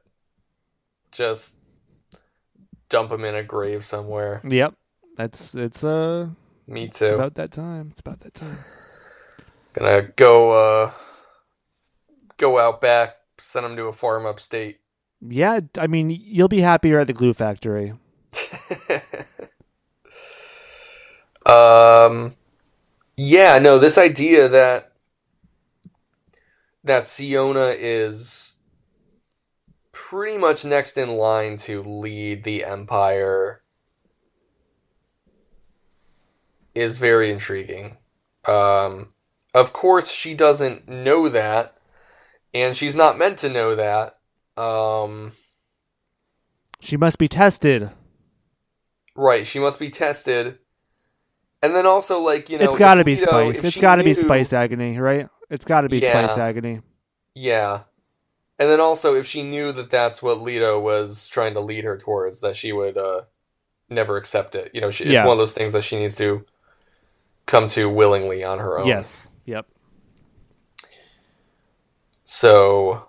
[1.11, 1.55] Just
[2.89, 4.41] dump him in a grave somewhere.
[4.49, 4.73] Yep.
[5.15, 6.29] That's it's uh
[6.67, 7.13] Me it's too.
[7.13, 7.89] about that time.
[7.91, 8.57] It's about that time.
[9.73, 10.91] Gonna go uh
[12.37, 14.78] go out back, send him to a farm upstate.
[15.21, 17.93] Yeah, I mean, you'll be happier at the glue factory.
[21.45, 22.35] um
[23.17, 24.93] yeah, no, this idea that
[26.83, 28.55] that Siona is
[29.91, 33.61] pretty much next in line to lead the empire
[36.73, 37.97] is very intriguing.
[38.45, 39.09] Um
[39.53, 41.75] of course she doesn't know that
[42.53, 44.18] and she's not meant to know that.
[44.59, 45.31] Um
[46.79, 47.91] She must be tested.
[49.15, 50.59] Right, she must be tested.
[51.61, 53.63] And then also, like, you know, it's got to be spice.
[53.63, 55.27] It's got to be spice agony, right?
[55.49, 56.25] It's got to be Yeah.
[56.25, 56.81] spice agony.
[57.35, 57.81] Yeah.
[58.57, 61.97] And then also, if she knew that that's what Leto was trying to lead her
[61.97, 63.23] towards, that she would uh,
[63.89, 64.71] never accept it.
[64.73, 65.25] You know, she, it's Yeah.
[65.25, 66.45] one of those things that she needs to
[67.45, 68.87] come to willingly on her own.
[68.87, 69.27] Yes.
[69.45, 69.65] Yep.
[72.23, 73.08] So,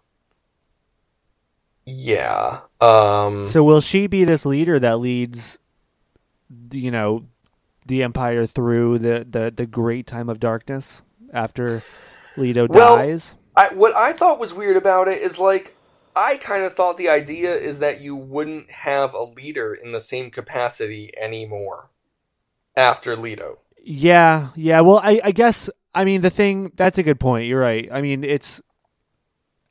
[1.91, 2.61] yeah.
[2.81, 5.59] Um, So will she be this leader that leads,
[6.73, 7.27] you know,
[7.87, 11.03] the empire through the the the great time of darkness
[11.33, 11.83] after
[12.37, 13.35] Leto Well- dies?
[13.57, 15.77] I, what I thought was weird about it is like
[16.15, 20.01] I kind of thought the idea is that you wouldn't have a leader in the
[20.01, 21.91] same capacity anymore
[22.77, 23.59] after Leto.
[23.83, 24.81] Yeah, yeah.
[24.81, 26.73] Well, I I guess I mean the thing.
[26.77, 27.49] That's a good point.
[27.49, 27.89] You're right.
[27.91, 28.63] I mean, it's.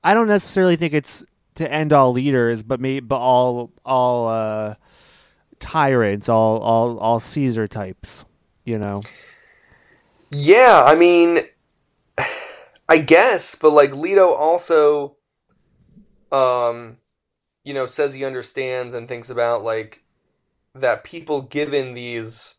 [0.04, 1.24] I don't necessarily think it's
[1.56, 4.76] to end all leaders, but maybe but all all uh,
[5.60, 8.26] tyrants, all all all Caesar types.
[8.66, 9.02] You know.
[10.32, 11.40] Yeah, I mean,
[12.90, 15.16] I guess, but like Leto also,
[16.32, 16.98] um,
[17.64, 20.04] you know, says he understands and thinks about like
[20.76, 22.56] that people given these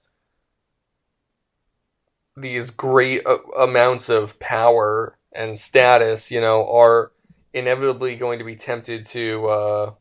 [2.36, 7.12] these great uh, amounts of power and status, you know, are
[7.52, 9.92] inevitably going to be tempted to uh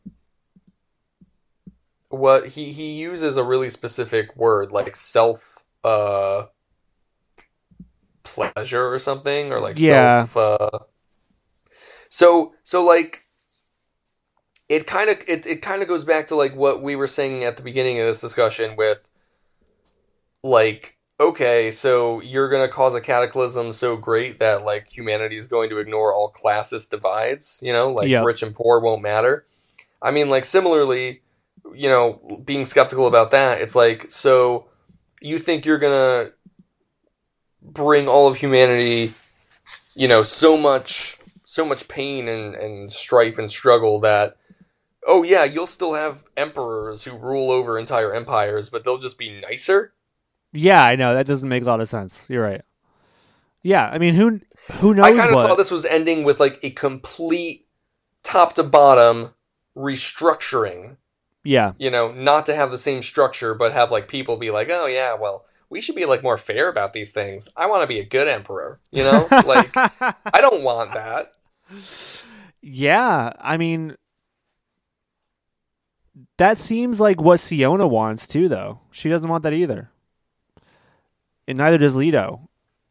[2.10, 6.44] what he he uses a really specific word like self uh
[8.24, 10.26] pleasure or something or like Yeah.
[10.26, 10.80] self uh
[12.10, 13.26] so so like
[14.68, 17.44] it kind of it, it kind of goes back to like what we were saying
[17.44, 19.00] at the beginning of this discussion with
[20.44, 25.48] like okay so you're going to cause a cataclysm so great that like humanity is
[25.48, 28.24] going to ignore all classist divides you know like Yeah.
[28.24, 29.46] rich and poor won't matter
[30.02, 31.22] i mean like similarly
[31.74, 34.68] you know being skeptical about that it's like so
[35.22, 36.34] you think you're going to
[37.62, 39.14] bring all of humanity
[39.96, 44.38] you know so much so much pain and, and strife and struggle that
[45.06, 49.42] oh yeah you'll still have emperors who rule over entire empires but they'll just be
[49.42, 49.92] nicer
[50.52, 52.26] Yeah, I know that doesn't make a lot of sense.
[52.30, 52.62] You're right.
[53.62, 54.40] Yeah, I mean, who
[54.74, 55.48] who knows i kind of what?
[55.48, 57.68] thought this was ending with like a complete
[58.22, 59.34] top to bottom
[59.76, 60.98] restructuring
[61.44, 64.70] yeah, you know not to have the same structure but have like people be like
[64.70, 67.88] oh yeah well we should be like more fair about these things i want to
[67.88, 71.32] be a good emperor you know like i don't want that
[72.62, 73.96] yeah, I mean,
[76.38, 78.82] that seems like what Siona wants too, though.
[78.92, 79.92] She doesn't want that either,
[81.50, 82.48] and neither does Leto.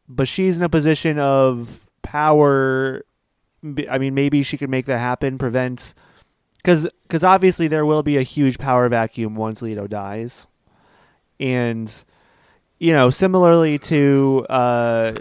[0.09, 3.05] But she's in a position of power.
[3.89, 5.39] I mean, maybe she could make that happen.
[5.39, 5.95] Prevent
[6.57, 10.49] because because obviously there will be a huge power vacuum once Leto dies,
[11.39, 12.05] and
[12.79, 15.13] you know, similarly to uh,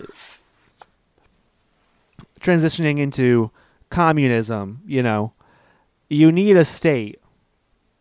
[2.39, 3.51] transitioning into
[3.89, 5.33] communism, you know,
[6.09, 7.19] you need a state.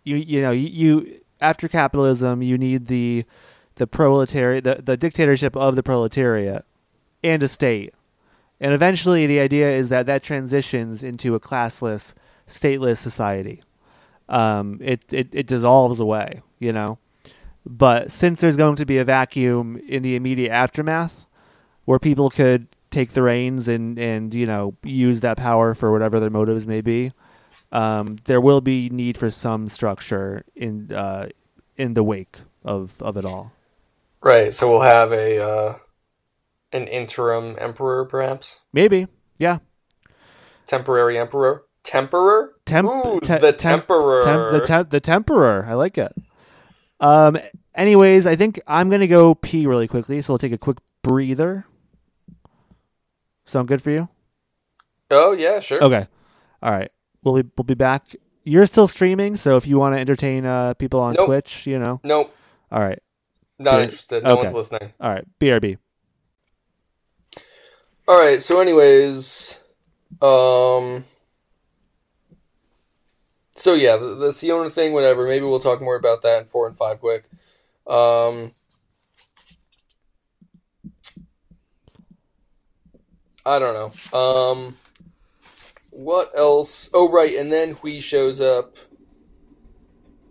[0.04, 3.24] You you know you, you after capitalism, you need the
[3.76, 6.64] the proletariat, the, the dictatorship of the proletariat,
[7.22, 7.94] and a state.
[8.60, 12.14] And eventually, the idea is that that transitions into a classless,
[12.46, 13.62] stateless society.
[14.28, 16.98] Um, it, it it dissolves away, you know.
[17.64, 21.26] But since there's going to be a vacuum in the immediate aftermath,
[21.84, 26.18] where people could take the reins and and you know use that power for whatever
[26.18, 27.12] their motives may be,
[27.72, 31.28] um, there will be need for some structure in uh,
[31.76, 33.52] in the wake of of it all.
[34.22, 35.74] Right so we'll have a uh
[36.72, 39.06] an interim emperor perhaps Maybe,
[39.38, 39.58] yeah.
[40.66, 45.64] temporary emperor temperer Temp- Ooh, te- the temp- temperer Temp- the temp- the temperer.
[45.68, 46.12] I like it.
[46.98, 47.38] Um.
[47.76, 51.64] Anyways, I think I'm gonna go pee really quickly, so we'll take a quick breather.
[53.44, 54.08] Sound good for you?
[55.12, 56.06] oh yeah sure Okay.
[56.62, 56.90] All right.
[57.22, 58.16] We'll be we'll be back.
[58.44, 61.26] You're still streaming, so if you want to entertain uh, people on Nope.
[61.26, 62.00] Twitch, you know.
[62.02, 62.34] nope
[62.72, 62.98] All right.
[63.58, 64.42] Not interested no Okay.
[64.42, 65.24] one's listening All right.
[65.40, 65.78] BRB.
[68.08, 69.58] all right so anyways
[70.22, 71.04] um
[73.56, 76.66] so yeah the, the Siona thing whatever maybe we'll talk more about that in four
[76.68, 77.24] and five quick
[77.86, 78.52] um
[83.46, 84.18] I don't know.
[84.18, 84.76] Um,
[85.90, 86.90] what else?
[86.92, 88.74] Oh, right, and then Hwi shows up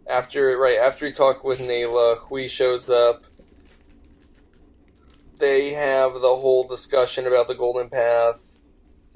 [0.07, 2.19] after right after he talked with Nayla.
[2.27, 3.23] Hwi shows up.
[5.40, 8.56] They have the whole discussion about the Golden Path.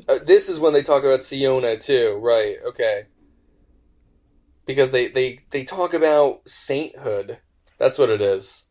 [0.07, 2.57] Uh, this is when they talk about Siona too, right?
[2.67, 3.03] Okay.
[4.65, 7.39] Because they they they talk about sainthood.
[7.79, 8.67] That's what it is.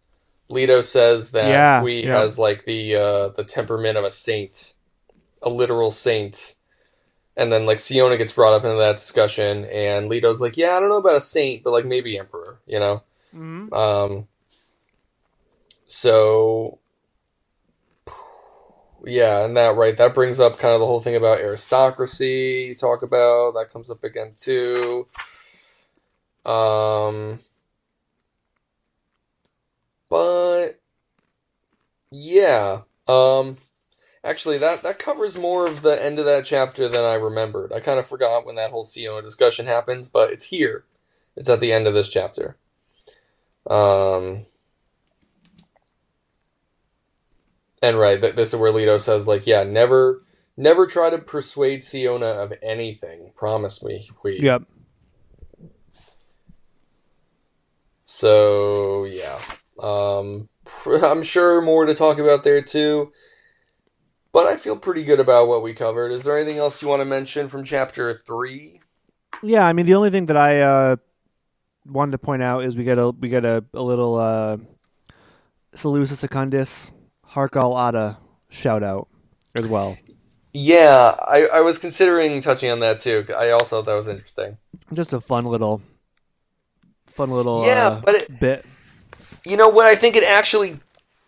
[0.51, 2.21] Leto says that Yeah, Hwi yeah.
[2.21, 4.75] has like the uh, the temperament of a saint,
[5.43, 6.57] a literal saint.
[7.39, 10.81] And then like Siona gets brought up into that discussion, and Leto's like, "Yeah, I
[10.81, 13.03] don't know about a saint, but like maybe emperor," you know.
[13.33, 13.73] Mm-hmm.
[13.73, 14.27] Um,
[15.87, 16.81] so,
[19.05, 22.67] yeah, and that right that brings up kind of the whole thing about aristocracy.
[22.69, 25.07] You talk about that comes up again too.
[26.45, 27.39] Um,
[30.09, 30.81] but
[32.11, 33.59] yeah, um,
[34.25, 37.73] actually that that covers more of the end of that chapter than I remembered.
[37.73, 40.85] I kind of forgot when that whole Siona discussion happens, but it's here.
[41.37, 42.57] It's at the end of this chapter.
[43.69, 44.47] Um,
[47.83, 50.25] and right, th- this is where Leto says, like, yeah, never,
[50.57, 53.33] never try to persuade Siona of anything.
[53.37, 54.39] Promise me, we.
[54.41, 54.63] Yep.
[58.11, 59.39] So yeah,
[59.79, 63.13] um, pr- I'm sure more to talk about there too.
[64.33, 66.13] But I feel pretty good about what we covered.
[66.13, 68.81] Is there anything else you want to mention from chapter three?
[69.43, 70.97] Yeah, I mean the only thing that I uh,
[71.87, 74.59] wanted to point out is we get a we get a, a little uh,
[75.75, 76.93] Salusa Secundus
[77.31, 78.19] Harq al-Ada
[78.51, 79.09] shout out
[79.55, 79.97] as well.
[80.53, 83.27] Yeah, I, I was considering touching on that too.
[83.37, 84.57] I also thought that was interesting.
[84.93, 85.83] Just a fun little,
[87.07, 88.65] fun little Yeah, uh, but it- bit.
[89.45, 90.81] You know what I think it actually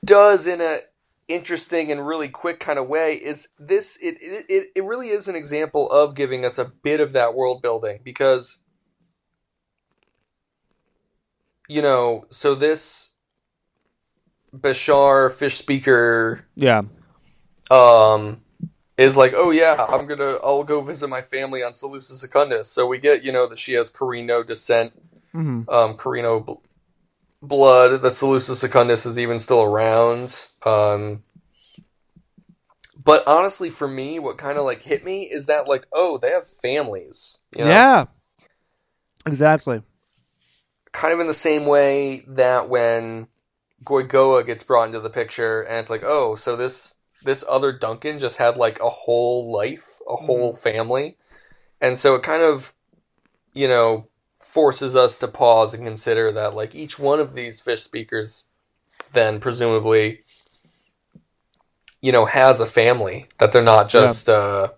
[0.05, 0.81] does in a
[1.31, 5.37] interesting and really quick kind of way is this it it, it really is an
[5.37, 8.59] example of giving us a bit of that world building because
[11.71, 13.13] you know, so this
[14.53, 16.83] Bashar fish speaker Yeah,
[17.71, 18.43] um
[18.99, 22.69] is like, oh yeah, I'm gonna I'll go visit my family on Salusa Secundus.
[22.69, 24.93] So we get, you know, that she has Corrino descent
[25.33, 26.61] hmm um, Corrino
[27.43, 28.03] blood.
[28.03, 30.47] That Salusa Secundus is even still around.
[30.65, 31.23] Um,
[33.03, 36.31] but honestly, for me, what kind of like hit me is that like, oh, they
[36.31, 37.39] have families.
[37.57, 37.71] You know?
[37.71, 38.05] yeah,
[39.27, 39.83] exactly.
[40.93, 43.29] Kind of in the same way that when
[43.85, 48.19] Goygoa gets brought into the picture, and it's like, oh, so this this other Duncan
[48.19, 51.17] just had like a whole life, a whole family,
[51.81, 52.75] and so it kind of,
[53.55, 54.10] you know,
[54.51, 58.47] forces us to pause and consider that like each one of these fish speakers
[59.13, 60.21] then presumably
[62.01, 64.69] you know has a family that they're not just uh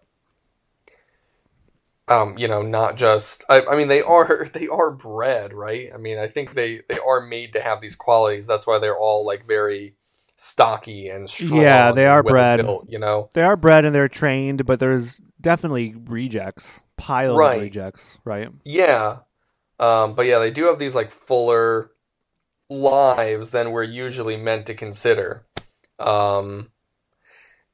[2.09, 5.97] um you know not just I, I mean they are they are bred right i
[5.97, 9.25] mean i think they they are made to have these qualities that's why they're all
[9.25, 9.95] like very
[10.37, 12.61] stocky and strong Yeah, they are bred.
[12.89, 17.57] you know They are bred and they're trained, but there's definitely rejects, pile Right.
[17.57, 18.49] of rejects, right?
[18.65, 19.19] Yeah.
[19.83, 21.91] Um, but yeah, they do have these like fuller
[22.71, 25.45] lives than we're usually meant to consider.
[25.99, 26.71] Um,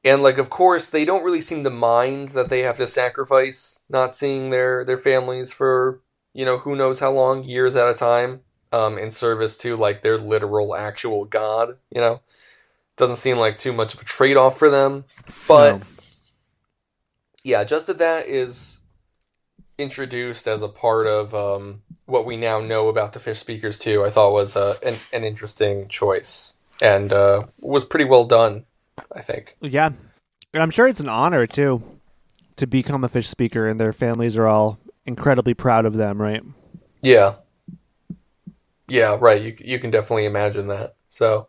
[0.03, 3.81] and like of course they don't really seem to mind that they have to sacrifice
[3.91, 6.01] not seeing their their families for,
[6.33, 8.41] you know, who knows how long, years at a time,
[8.73, 12.21] um, in service to like their literal actual god, you know.
[12.97, 15.05] Doesn't seem like too much of a trade off for them.
[15.47, 15.83] But No.
[17.45, 18.78] yeah, just that that is
[19.79, 24.05] introduced as a part of um, what we now know about the fish speakers too.
[24.05, 28.65] I thought was uh, an an interesting choice and uh, was pretty well done.
[29.13, 29.57] I think.
[29.61, 29.91] Yeah,
[30.53, 31.83] and I'm sure it's an honor too
[32.57, 36.43] to become a fish speaker, and their families are all incredibly proud of them, right?
[37.01, 37.37] Yeah.
[38.89, 39.41] Yeah, right.
[39.41, 40.97] You you can definitely imagine that.
[41.09, 41.49] So,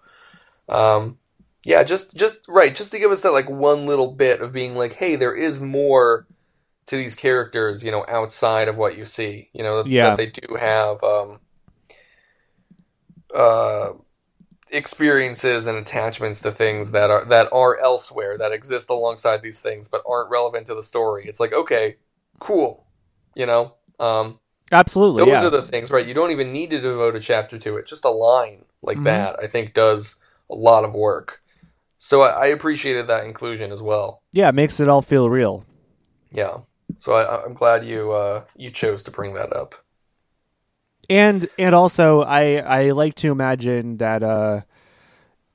[0.67, 1.17] um,
[1.63, 4.75] yeah, just just right, just to give us that like one little bit of being
[4.75, 6.27] like, hey, there is more
[6.89, 9.49] to these characters, you know, outside of what you see.
[9.53, 10.09] You know, that, Yeah.
[10.11, 11.39] that they do have um,
[13.35, 13.89] uh,
[14.71, 19.87] experiences and attachments to things that are that are elsewhere that exist alongside these things,
[19.87, 21.27] but aren't relevant to the story.
[21.27, 21.97] It's like, okay,
[22.39, 22.87] cool,
[23.35, 23.75] you know.
[23.99, 24.39] Um,
[24.71, 25.25] Absolutely.
[25.25, 25.47] those yeah.
[25.47, 26.07] are the things, right?
[26.07, 27.87] You don't even need to devote a chapter to it.
[27.87, 29.03] Just a line like Mhm.
[29.05, 30.17] that, I think, does
[30.49, 31.41] a lot of work.
[31.97, 34.23] So I, I appreciated that inclusion as well.
[34.31, 35.65] yeah, it makes it all feel real.
[36.31, 36.59] Yeah.
[36.97, 39.75] So I, I'm glad you uh, you chose to bring that up.
[41.09, 44.61] and and also I I like to imagine that uh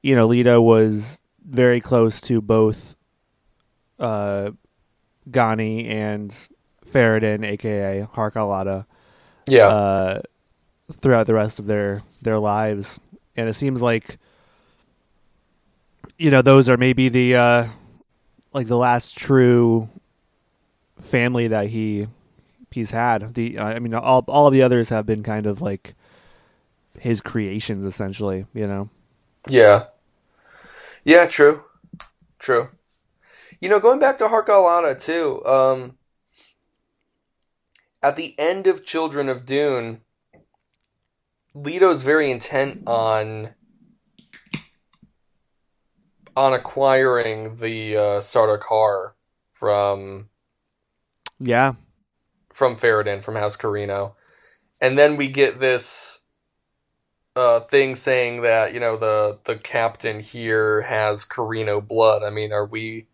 [0.02, 2.96] you know Leto was very close to both
[3.98, 4.50] uh
[5.30, 6.36] Gani and
[6.86, 8.86] Farad'n aka Harq al-Ada
[9.46, 9.66] Yeah.
[9.68, 10.20] uh
[11.00, 12.98] throughout the rest of their their lives
[13.36, 14.18] and it seems like
[16.18, 17.66] you know those are maybe the uh
[18.52, 19.88] like the last true
[21.00, 22.08] family that he
[22.70, 23.34] he's had.
[23.34, 25.94] The I mean, all all the others have been kind of like
[26.98, 28.46] his creations, essentially.
[28.54, 28.90] You know.
[29.48, 29.86] Yeah.
[31.04, 31.64] Yeah, true.
[32.38, 32.68] True.
[33.60, 35.96] You know, going back to Harq al-Ada too, um
[38.02, 40.02] at the end of Children of Dune,
[41.54, 43.54] Leto's very intent on
[46.36, 49.12] on acquiring the uh, Sardaukar
[49.52, 50.28] from
[51.38, 51.74] Yeah.
[52.52, 54.14] from Farad'n from House Corrino,
[54.80, 56.24] and then we get this
[57.36, 62.22] uh, thing saying that you know the the captain here has Corrino blood.
[62.22, 63.08] I mean, are we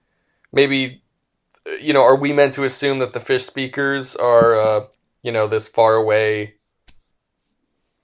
[0.53, 1.03] maybe
[1.81, 4.87] you know are we meant to assume that the fish speakers are uh,
[5.23, 6.55] you know this far away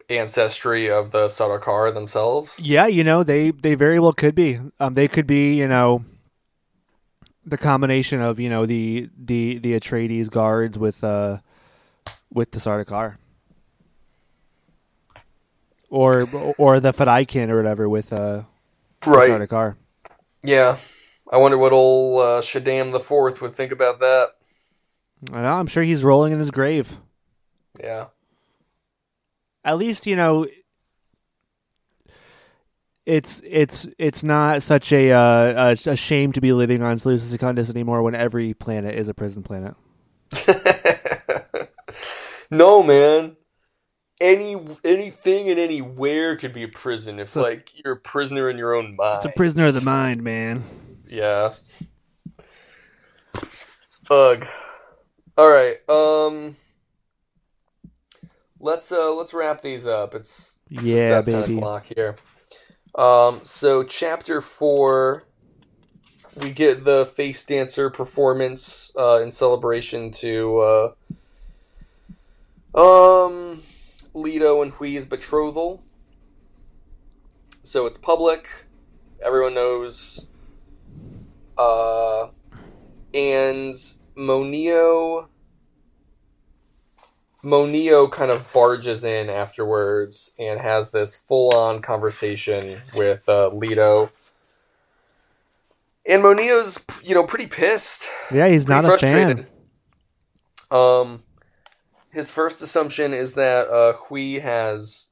[0.08, 2.58] ancestry of the Sardaukar themselves?
[2.60, 4.60] Yeah, you know they they very well could be.
[4.80, 6.04] Um, they could be you know
[7.46, 11.38] the combination of you know the the the Atreides guards with uh
[12.32, 13.16] with the Sardaukar.
[15.88, 16.28] Or
[16.58, 18.42] or the Fedaykin or whatever with uh
[19.02, 19.76] the Sardaukar.
[20.42, 20.78] Yeah.
[21.32, 24.28] I wonder what old uh, Shaddam the Fourth would think about that.
[25.32, 26.96] I know, I'm sure he's rolling in his grave.
[27.80, 28.06] Yeah.
[29.64, 30.46] At least you know
[33.06, 37.20] it's it's it's not such a uh, a, a shame to be living on Salusa
[37.30, 39.74] Secundus anymore when every planet is a prison planet.
[42.50, 43.36] no, man.
[44.20, 48.58] Any anything and anywhere could be a prison if So- like you're a prisoner in
[48.58, 49.16] your own mind.
[49.16, 50.62] It's a prisoner of the mind, man.
[51.06, 51.52] Yeah.
[54.10, 54.46] Ugh.
[55.38, 55.76] All right.
[55.88, 56.56] Um.
[58.58, 60.14] Let's uh let's wrap these up.
[60.14, 61.58] It's Yeah, baby.
[61.58, 62.16] o'clock here.
[62.96, 63.40] Um.
[63.44, 65.24] So chapter four,
[66.34, 70.94] we get the face dancer performance uh, in celebration to
[72.74, 73.62] uh, um
[74.14, 75.82] Leto and Hwi's betrothal.
[77.62, 78.48] So it's public.
[79.22, 80.28] Everyone knows
[81.58, 82.28] uh,
[83.12, 83.74] and
[84.14, 85.28] Moneo
[87.46, 94.10] Moneo kind of barges in afterwards and has this full-on conversation with uh, Leto.
[96.04, 98.08] And Moneo's, you know, pretty pissed.
[98.32, 99.46] Yeah, he's not a fan.
[100.72, 101.22] Um,
[102.10, 105.10] his first assumption is that uh, Hwi has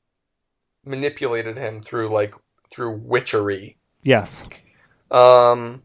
[0.84, 2.34] manipulated him through like
[2.68, 3.78] through witchery.
[4.02, 4.44] Yes.
[5.08, 5.84] Um,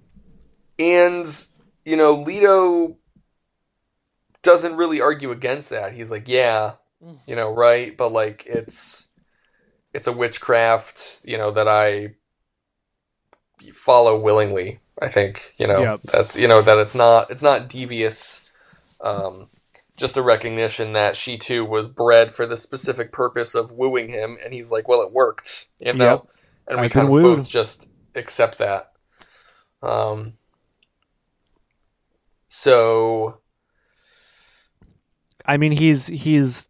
[0.80, 1.28] and
[1.86, 2.98] you know, Leto
[4.44, 5.94] doesn't really argue against that.
[5.94, 6.76] He's like, yeah,
[7.26, 9.10] you know, right, but like it's
[9.94, 12.16] it's a witchcraft, you know, that I
[13.74, 14.80] follow willingly.
[15.02, 16.02] I think, you know, Yep.
[16.11, 18.44] that's you know that it's not it's not devious.
[19.02, 19.49] Um,
[19.98, 24.38] just a recognition that she too was bred for the specific purpose of wooing him,
[24.44, 26.28] and he's like, well, it worked, you know, Yep.
[26.68, 27.22] and we I've kind of wooed.
[27.22, 28.91] both just accept that.
[29.84, 30.34] Um,
[32.49, 33.41] so
[35.45, 36.70] I mean, he's he's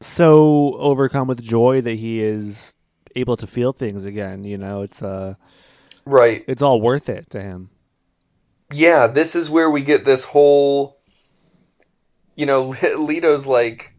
[0.00, 2.76] so overcome with joy that he is
[3.14, 4.44] able to feel things again.
[4.44, 5.34] You know, it's uh,
[6.04, 7.70] right, it's all worth it to him.
[8.72, 11.00] yeah, this is where we get this whole,
[12.34, 13.94] you know, Leto's like,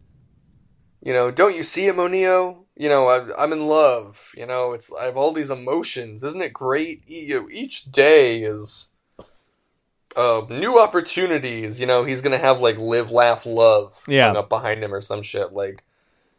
[1.02, 2.64] you know, don't you see it, Moneo?
[2.76, 4.30] You know, I'm, I'm in love.
[4.36, 6.22] You know, it's I have all these emotions.
[6.22, 7.08] Isn't it great?
[7.08, 8.90] You know, each day is
[10.16, 11.78] uh, new opportunities.
[11.80, 14.32] You know, he's gonna have like live, laugh, love Yeah.
[14.32, 15.52] up behind him or some shit.
[15.52, 15.84] Like,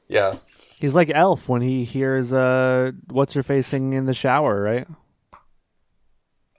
[0.07, 0.37] yeah,
[0.79, 4.87] He's like Elf when he hears uh, what's her face singing in the shower, right?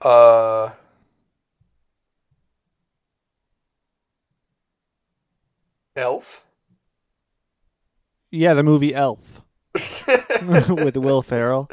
[0.01, 0.71] uh.
[5.95, 6.43] Elf?
[8.31, 9.41] Yeah, the movie Elf
[10.69, 11.69] with Will Ferrell.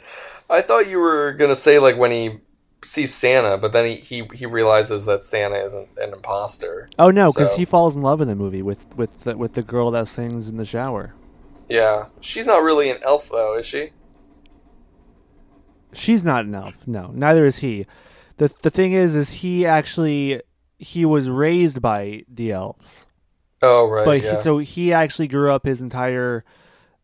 [0.51, 2.41] I thought you were gonna say like when he
[2.85, 6.89] sees Santa, but then he he, he realizes that Santa isn't an imposter.
[6.99, 9.55] Oh no, because So- he falls in love in the movie with with the, with
[9.55, 11.15] the girl that sings in the shower.
[11.69, 13.91] Yeah, she's not really an elf though, is she?
[15.93, 16.87] She's not an elf.
[16.87, 17.87] No, neither is he.
[18.37, 20.43] the The thing is, is he actually
[20.79, 23.07] he was raised by the elves,
[23.63, 24.31] Oh right, but yeah.
[24.33, 26.45] he, so he actually grew up his entire,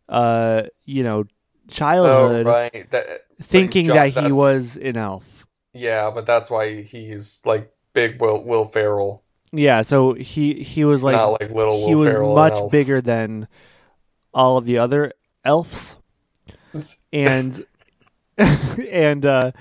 [0.09, 1.27] uh, you know, oh
[1.69, 3.05] childhood right, that,
[3.43, 5.44] thinking that he was an elf.
[5.75, 9.23] Yeah, but that's why he's like big Will Will Ferrell,
[9.53, 12.35] Yeah, so he he was like not like little Will he was Ferrell.
[12.35, 12.73] much elf.
[12.73, 13.49] bigger than
[14.33, 15.13] all of the other
[15.45, 15.97] elves
[17.13, 17.65] and
[18.91, 19.53] and uh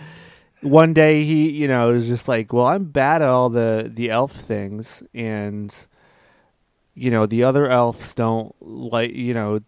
[0.62, 4.10] one day he you know was just like well i'm bad at all the the
[4.10, 5.86] elf things and
[6.96, 9.60] you know the other elves don't like you know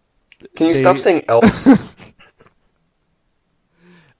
[0.56, 1.68] Can you they- stop saying elves?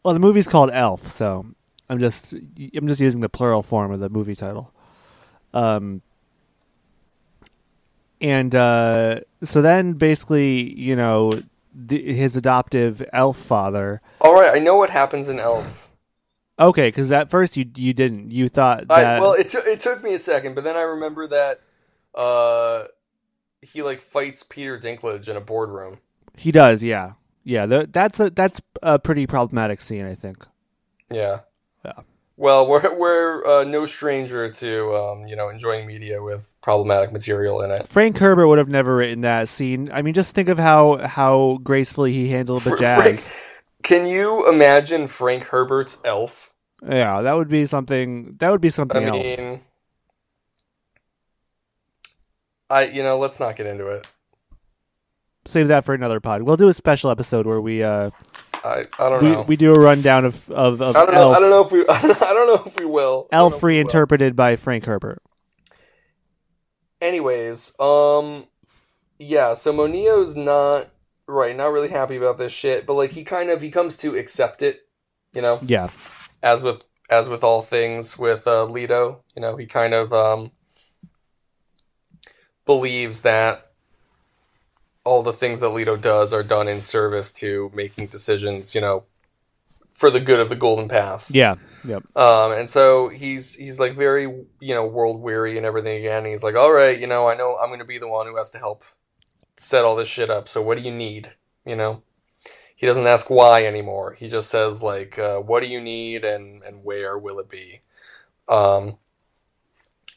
[0.05, 1.47] well the movie's called elf so
[1.89, 4.73] i'm just i'm just using the plural form of the movie title
[5.55, 6.03] um
[8.21, 11.33] and uh so then basically you know
[11.75, 15.91] the, his adoptive elf father All right, I know what happens in Elf.
[16.59, 20.03] okay because at first you you didn't you thought I, well, it t- it took
[20.03, 21.61] me a second, but then I remember that
[22.15, 22.85] uh,
[23.61, 25.99] he like fights Peter Dinklage in a boardroom.
[26.39, 27.13] he does yeah
[27.45, 30.47] yeah that's a that's a pretty problematic scene i think
[31.11, 31.41] Yeah.
[31.87, 32.03] Yeah.
[32.37, 37.63] Well, we're we're uh, no stranger to um, you know enjoying media with problematic material
[37.63, 37.87] in it.
[37.87, 41.59] frank herbert would have never written that scene i mean just think of how how
[41.63, 43.43] gracefully he handled the Fr- jazz Frank-
[43.85, 46.53] can you imagine Frank Herbert's Elf?
[46.87, 49.61] yeah that would be something that would be I something else mean,
[52.69, 54.07] I you know let's not get into it.
[55.47, 56.43] save that for another pod.
[56.43, 58.11] We'll do a special episode where we uh
[58.67, 59.43] I I don't we, know.
[59.43, 61.21] we do a rundown of of, of I don't know.
[61.33, 61.87] Elf, I don't know if we.
[61.89, 62.01] I
[62.35, 63.29] don't know if we will.
[63.33, 63.69] I don't know Elf if we will.
[63.77, 65.23] reinterpreted by Frank Herbert.
[67.01, 68.47] Anyways, um,
[69.19, 70.89] yeah, so Moneo's not
[71.29, 74.17] right, not really happy about this shit, but like he kind of he comes to
[74.17, 74.89] accept it,
[75.33, 75.91] you know, Yeah.
[76.43, 80.53] as with as with all things with uh, Leto, you know, he kind of um,
[82.65, 83.66] believes that
[85.07, 89.05] all the things that Leto does are done in service to making decisions, you know,
[89.95, 91.31] for the good of the Golden Path.
[91.31, 91.55] Yeah.
[91.85, 92.17] Yep.
[92.17, 96.25] Um, and so he's he's like very you know world weary and everything again.
[96.25, 98.27] And he's like, all right, you know, I know I'm going to be the one
[98.27, 98.85] who has to help
[99.57, 100.49] set all this shit up.
[100.49, 101.33] So what do you need?
[101.65, 102.03] You know,
[102.75, 104.15] he doesn't ask why anymore.
[104.19, 107.81] He just says like, uh, what do you need and and where will it be?
[108.49, 108.99] Um,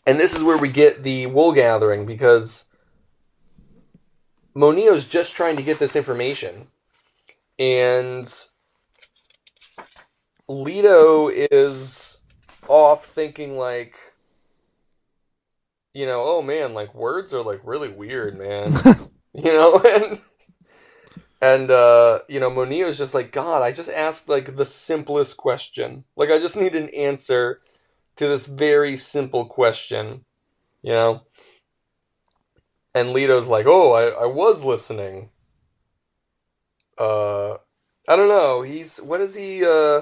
[0.06, 2.66] and this is where we get the wool gathering because
[4.56, 6.68] Moneo's just trying to get this information,
[7.58, 8.34] and
[10.48, 12.22] Leto is
[12.68, 13.96] off thinking like
[15.94, 18.74] you know, oh man, like words are like really weird, man.
[19.34, 20.22] you know, and
[21.42, 26.04] and uh, you know, Moneo's just like, God, I just asked like the simplest question.
[26.16, 27.62] Like I just need an answer
[28.18, 30.26] to this very simple question,
[30.82, 31.22] you know?
[32.96, 35.30] And Leto's like, Oh, I, I was listening.
[36.98, 37.54] Uh
[38.08, 38.62] I don't know.
[38.64, 40.02] He's what is he uh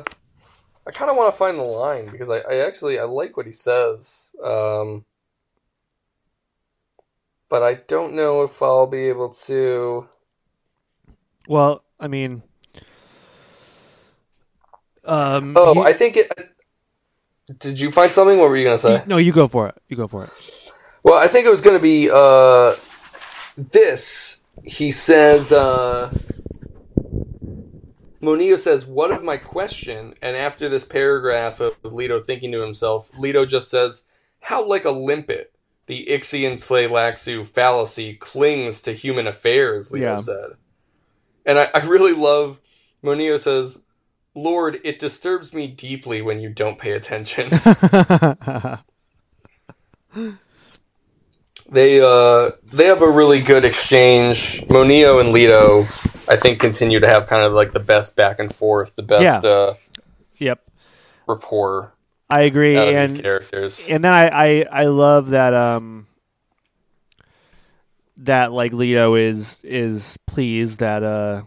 [0.88, 3.45] I kind of want to find the line because I, I actually I like what
[3.45, 5.03] he says, um,
[7.49, 10.07] but I don't know if I'll be able to.
[11.45, 12.41] Well, I mean,
[15.03, 16.31] um, Oh, he- I think it.
[17.59, 18.38] Did you find something?
[18.38, 19.03] What were you gonna say?
[19.07, 19.76] no, you go for it.
[19.89, 20.30] You go for it.
[21.07, 22.75] Well, I think it was gonna be uh,
[23.55, 24.41] this.
[24.65, 25.53] He says.
[25.53, 26.13] Uh,
[28.19, 33.17] Moneo says, "What of my question?" And after this paragraph of Leto thinking to himself,
[33.17, 34.03] Leto just says,
[34.41, 35.53] "How like a limpet,
[35.85, 40.17] the Ixian Tleilaxu fallacy clings to human affairs." Leto Yeah.
[40.17, 40.49] said,
[41.45, 42.59] and I, I really love.
[43.01, 43.81] Moneo says,
[44.35, 47.49] "Lord, it disturbs me deeply when you don't pay attention."
[51.69, 54.64] they uh they have a really good exchange.
[54.69, 55.81] Moneo and Leto,
[56.30, 59.44] I think, continue to have kind of like the best back and forth, the best
[59.44, 59.49] Yeah.
[59.49, 59.73] uh,
[60.38, 60.60] yep,
[61.27, 61.94] rapport
[62.30, 62.76] I agree.
[62.77, 63.85] out of these And characters.
[63.89, 66.07] and then I, I I love that um
[68.18, 71.44] that like Leto is is pleased that uh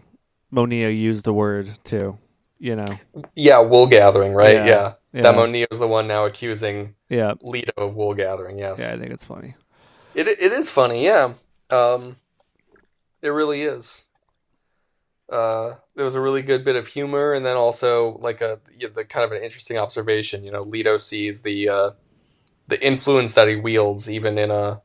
[0.49, 2.17] Moneo used the word too.
[2.59, 2.99] You know.
[3.35, 4.53] Yeah, wool gathering, right?
[4.53, 4.65] Yeah.
[4.65, 5.21] Yeah, Yeah.
[5.23, 7.33] that Moneo's the one now accusing Yeah.
[7.41, 8.59] Leto of wool gathering.
[8.59, 9.55] Yes, Yeah, I think it's funny.
[10.13, 11.05] It it is funny.
[11.05, 11.33] Yeah,
[11.69, 12.17] um,
[13.21, 14.03] it really is.
[15.31, 18.89] Uh, there was a really good bit of humor, and then also like a yeah,
[18.93, 20.43] the kind of an interesting observation.
[20.43, 21.91] You know, Leto sees the uh,
[22.67, 24.81] the influence that he wields, even in a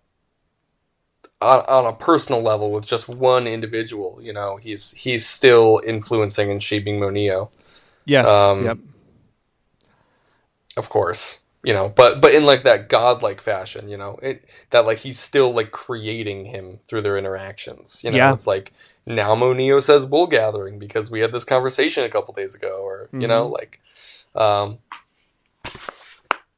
[1.41, 4.21] on, on a personal level with just one individual.
[4.23, 7.51] You know, he's he's still influencing and shaping Moneo,
[8.07, 8.29] Yes.
[8.29, 8.79] Um, yep.
[10.77, 11.41] of course.
[11.67, 13.89] You know, but but in like that godlike fashion.
[13.89, 18.03] You know, it that like he's still like creating him through their interactions.
[18.05, 18.33] You know, Yeah.
[18.35, 18.73] it's like
[19.05, 23.09] now Moneo says bull gathering because we had this conversation a couple days ago, or
[23.21, 23.81] you know, like,
[24.37, 24.79] um,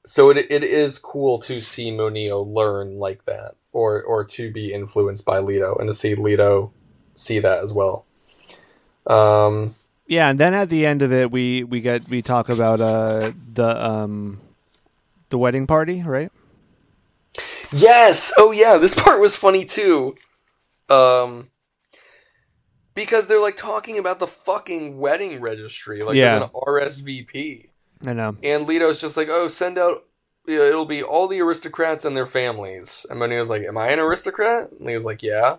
[0.05, 4.75] so it it is cool to see Moneo learn like that, or or to be
[4.75, 6.71] influenced by Leto, and to see Leto
[7.15, 8.05] see that as well.
[9.07, 9.75] Um,
[10.07, 13.33] Yeah, and then at the end of it, we we get we talk about uh
[13.55, 14.41] the um
[15.31, 16.31] the wedding party, right?
[17.73, 18.33] Yes.
[18.39, 20.17] Oh yeah, this part was funny too.
[20.89, 21.51] Um
[22.95, 26.43] because they're like talking about the fucking wedding registry, like Yeah.
[26.43, 27.69] an RSVP.
[28.07, 28.37] I know.
[28.43, 30.05] And Leto's just like, "Oh, send out
[30.47, 33.99] yeah, it'll be all the aristocrats and their families." And Moneo's like, "Am I an
[33.99, 35.57] aristocrat?" And he was like, "Yeah."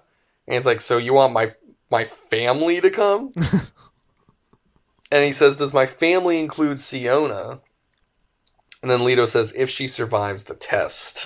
[0.48, 1.54] And he's like, "So you want my
[1.92, 3.32] my family to come?"
[5.12, 7.60] and he says, "Does my family include Siona?"
[8.82, 11.24] And then Leto says, "If she survives the test."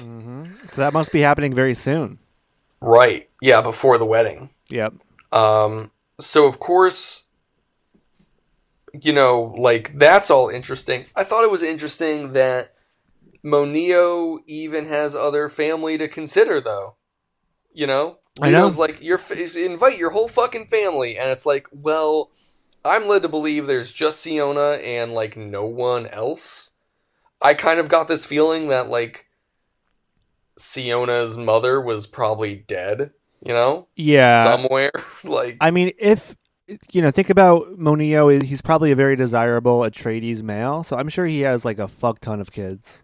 [0.71, 2.19] So that must be happening very soon.
[2.81, 3.29] Right.
[3.41, 4.49] Yeah, before the wedding.
[4.69, 4.93] Yep.
[5.31, 7.27] Um, so of course,
[8.93, 11.05] you know, like that's all interesting.
[11.15, 12.73] I thought it was interesting that
[13.43, 16.95] Moneo even has other family to consider, though.
[17.73, 18.65] You know, I know.
[18.65, 22.31] Leto's like, "Your f- invite your whole fucking family," and it's like, well,
[22.85, 26.71] I'm led to believe there's just Siona and like no one else.
[27.43, 29.25] I kind of got this feeling that like
[30.57, 33.11] Siona's mother was probably dead.
[33.45, 34.45] You know, Yeah.
[34.45, 34.91] somewhere.
[35.25, 36.37] like, I mean, if
[36.91, 38.29] you know, think about Moneo.
[38.29, 42.19] He's probably a very desirable Atreides male, so I'm sure he has like a fuck
[42.19, 43.03] ton of kids.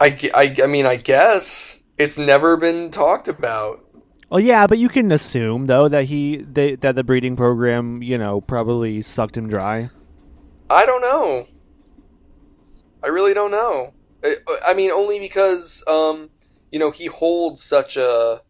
[0.00, 1.80] I, I, I mean, I guess.
[1.96, 3.84] It's never been talked about.
[4.28, 8.18] Well, yeah, but you can assume though that he they, that the breeding program, you
[8.18, 9.90] know, probably sucked him dry.
[10.68, 11.46] I don't know.
[13.04, 13.92] I really don't know.
[14.24, 14.36] I,
[14.68, 16.30] I mean, only because um,
[16.70, 18.40] you know, he holds such a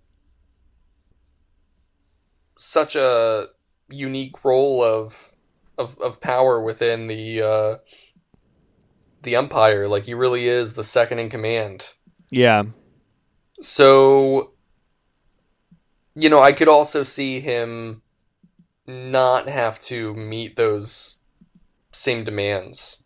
[2.56, 3.46] such a
[3.90, 5.32] unique role of
[5.76, 7.76] of of power within the uh
[9.22, 9.88] the empire.
[9.88, 11.90] Like he really is the second in command.
[12.30, 12.62] Yeah.
[13.60, 14.52] So
[16.14, 18.02] you know, I could also see him
[18.86, 21.18] not have to meet those
[21.92, 23.02] same demands.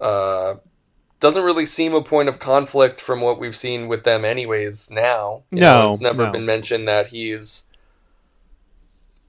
[0.00, 0.54] Uh,
[1.20, 4.90] doesn't really seem a point of conflict from what we've seen with them, anyways.
[4.90, 6.32] Now, You know, No, it's never no.
[6.32, 7.64] been mentioned that he's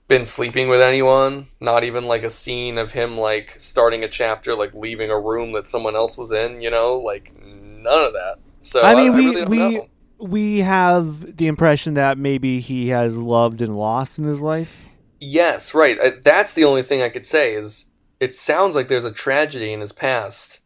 [0.07, 1.47] been sleeping with anyone.
[1.59, 5.51] Not even like a scene of him like starting a chapter, like leaving a room
[5.53, 6.61] that someone else was in.
[6.61, 8.35] You know, like none of that.
[8.61, 9.87] So I mean, we really don't we know.
[10.19, 14.85] we have the impression that maybe he has loved and lost in his life.
[15.19, 15.97] Yes, right.
[15.99, 17.85] Uh, That's the only thing I could say is
[18.19, 20.58] it sounds like there's a tragedy in his past.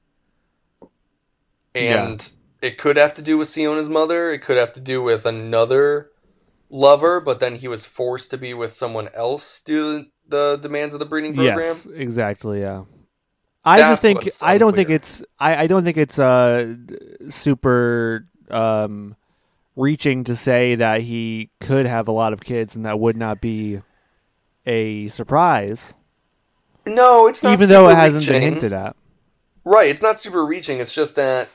[1.76, 2.32] And
[2.62, 6.12] it could have to do with Siona's mother, it could have to do with another
[6.70, 10.94] lover, but then he was forced to be with someone else due to the demands
[10.94, 11.58] of the breeding program.
[11.58, 12.62] Yes, exactly.
[12.62, 12.86] Yeah.
[13.66, 16.76] I That's just think I don't think it's I, I don't think it's uh
[17.30, 19.16] super um
[19.76, 23.42] reaching to say that he could have a lot of kids and that would not
[23.42, 23.82] be
[24.66, 25.94] a surprise,
[26.86, 28.96] No, it's not even though it hasn't been hinted at.
[29.66, 30.80] Right, it's not super reaching.
[30.80, 31.50] It's just that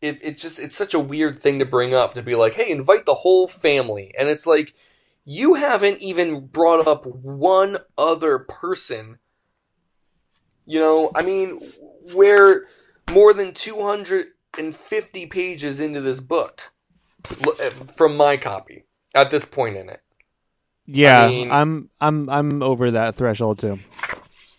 [0.00, 2.70] it it just it's such a weird thing to bring up to be like, "Hey,
[2.70, 4.74] invite the whole family." And it's like
[5.24, 9.18] you haven't even brought up one other person.
[10.66, 11.72] You know, I mean,
[12.14, 12.66] we're
[13.10, 16.60] more than 250 pages into this book
[17.60, 18.84] eh, from my copy
[19.14, 20.00] at this point in it.
[20.86, 23.78] Yeah, I mean- I'm I'm I'm over that threshold too.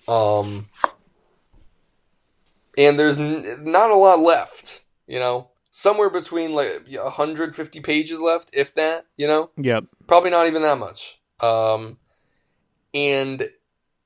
[0.07, 0.67] Um,
[2.77, 8.51] and there's n- not a lot left, you know, somewhere between like 150 pages left,
[8.53, 9.85] if that, you know, Yep.
[10.07, 11.19] probably not even that much.
[11.39, 11.97] Um,
[12.93, 13.49] and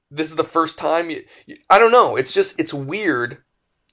[0.09, 3.39] this is the first time you, you, I don't know, it's just, it's weird.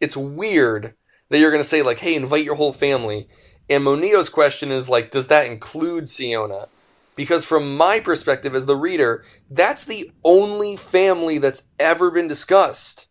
[0.01, 0.95] It's weird
[1.28, 3.28] that you're going to say, like, hey, invite your whole family.
[3.69, 6.69] And Moneo's question is, like, does that include Siona?
[7.16, 13.09] Because from my perspective as the reader, that's the only family that's ever been discussed.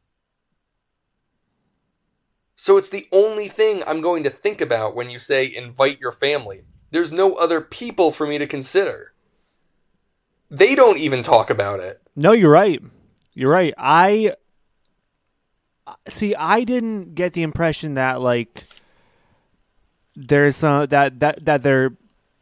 [2.61, 6.11] So it's the only thing I'm going to think about when you say invite your
[6.11, 6.63] family.
[6.91, 9.13] There's no other people for me to consider.
[10.51, 12.01] They don't even talk about it.
[12.17, 12.83] No, you're right.
[13.33, 13.73] You're right.
[13.77, 14.33] I
[16.09, 16.35] see.
[16.35, 18.65] I didn't get the impression that like
[20.17, 21.93] there's some that that that there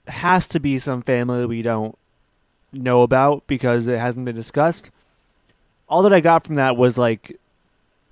[0.07, 1.95] has to be some family we don't
[2.73, 4.89] know about because it hasn't been discussed.
[5.87, 7.39] All that I got from that was like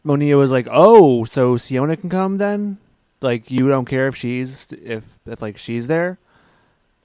[0.06, 2.78] Moneo was like, "Oh, so Siona can come then?
[3.22, 6.20] Like you don't care if she's if if like she's there,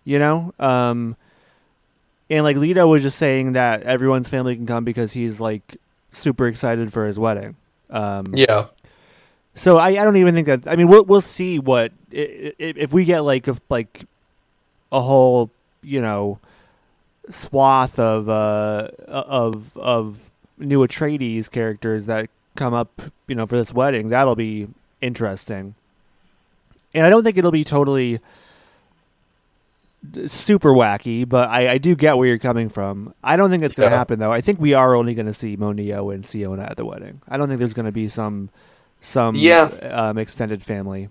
[0.04, 1.16] you know?" Um
[2.28, 5.78] and like Leto was just saying that everyone's family can come because he's like
[6.12, 7.56] super excited for his wedding.
[7.90, 8.66] Um, Yeah.
[9.54, 10.68] So I, I don't even think that.
[10.68, 14.04] I mean, we'll we'll see what if we get like a, like
[14.92, 15.50] a whole
[15.82, 16.38] you know
[17.28, 23.72] swath of uh of of new Atreides characters that come up you know for this
[23.72, 24.08] wedding.
[24.08, 24.68] That'll be
[25.00, 25.74] interesting.
[26.92, 28.20] And I don't think it'll be totally
[30.26, 33.14] super wacky, but I, I do get where you're coming from.
[33.22, 33.98] I don't think it's going to Yeah.
[33.98, 34.32] happen though.
[34.32, 37.20] I think we are only going to see Moneo and Siona at the wedding.
[37.28, 38.50] I don't think there's going to be some
[39.02, 39.62] some Yeah.
[39.64, 41.08] um, extended family.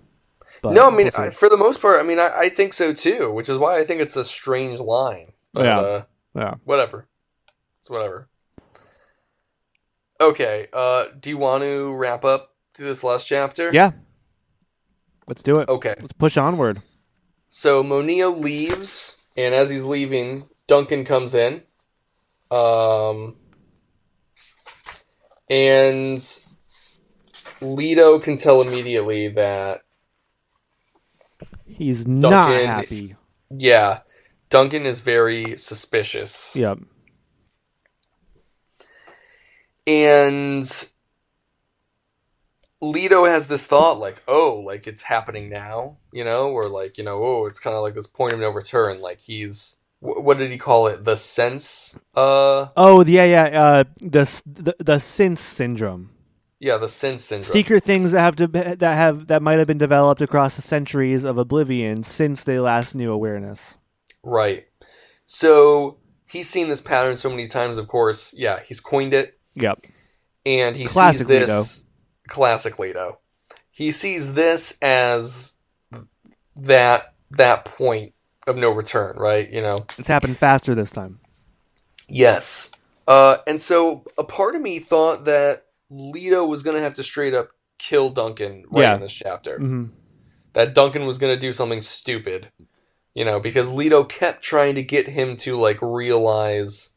[0.62, 1.10] But no, I mean.
[1.16, 3.78] I, for the most part, I mean, I, I think so too, which is why
[3.78, 5.32] I think it's a strange line.
[5.52, 5.80] But, Yeah.
[5.80, 6.02] uh,
[6.34, 6.54] yeah.
[6.64, 7.06] whatever.
[7.80, 8.28] It's whatever.
[10.20, 13.70] Okay, uh, do you want to wrap up to this last chapter?
[13.72, 13.92] Yeah.
[15.26, 15.68] Let's do it.
[15.68, 15.94] Okay.
[15.98, 16.82] Let's push onward.
[17.48, 21.62] So Moneo leaves, and as he's leaving, Duncan comes in.
[22.50, 23.36] Um,
[25.48, 26.26] and
[27.60, 29.82] Leto can tell immediately that,
[31.66, 33.16] He's not happy.
[33.48, 34.00] yeah,
[34.50, 36.54] Duncan is very suspicious.
[36.54, 36.80] Yep.
[39.86, 40.70] And
[42.80, 47.04] Leto has this thought like, oh, like it's happening now, you know, or like, you
[47.04, 49.00] know, oh, it's kind of like this point of no return.
[49.00, 51.04] Like he's, wh- what did he call it?
[51.04, 53.44] The sense, uh, Oh yeah, yeah.
[53.62, 56.10] Uh, the the the Synth syndrome.
[56.60, 57.50] yeah, the sense syndrome.
[57.52, 61.24] Secret things that have to that have that might have been developed across the centuries
[61.24, 63.76] of oblivion since they last knew awareness.
[64.22, 64.66] Right.
[65.26, 67.78] So he's seen this pattern so many times.
[67.78, 69.86] Of course, yeah, he's coined it, Yep.
[70.46, 71.64] and he Classic sees this Leto.
[72.28, 73.18] classic Leto.
[73.70, 75.56] He sees this as
[76.56, 78.14] that that point
[78.46, 79.48] of no return, right?
[79.50, 79.78] You know.
[79.98, 81.20] It's happened faster this time.
[82.08, 82.70] Yes.
[83.06, 87.02] Uh, and so a part of me thought that Leto was going to have to
[87.02, 88.94] straight up kill Duncan right Yeah.
[88.96, 89.58] in this chapter.
[89.58, 89.86] hmm
[90.52, 92.50] That Duncan was going to do something stupid,
[93.14, 96.90] you know, because Leto kept trying to get him to like realize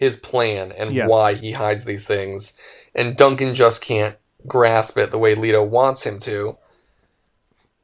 [0.00, 1.10] his plan and Yes.
[1.10, 2.56] why he hides these things,
[2.94, 4.16] and Duncan just can't
[4.46, 6.56] grasp it the way Leto wants him to.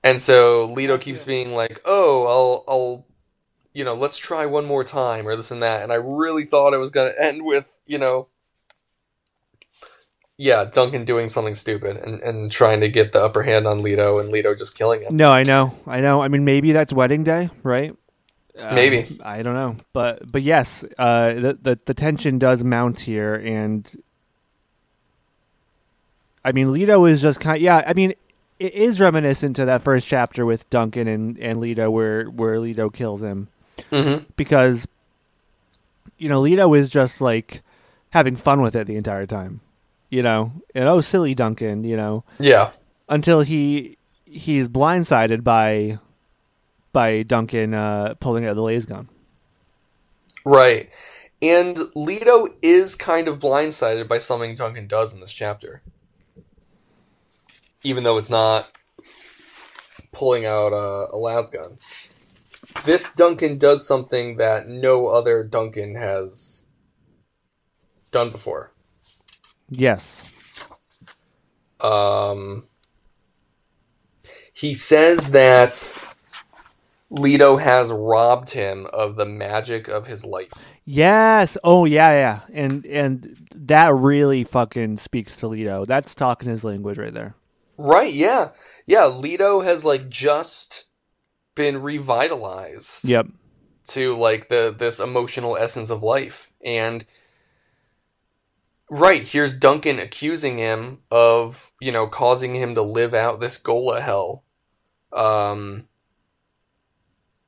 [0.03, 3.07] And so Leto keeps being like, "Oh, I'll, I'll,
[3.75, 6.73] you know, let's try one more time, or this and that." And I really thought
[6.73, 8.29] it was going to end with, you know,
[10.39, 14.19] yeah, Duncan doing something stupid and, and trying to get the upper hand on Leto,
[14.21, 15.17] and Leto just killing him.
[15.19, 16.23] No, I know, I know.
[16.23, 17.95] I mean, maybe that's wedding day, right?
[18.59, 19.19] Uh, Maybe.
[19.23, 23.91] I don't know, but but yes, uh, the, the the tension does mount here, and
[26.45, 27.61] I mean, Leto is just kind.
[27.61, 28.15] yeah, I mean,
[28.59, 32.91] it is reminiscent to that first chapter with Duncan and and Leto, where where Leto
[32.91, 33.49] kills him
[33.93, 34.25] Mm-hmm.
[34.37, 34.89] because
[36.17, 37.61] you know Leto is just like
[38.11, 39.61] having fun with it the entire time,
[40.09, 42.71] you know, and oh silly Duncan, you know, Yeah.
[43.09, 45.99] until he he's blindsided by
[46.97, 49.11] by Duncan uh, pulling out the laser gun.
[50.47, 50.89] Right.
[51.43, 55.83] And Leto is kind of blindsided by something Duncan does in this chapter.
[57.83, 58.71] Even though it's not
[60.11, 61.77] pulling out a, a las gun.
[62.87, 66.65] This Duncan does something that no other Duncan has
[68.11, 68.73] done before.
[69.69, 70.25] Yes.
[71.79, 72.65] Um,
[74.55, 75.93] he says that
[77.09, 80.53] Leto has robbed him of the magic of his life.
[80.85, 81.57] Yes.
[81.63, 82.41] Oh yeah, yeah.
[82.53, 85.85] And and that really fucking speaks to Leto.
[85.85, 87.35] That's talking his language right there.
[87.79, 88.51] Right, yeah.
[88.87, 90.85] Yeah, Leto has like just
[91.55, 93.27] been revitalized Yep.
[93.89, 96.53] to like the this emotional essence of life.
[96.65, 97.05] And
[98.91, 104.01] right, here's Duncan accusing him of, you know, causing him to live out this ghola
[104.03, 104.43] hell.
[105.13, 105.87] Um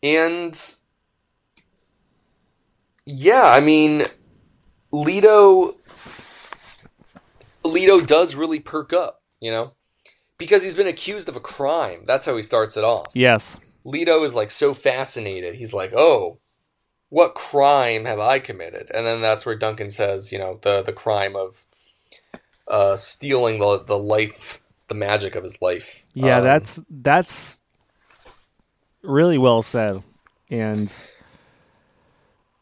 [0.03, 0.77] and
[3.05, 4.05] yeah, I mean
[4.91, 5.75] Leto
[7.65, 9.73] Leto does really perk up, you know?
[10.39, 12.05] Because he's been accused of a crime.
[12.07, 13.09] That's how he starts it off.
[13.13, 13.59] Yes.
[13.85, 15.57] Leto is like so fascinated.
[15.57, 16.39] He's like, "Oh,
[17.09, 20.93] what crime have I committed?" And then that's where Duncan says, you know, the the
[20.93, 21.65] crime of
[22.69, 26.05] uh, stealing the the life, the magic of his life.
[26.15, 27.58] Yeah, Um, that's that's
[29.09, 30.03] really well said.
[30.51, 30.93] And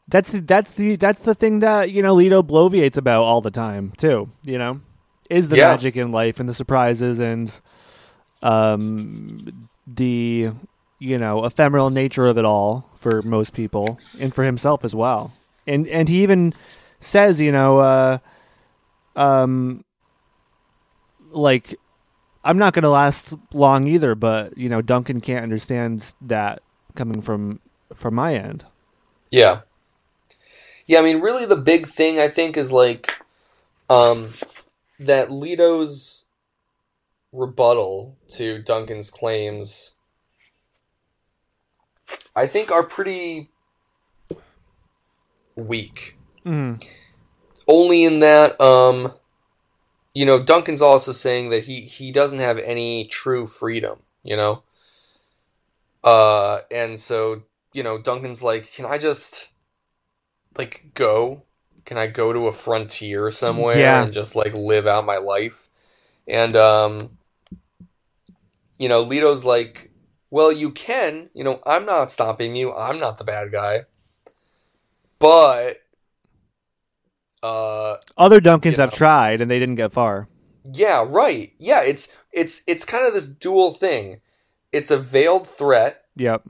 [0.08, 3.92] that's that's the that's the thing that, you know, Leto bloviates about all the time,
[3.96, 4.80] too, you know?
[5.28, 5.70] Is the Yeah.
[5.72, 7.60] magic in life and the surprises and
[8.42, 10.52] um the
[10.98, 15.32] you know, ephemeral nature of it all for most people and for himself as well.
[15.66, 16.54] And and he even
[17.00, 18.18] says, you know, uh
[19.16, 19.84] um
[21.30, 21.74] like
[22.46, 26.62] I'm not going to last long either, but you know, Duncan can't understand that
[26.94, 27.60] coming from
[27.94, 28.64] from my end.
[29.30, 29.60] Yeah.
[30.86, 33.14] Yeah, I mean really the big thing I think is like
[33.90, 34.34] um
[35.00, 36.24] that Leto's
[37.32, 39.94] rebuttal to Duncan's claims
[42.34, 43.50] I think are pretty
[45.56, 46.16] weak.
[46.44, 46.84] Mm.
[47.66, 49.12] Only in that um
[50.16, 54.62] you know, Duncan's also saying that he he doesn't have any true freedom, you know?
[56.04, 59.48] Uh and so, you know, Duncan's like, "Can I just
[60.56, 61.42] like go?
[61.84, 64.02] Can I go to a frontier somewhere Yeah.
[64.02, 65.68] and just like live out my life?"
[66.28, 67.18] And um
[68.78, 69.90] you know, Leto's like,
[70.30, 72.72] "Well, you can, you know, I'm not stopping you.
[72.74, 73.84] I'm not the bad guy."
[75.18, 75.82] But
[77.42, 78.96] uh Other Duncans You have know.
[78.96, 80.28] tried and they didn't get far.
[80.72, 81.52] yeah, right.
[81.58, 84.20] Yeah, it's it's it's kind of this dual thing.
[84.72, 86.42] It's a veiled threat Yep.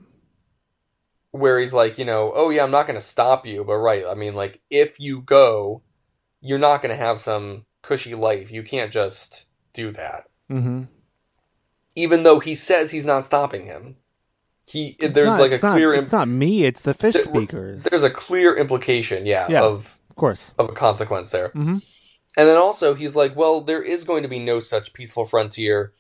[1.33, 4.05] where he's like, you know, oh yeah, I'm not going to stop you, but right,
[4.09, 5.83] I mean like if you go,
[6.41, 8.51] you're not going to have some cushy life.
[8.51, 10.25] You can't just do that.
[10.51, 10.85] Mm-hmm.
[11.95, 13.97] Even though he says he's not stopping him.
[14.69, 16.65] He there's not, like a it's not, clear It's not me.
[16.65, 17.85] It's the fish There- speakers.
[17.85, 19.63] there's a clear implication, yeah, Yeah.
[19.63, 20.55] of of course.
[20.59, 21.51] of a consequence there.
[21.51, 21.82] Mhm.
[22.38, 25.93] and then also he's like, well, there is going to be no such peaceful frontier,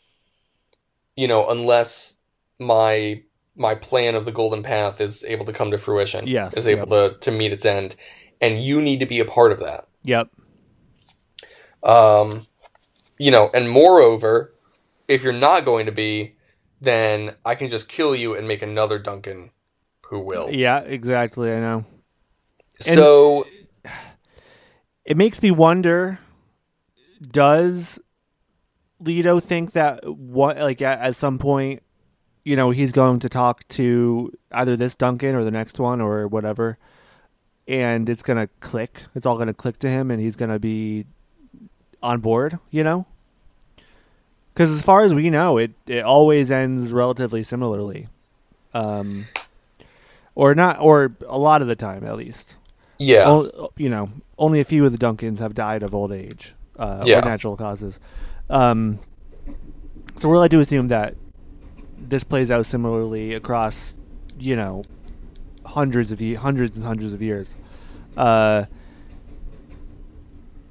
[1.14, 2.14] you know, unless
[2.58, 3.22] my
[3.58, 6.26] my plan of the golden path is able to come to fruition.
[6.26, 7.96] Yes, is able to to meet its end,
[8.40, 9.88] and you need to be a part of that.
[10.02, 10.28] Yep.
[11.82, 12.46] Um,
[13.18, 14.54] you know, and moreover,
[15.08, 16.36] if you're not going to be,
[16.80, 19.50] then I can just kill you and make another Duncan
[20.08, 20.50] who will.
[20.52, 21.52] Yeah, exactly.
[21.52, 21.84] I know.
[22.80, 23.46] So
[25.06, 26.18] It makes me wonder
[27.30, 27.98] does
[29.00, 31.82] Leto think that what like at, at some point
[32.44, 36.26] you know he's going to talk to either this Duncan or the next one or
[36.26, 36.76] whatever
[37.68, 39.02] and it's going to click.
[39.14, 41.04] It's all going to click to him and he's going to be
[42.02, 43.06] on board, you know?
[44.54, 48.08] Cuz as far as we know, it it always ends relatively similarly.
[48.72, 49.26] Um
[50.34, 52.56] or not or a lot of the time at least.
[52.98, 56.54] yeah, Well, you know, only a few of the Duncans have died of old age
[56.78, 57.18] uh, Yeah.
[57.18, 57.98] or natural causes.
[58.50, 58.98] Um,
[60.16, 61.14] so we're led to assume that
[61.98, 63.98] this plays out similarly across,
[64.38, 64.84] you know,
[65.64, 67.56] hundreds of ye- hundreds and hundreds of years.
[68.16, 68.66] Uh,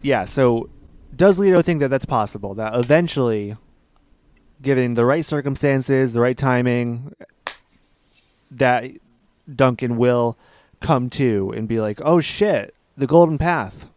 [0.01, 0.25] yeah.
[0.25, 0.69] So
[1.15, 2.53] does Leto think that that's possible?
[2.55, 3.57] That eventually,
[4.61, 7.13] given the right circumstances, the right timing,
[8.51, 8.85] that
[9.53, 10.37] Duncan will
[10.79, 13.89] come to and be like, "Oh shit, the Golden Path.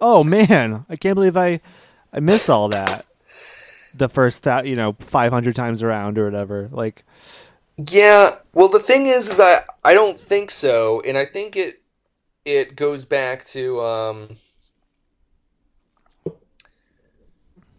[0.00, 1.60] Oh man, I can't believe I
[2.12, 3.06] I missed all that."
[3.94, 6.68] The first that you know, five hundred times around or whatever.
[6.72, 7.04] Like,
[7.76, 8.36] yeah.
[8.52, 11.82] Well, the thing is, is I I don't think so, and I think it
[12.44, 14.36] it goes back to um.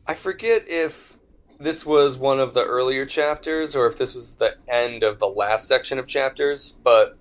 [0.08, 1.18] I forget if
[1.62, 5.28] this was one of the earlier chapters or if this was the end of the
[5.28, 7.18] last section of chapters, but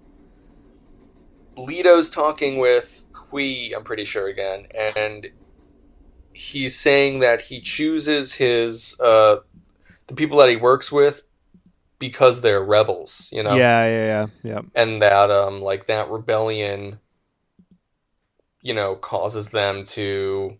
[1.56, 5.30] Leto's talking with Hwi, I'm pretty sure again, and
[6.32, 9.38] he's saying that he chooses his uh,
[10.06, 11.22] the people that he works with
[11.98, 14.62] because they're rebels, you know, yeah, yeah, yeah, yeah.
[14.74, 17.00] and that um like that rebellion,
[18.62, 20.58] you know, causes them to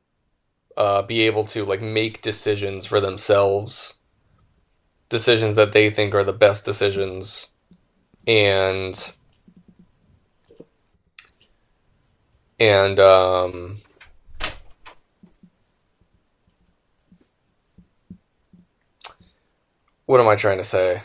[0.77, 3.99] uh, be able to like make decisions for themselves,
[5.09, 7.49] decisions that they think are the best decisions,
[8.27, 9.15] and
[12.61, 13.81] and um
[20.07, 21.03] what am I trying to say?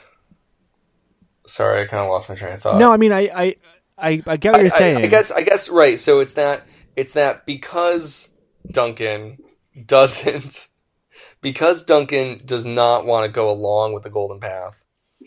[1.46, 2.80] Sorry, I kind of lost my train of thought.
[2.80, 3.56] no, I mean, I, I,
[3.98, 4.98] I, I get what you're I- I- saying.
[5.06, 6.00] I, guess I guess right.
[6.00, 6.66] So it's that
[6.96, 8.30] it's that because
[8.72, 9.38] Duncan
[9.86, 10.70] doesn't
[11.42, 14.84] because Duncan does not want to go along with the Golden Path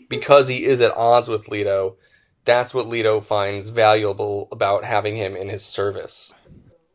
[0.09, 1.95] because he is at odds with Leto.
[2.49, 6.33] That's what Leto finds valuable about having him in his service.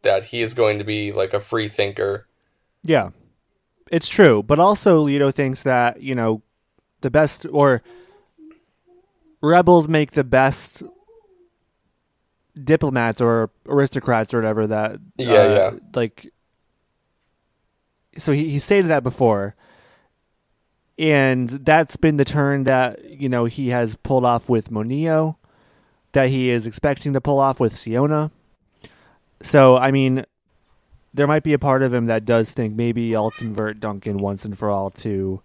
[0.03, 2.27] That he is going to be like a free thinker.
[2.83, 3.11] Yeah,
[3.89, 4.43] it's true.
[4.43, 6.43] But also, Leto thinks that you know
[7.03, 7.85] the best or
[9.41, 10.83] rebels make the best
[12.61, 14.67] diplomats or aristocrats or whatever.
[14.67, 15.79] That Yeah, uh, yeah.
[15.95, 16.33] Like,
[18.17, 19.55] so he he stated that before,
[20.99, 25.39] and that's been the turn that you know he has pulled off with Moneo,
[26.15, 28.31] that he is expecting to pull off with Siona.
[29.43, 30.25] So I mean,
[31.13, 34.45] there might be a part of him that does think maybe I'll convert Duncan once
[34.45, 35.43] and for all to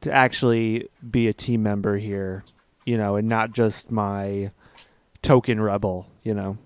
[0.00, 2.44] to actually be a team member here,
[2.84, 4.50] you know, and not just my
[5.22, 6.58] token rebel, you know.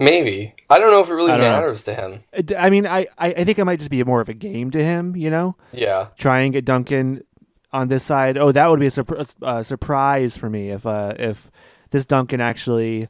[0.00, 1.50] Maybe I don't know if it really don't know.
[1.50, 2.22] matters to him.
[2.56, 5.16] I mean, I, I think it might just be more of a game to him,
[5.16, 5.56] you know.
[5.72, 7.24] Yeah, Try and get Duncan
[7.72, 8.38] on this side.
[8.38, 11.50] Oh, that would be a surpri- uh, surprise for me if uh if
[11.90, 13.08] this Duncan actually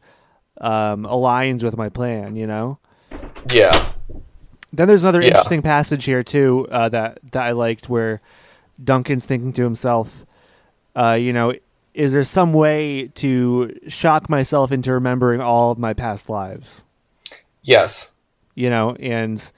[0.61, 2.79] um aligns with my plan, you know.
[3.51, 3.93] yeah,
[4.73, 5.29] Then there's another Yeah.
[5.29, 8.21] interesting passage here too uh, that that I liked where
[8.83, 10.25] Duncan's thinking to himself,
[10.95, 11.53] uh, you know,
[11.95, 16.83] is there some way to shock myself into remembering all of my past lives?
[17.63, 18.13] yes,
[18.55, 19.51] You know, and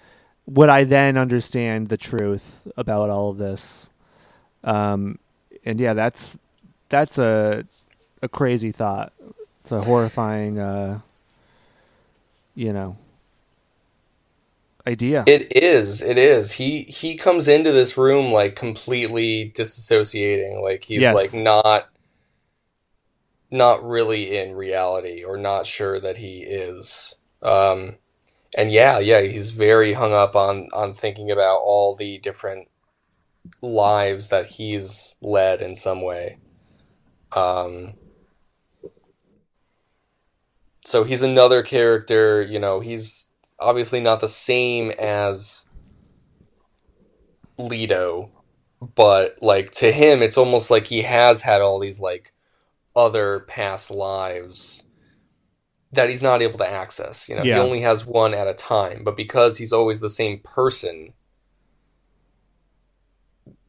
[0.47, 3.89] would I then understand the truth about all of this?
[4.65, 5.19] Um,
[5.65, 6.39] and yeah, that's
[6.89, 7.65] that's a
[8.23, 9.13] a crazy thought.
[9.63, 11.01] It's a horrifying, uh,
[12.55, 12.97] you know,
[14.87, 15.27] idea.
[15.27, 16.03] It is.
[16.03, 16.53] It is.
[16.53, 20.63] He he comes into this room like completely disassociating.
[20.63, 21.15] Like he's Yes.
[21.15, 21.89] like not
[23.51, 27.17] not really in reality or not sure that he is.
[27.43, 27.97] Um
[28.57, 32.69] and yeah, yeah, he's very hung up on on thinking about all the different
[33.63, 36.39] lives that he's led in some way.
[37.33, 37.95] Um
[40.91, 43.31] so he's another character, you know, he's
[43.61, 45.67] obviously not the same as
[47.57, 48.31] Leto,
[48.97, 52.33] but like to him, it's almost like he has had all these like
[52.97, 54.83] other past lives
[55.93, 57.29] that he's not able to access.
[57.29, 57.55] You know, Yeah.
[57.55, 61.13] he only has one at a time, but because he's always the same person,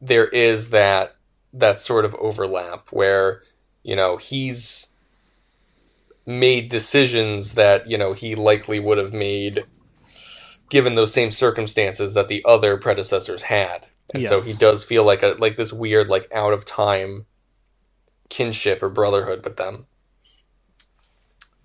[0.00, 1.14] there is that
[1.52, 3.42] that sort of overlap where
[3.84, 4.88] you know he's
[6.26, 9.64] made decisions that you know he likely would have made
[10.70, 15.22] given those same circumstances that the other predecessors had and so he does feel like
[15.22, 17.26] a like this weird like out of time
[18.28, 19.86] kinship or brotherhood with them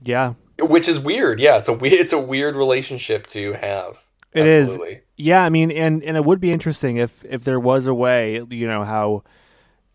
[0.02, 0.34] Yeah.
[0.60, 4.70] which is weird yeah it's a weird it's a weird relationship to have It is.
[4.70, 5.02] Absolutely.
[5.20, 8.40] Yeah, I mean, and and it would be interesting if if there was a way,
[8.52, 9.24] you know, how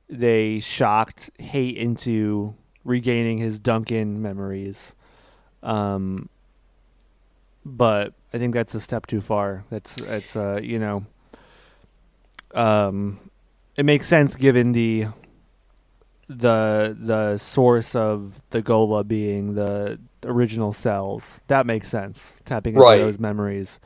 [0.09, 4.95] they shocked Hayt into regaining his Duncan memories.
[5.63, 6.29] Um,
[7.65, 9.65] but I think that's a step too far.
[9.71, 11.05] That's that's uh, you know,
[12.55, 13.19] um,
[13.77, 15.07] it makes sense given the
[16.29, 21.41] the the source of the ghola being the original cells.
[21.49, 22.39] That makes sense.
[22.45, 22.99] Tapping into Right.
[22.99, 23.81] those memories.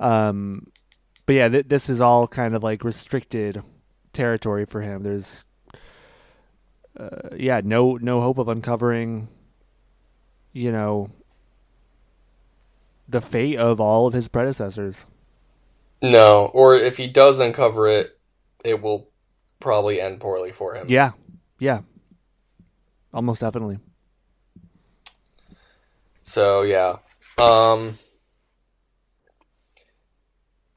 [0.00, 0.66] Um,
[1.26, 3.62] but yeah, th- this is all kind of like restricted
[4.12, 5.02] territory for him.
[5.02, 5.46] There's,
[6.98, 9.28] uh, yeah, no no hope of uncovering,
[10.52, 11.10] you know,
[13.08, 15.06] the fate of all of his predecessors.
[16.02, 18.18] no or if he does uncover it
[18.64, 19.10] it will
[19.60, 21.12] probably end poorly for him Yeah,
[21.58, 21.80] yeah,
[23.12, 23.78] almost definitely.
[26.24, 26.96] So yeah,
[27.38, 27.98] um,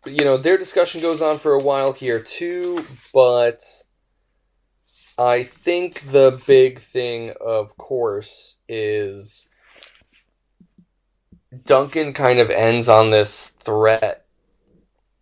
[0.03, 3.63] but, you know their discussion goes on for a while here too, but
[5.17, 9.49] I think the big thing, of course, is
[11.65, 14.25] Duncan kind of ends on this threat.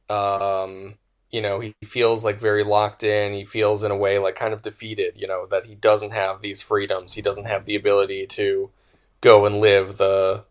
[0.10, 0.96] Um,
[1.32, 3.34] you know, he feels like very locked in.
[3.34, 5.14] He feels in a way like kind of defeated.
[5.16, 7.14] You know that he doesn't have these freedoms.
[7.14, 8.72] He doesn't have the ability to
[9.22, 10.44] go and live the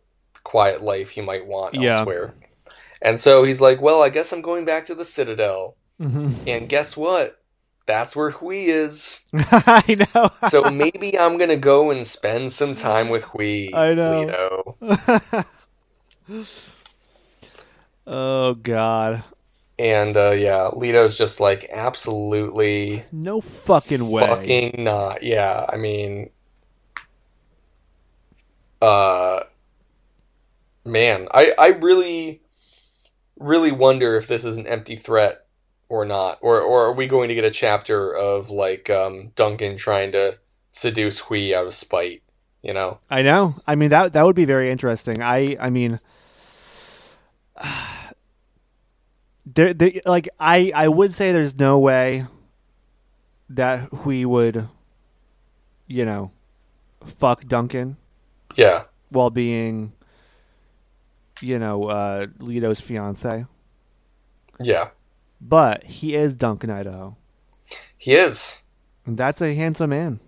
[0.42, 1.98] quiet life he might want Yeah.
[1.98, 2.34] elsewhere.
[3.00, 6.48] And so he's like, "Well, I guess I'm going back to the Citadel." Mm-hmm.
[6.48, 7.40] And guess what?
[7.86, 9.20] That's where Hwi is.
[9.34, 10.30] I know.
[10.48, 13.70] So maybe I'm gonna go and spend some time with Hwi.
[13.74, 14.76] I know.
[14.80, 15.44] Leto.
[18.06, 19.22] oh God,
[19.78, 24.26] And uh, yeah, Leto's just like absolutely no fucking way.
[24.26, 25.22] fucking not.
[25.22, 26.30] Yeah, I mean,
[28.80, 29.40] uh,
[30.86, 32.40] man, I I really,
[33.38, 35.43] really wonder if this is an empty threat
[35.94, 39.76] or not, or or are we going to get a chapter of like um, Duncan
[39.76, 40.38] trying to
[40.72, 42.22] seduce Hwi out of spite?
[42.62, 43.00] You know?
[43.10, 43.56] I know.
[43.66, 45.22] I mean that that would be very interesting.
[45.22, 46.00] I I mean
[49.46, 52.26] there, there like I I would say there's no way
[53.48, 54.68] that we would
[55.86, 56.32] you know
[57.04, 57.96] fuck Duncan
[58.56, 59.92] Yeah, while being
[61.40, 63.44] you know uh Leto's fiance.
[64.60, 64.90] yeah,
[65.46, 67.16] But he is Duncan Idaho.
[67.98, 68.58] he is.
[69.06, 70.20] And that's a handsome man.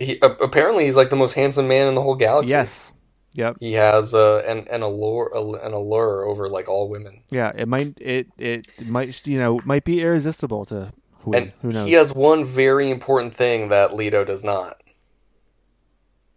[0.00, 2.50] He a- apparently he's like the most handsome man in the whole galaxy.
[2.50, 2.92] Yes.
[3.34, 3.58] Yep.
[3.60, 5.30] he has uh, an an allure
[5.62, 7.22] an allure over like all women.
[7.30, 10.92] Yeah, it might it it might you know might be irresistible to
[11.24, 11.86] Hwi And who knows.
[11.86, 14.82] he has one very important thing that Leto does not.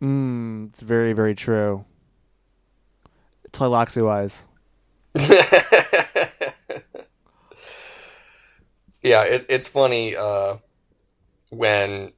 [0.04, 1.86] Mm, it's very, very true.
[3.52, 4.46] Tleilaxu wise.
[9.04, 10.58] yeah, it, it's funny uh,
[11.50, 12.14] when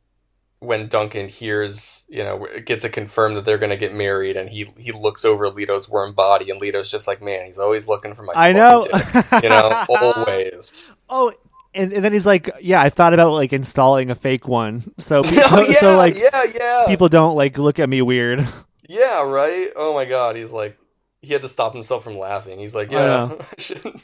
[0.60, 4.50] when Duncan hears, you know, gets it confirmed that they're going to get married, and
[4.50, 8.16] he he looks over Leto's worm body, and Leto's just like, man, he's always looking
[8.16, 8.34] for my.
[8.36, 8.88] I know.
[8.92, 9.04] dick,"
[9.44, 10.94] you know, always.
[11.10, 11.34] Oh,
[11.74, 15.24] and, and then he's like, yeah, I thought about like installing a fake one, so
[15.24, 18.48] pe- oh, yeah, so like yeah, yeah, people don't like look at me weird.
[18.88, 19.72] yeah, right.
[19.76, 20.78] Oh my god, he's like,
[21.22, 22.60] he had to stop himself from laughing.
[22.60, 23.38] He's like, yeah, know.
[23.42, 24.02] I shouldn't-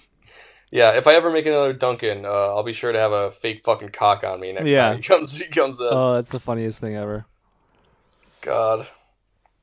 [0.72, 0.92] yeah.
[0.92, 3.90] If I ever make another Duncan, uh, I'll be sure to have a fake fucking
[3.90, 4.90] cock on me next Yeah.
[4.90, 5.40] time he comes.
[5.40, 5.90] He comes up.
[5.92, 7.26] oh, that's the funniest thing ever.
[8.42, 8.88] God.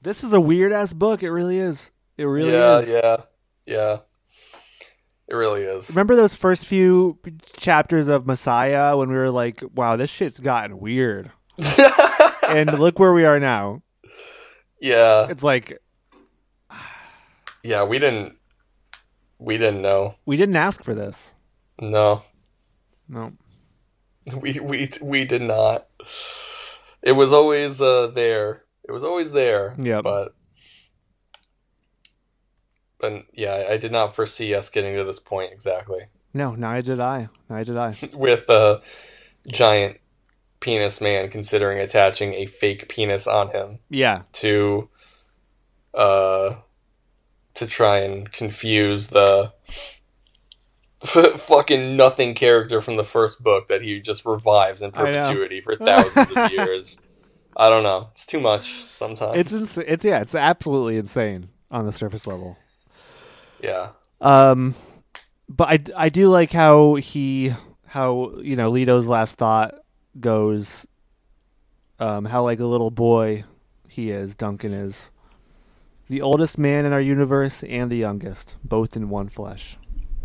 [0.02, 1.22] This is a weird ass book.
[1.22, 1.90] It really is.
[2.16, 2.88] It really yeah, is.
[2.88, 3.16] yeah,
[3.66, 3.98] yeah.
[5.26, 5.90] It really is.
[5.90, 7.18] Remember those first few
[7.54, 11.30] chapters of Messiah when we were like, "Wow, this shit's gotten weird,"
[12.48, 13.82] and look where we are now.
[14.80, 15.78] yeah, It's like
[17.62, 17.82] yeah.
[17.82, 18.37] We didn't.
[19.38, 20.16] We didn't know.
[20.26, 21.34] we didn't ask for this.
[21.80, 22.22] No,
[23.08, 23.32] No.
[24.36, 25.86] we we we did not.
[27.02, 28.64] It was always uh, there.
[28.88, 29.74] It was always there.
[29.78, 30.00] Yeah.
[30.02, 30.34] But
[33.00, 37.00] but yeah, I did not foresee us getting to this point exactly No, neither did
[37.00, 37.28] I.
[37.48, 37.96] Neither did I.
[38.12, 38.82] with a
[39.50, 39.98] giant
[40.60, 44.22] penis man considering attaching a fake penis on him Yeah.
[44.32, 44.88] to
[45.94, 46.56] uh
[47.58, 49.52] to try and confuse the
[51.04, 56.30] fucking nothing character from the first book that he just revives in perpetuity for thousands
[56.36, 56.98] of years.
[57.56, 58.08] I don't know.
[58.12, 59.36] It's too much sometimes.
[59.38, 62.56] It's ins- it's yeah, it's absolutely insane on the surface level.
[63.62, 63.90] yeah.
[64.20, 64.74] Um,
[65.48, 67.54] but I, I do like how he
[67.86, 69.74] how you know Leto's last thought
[70.20, 70.86] goes.
[72.00, 73.44] Um, how like a little boy
[73.88, 74.34] he is.
[74.36, 75.10] Duncan is
[76.08, 79.76] the oldest man in our universe and the youngest, both in one flesh.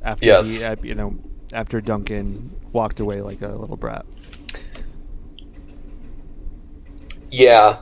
[0.02, 0.50] After Yes.
[0.60, 1.16] he, uh, you know,
[1.52, 4.06] after Duncan walked away like a little brat.
[7.32, 7.80] Yeah.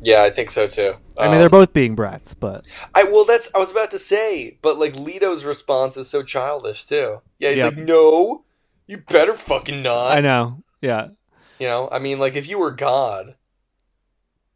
[0.00, 0.94] Yeah, I think so too.
[1.16, 2.64] I mean, they're Um, both being brats, but
[2.94, 6.84] I well, that's I was about to say, but like Leto's response is so childish
[6.86, 7.20] too.
[7.38, 7.76] Yeah, he's Yep.
[7.76, 8.44] like, "No,
[8.86, 10.62] you better fucking not." I know.
[10.82, 11.08] Yeah,
[11.58, 13.36] You know, I mean, like if you were God,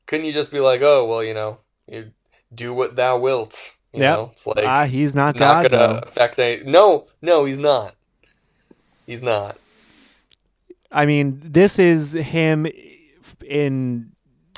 [0.07, 1.59] couldn't you just be like, "Oh, well, you know,
[1.89, 2.13] you
[2.55, 4.05] do what thou wilt." You Yep.
[4.05, 6.01] know, it's like ah, he's not not God gonna though.
[6.03, 6.63] affect any.
[6.65, 7.97] No, no, he's not.
[9.07, 9.59] He's not.
[10.91, 12.67] I mean, this is him
[13.45, 14.13] in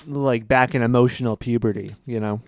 [0.07, 2.41] like back in emotional puberty, you know.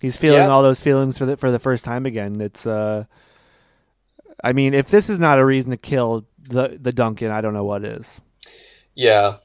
[0.00, 0.48] He's feeling Yeah.
[0.48, 2.40] all those feelings for the for the first time again.
[2.40, 3.04] It's uh
[4.44, 7.54] I mean, if this is not a reason to kill the the Duncan, I don't
[7.54, 8.20] know what is.
[8.94, 9.38] Yeah.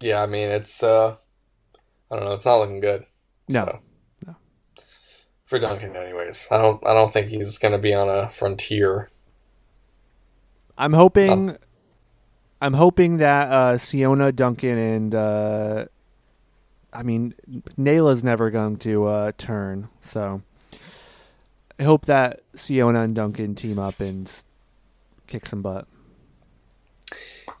[0.00, 1.16] Yeah, I mean, it's uh,
[2.10, 2.32] I don't know.
[2.32, 3.06] It's not looking good.
[3.48, 3.80] No.
[4.24, 4.36] So.
[5.46, 6.84] For Duncan, anyways, I don't.
[6.86, 9.10] I don't think he's gonna be on a frontier.
[10.78, 11.56] I'm hoping
[12.60, 15.84] I'm hoping that uh Siona, Duncan and uh
[16.92, 17.34] I mean
[17.76, 20.42] Nayla's never going to uh turn, so
[21.78, 24.30] I hope that Siona and Duncan team up and
[25.26, 25.86] kick some butt.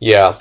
[0.00, 0.40] Yeah.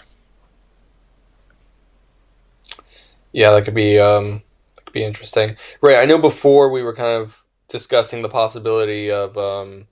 [3.35, 4.43] Yeah, that could be um
[4.77, 5.57] that could be interesting.
[5.81, 9.87] Right, I know before we were kind of discussing the possibility of um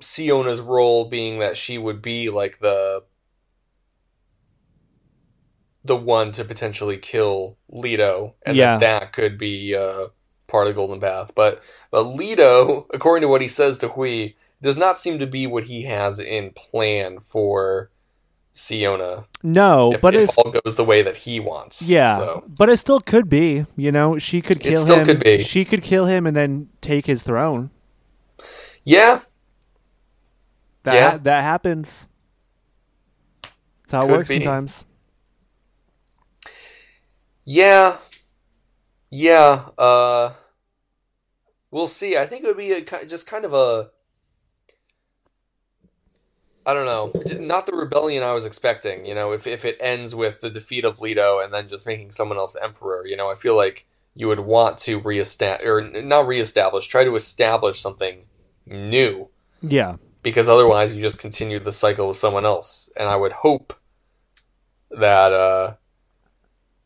[0.00, 3.04] Siona's role being that she would be like the
[5.84, 8.78] the one to potentially kill Leto and Yeah.
[8.78, 10.08] that that could be uh
[10.48, 11.36] part of the Golden Path.
[11.36, 11.62] But
[11.92, 15.64] but Leto, according to what he says to Hwi, does not seem to be what
[15.64, 17.92] he has in plan for
[18.56, 19.26] Siona.
[19.42, 21.82] No, if, but if all goes the way that he wants.
[21.82, 23.66] yeah, So, but it still could be.
[23.76, 25.06] You know, she could kill It still him.
[25.06, 25.38] could be.
[25.38, 27.70] She could kill him and then take his throne.
[28.84, 29.20] yeah,
[30.84, 31.16] That Yeah.
[31.18, 32.08] that happens.
[33.82, 34.36] That's how it Could works be.
[34.36, 34.84] sometimes.
[37.44, 37.98] yeah,
[39.10, 39.68] yeah.
[39.78, 40.32] Uh,
[41.70, 42.16] we'll see.
[42.16, 43.90] I think it would be a, just kind of a.
[46.66, 47.12] I don't know.
[47.38, 49.06] Not the rebellion I was expecting.
[49.06, 52.10] You know, if if it ends with the defeat of Leto and then just making
[52.10, 56.26] someone else emperor, you know, I feel like you would want to reestablish or not
[56.26, 58.24] reestablish, try to establish something
[58.66, 59.28] new
[59.62, 59.96] Yeah.
[60.22, 62.90] because otherwise you just continue the cycle with someone else.
[62.96, 63.74] And I would hope
[64.90, 65.74] that uh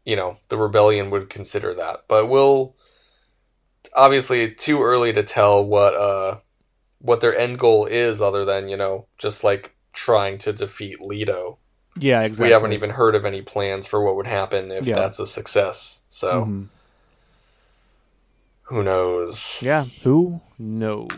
[0.05, 2.05] you know, the rebellion would consider that.
[2.09, 2.75] But we'll
[3.95, 6.39] obviously too early to tell what uh
[7.01, 11.59] what their end goal is other than, you know, just like trying to defeat Leto.
[11.99, 12.49] Yeah, exactly.
[12.49, 14.95] We haven't even heard of any plans for what would happen if Yeah.
[14.97, 16.03] that's a success.
[16.11, 16.69] So, Mhm.
[18.65, 19.59] who knows?
[19.61, 21.09] Yeah, who knows?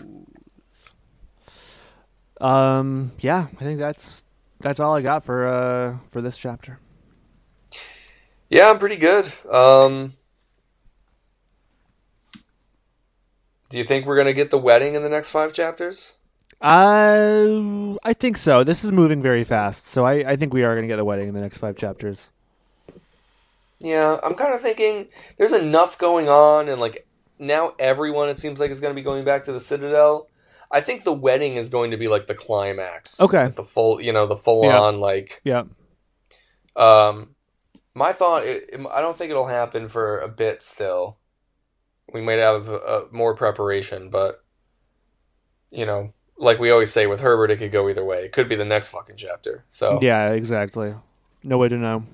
[2.41, 4.25] Um, yeah, I think that's
[4.61, 6.81] that's all I got for uh for this chapter.
[8.49, 9.33] Yeah, I'm pretty good.
[9.51, 10.15] Um,
[13.73, 16.15] do you think we're gonna get the wedding in the next five chapters?
[16.61, 18.63] Uh, I think so.
[18.63, 21.05] This is moving very fast, so I, I think we are going to get the
[21.05, 22.31] wedding in the next five chapters.
[23.81, 25.09] Yeah, I'm kind of thinking
[25.39, 27.05] there's enough going on, and like
[27.41, 30.29] now everyone it seems like is going to be going back to the Citadel.
[30.71, 33.21] I think the wedding is going to be like the climax.
[33.21, 33.45] Okay.
[33.47, 34.81] Like, the full, you know, the full Yeah.
[34.81, 35.41] on like.
[35.43, 35.65] Yeah,
[36.77, 37.35] Um,
[37.93, 41.17] my thought, it, it- I don't think it'll happen for a bit still.
[42.13, 44.45] We might have uh, more preparation, but
[45.71, 48.25] you know, like we always say with Herbert, it could go either way.
[48.25, 49.65] It could be the next fucking chapter.
[49.71, 50.95] So yeah, exactly.
[51.43, 52.05] No way to know.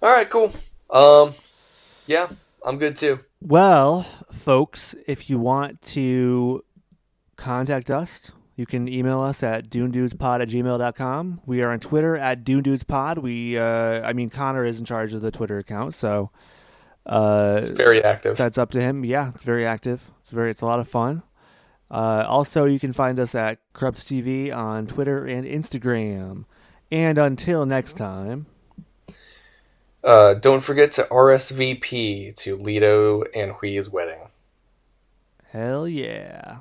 [0.00, 0.52] all right, cool.
[0.90, 1.34] Um,
[2.06, 2.28] yeah,
[2.64, 3.20] I'm good too.
[3.40, 4.02] Well,
[4.32, 6.64] folks, if you want to
[7.36, 11.40] contact us, You can email us at dunedudespod at gmail.com.
[11.46, 13.18] We are on Twitter at dunedudespod.
[13.18, 16.30] We, uh, I mean, Connor is in charge of the Twitter account, so
[17.06, 18.36] uh, It's very active.
[18.36, 19.04] that's up to him.
[19.04, 20.10] Yeah, it's very active.
[20.20, 21.22] It's very, it's a lot of fun.
[21.90, 26.44] Uh, also, you can find us at Krubs TV on Twitter and Instagram.
[26.90, 28.46] And until next time,
[30.04, 34.28] Uh, don't forget to RSVP to Leto and Hwi's wedding.
[35.52, 36.58] hell yeah.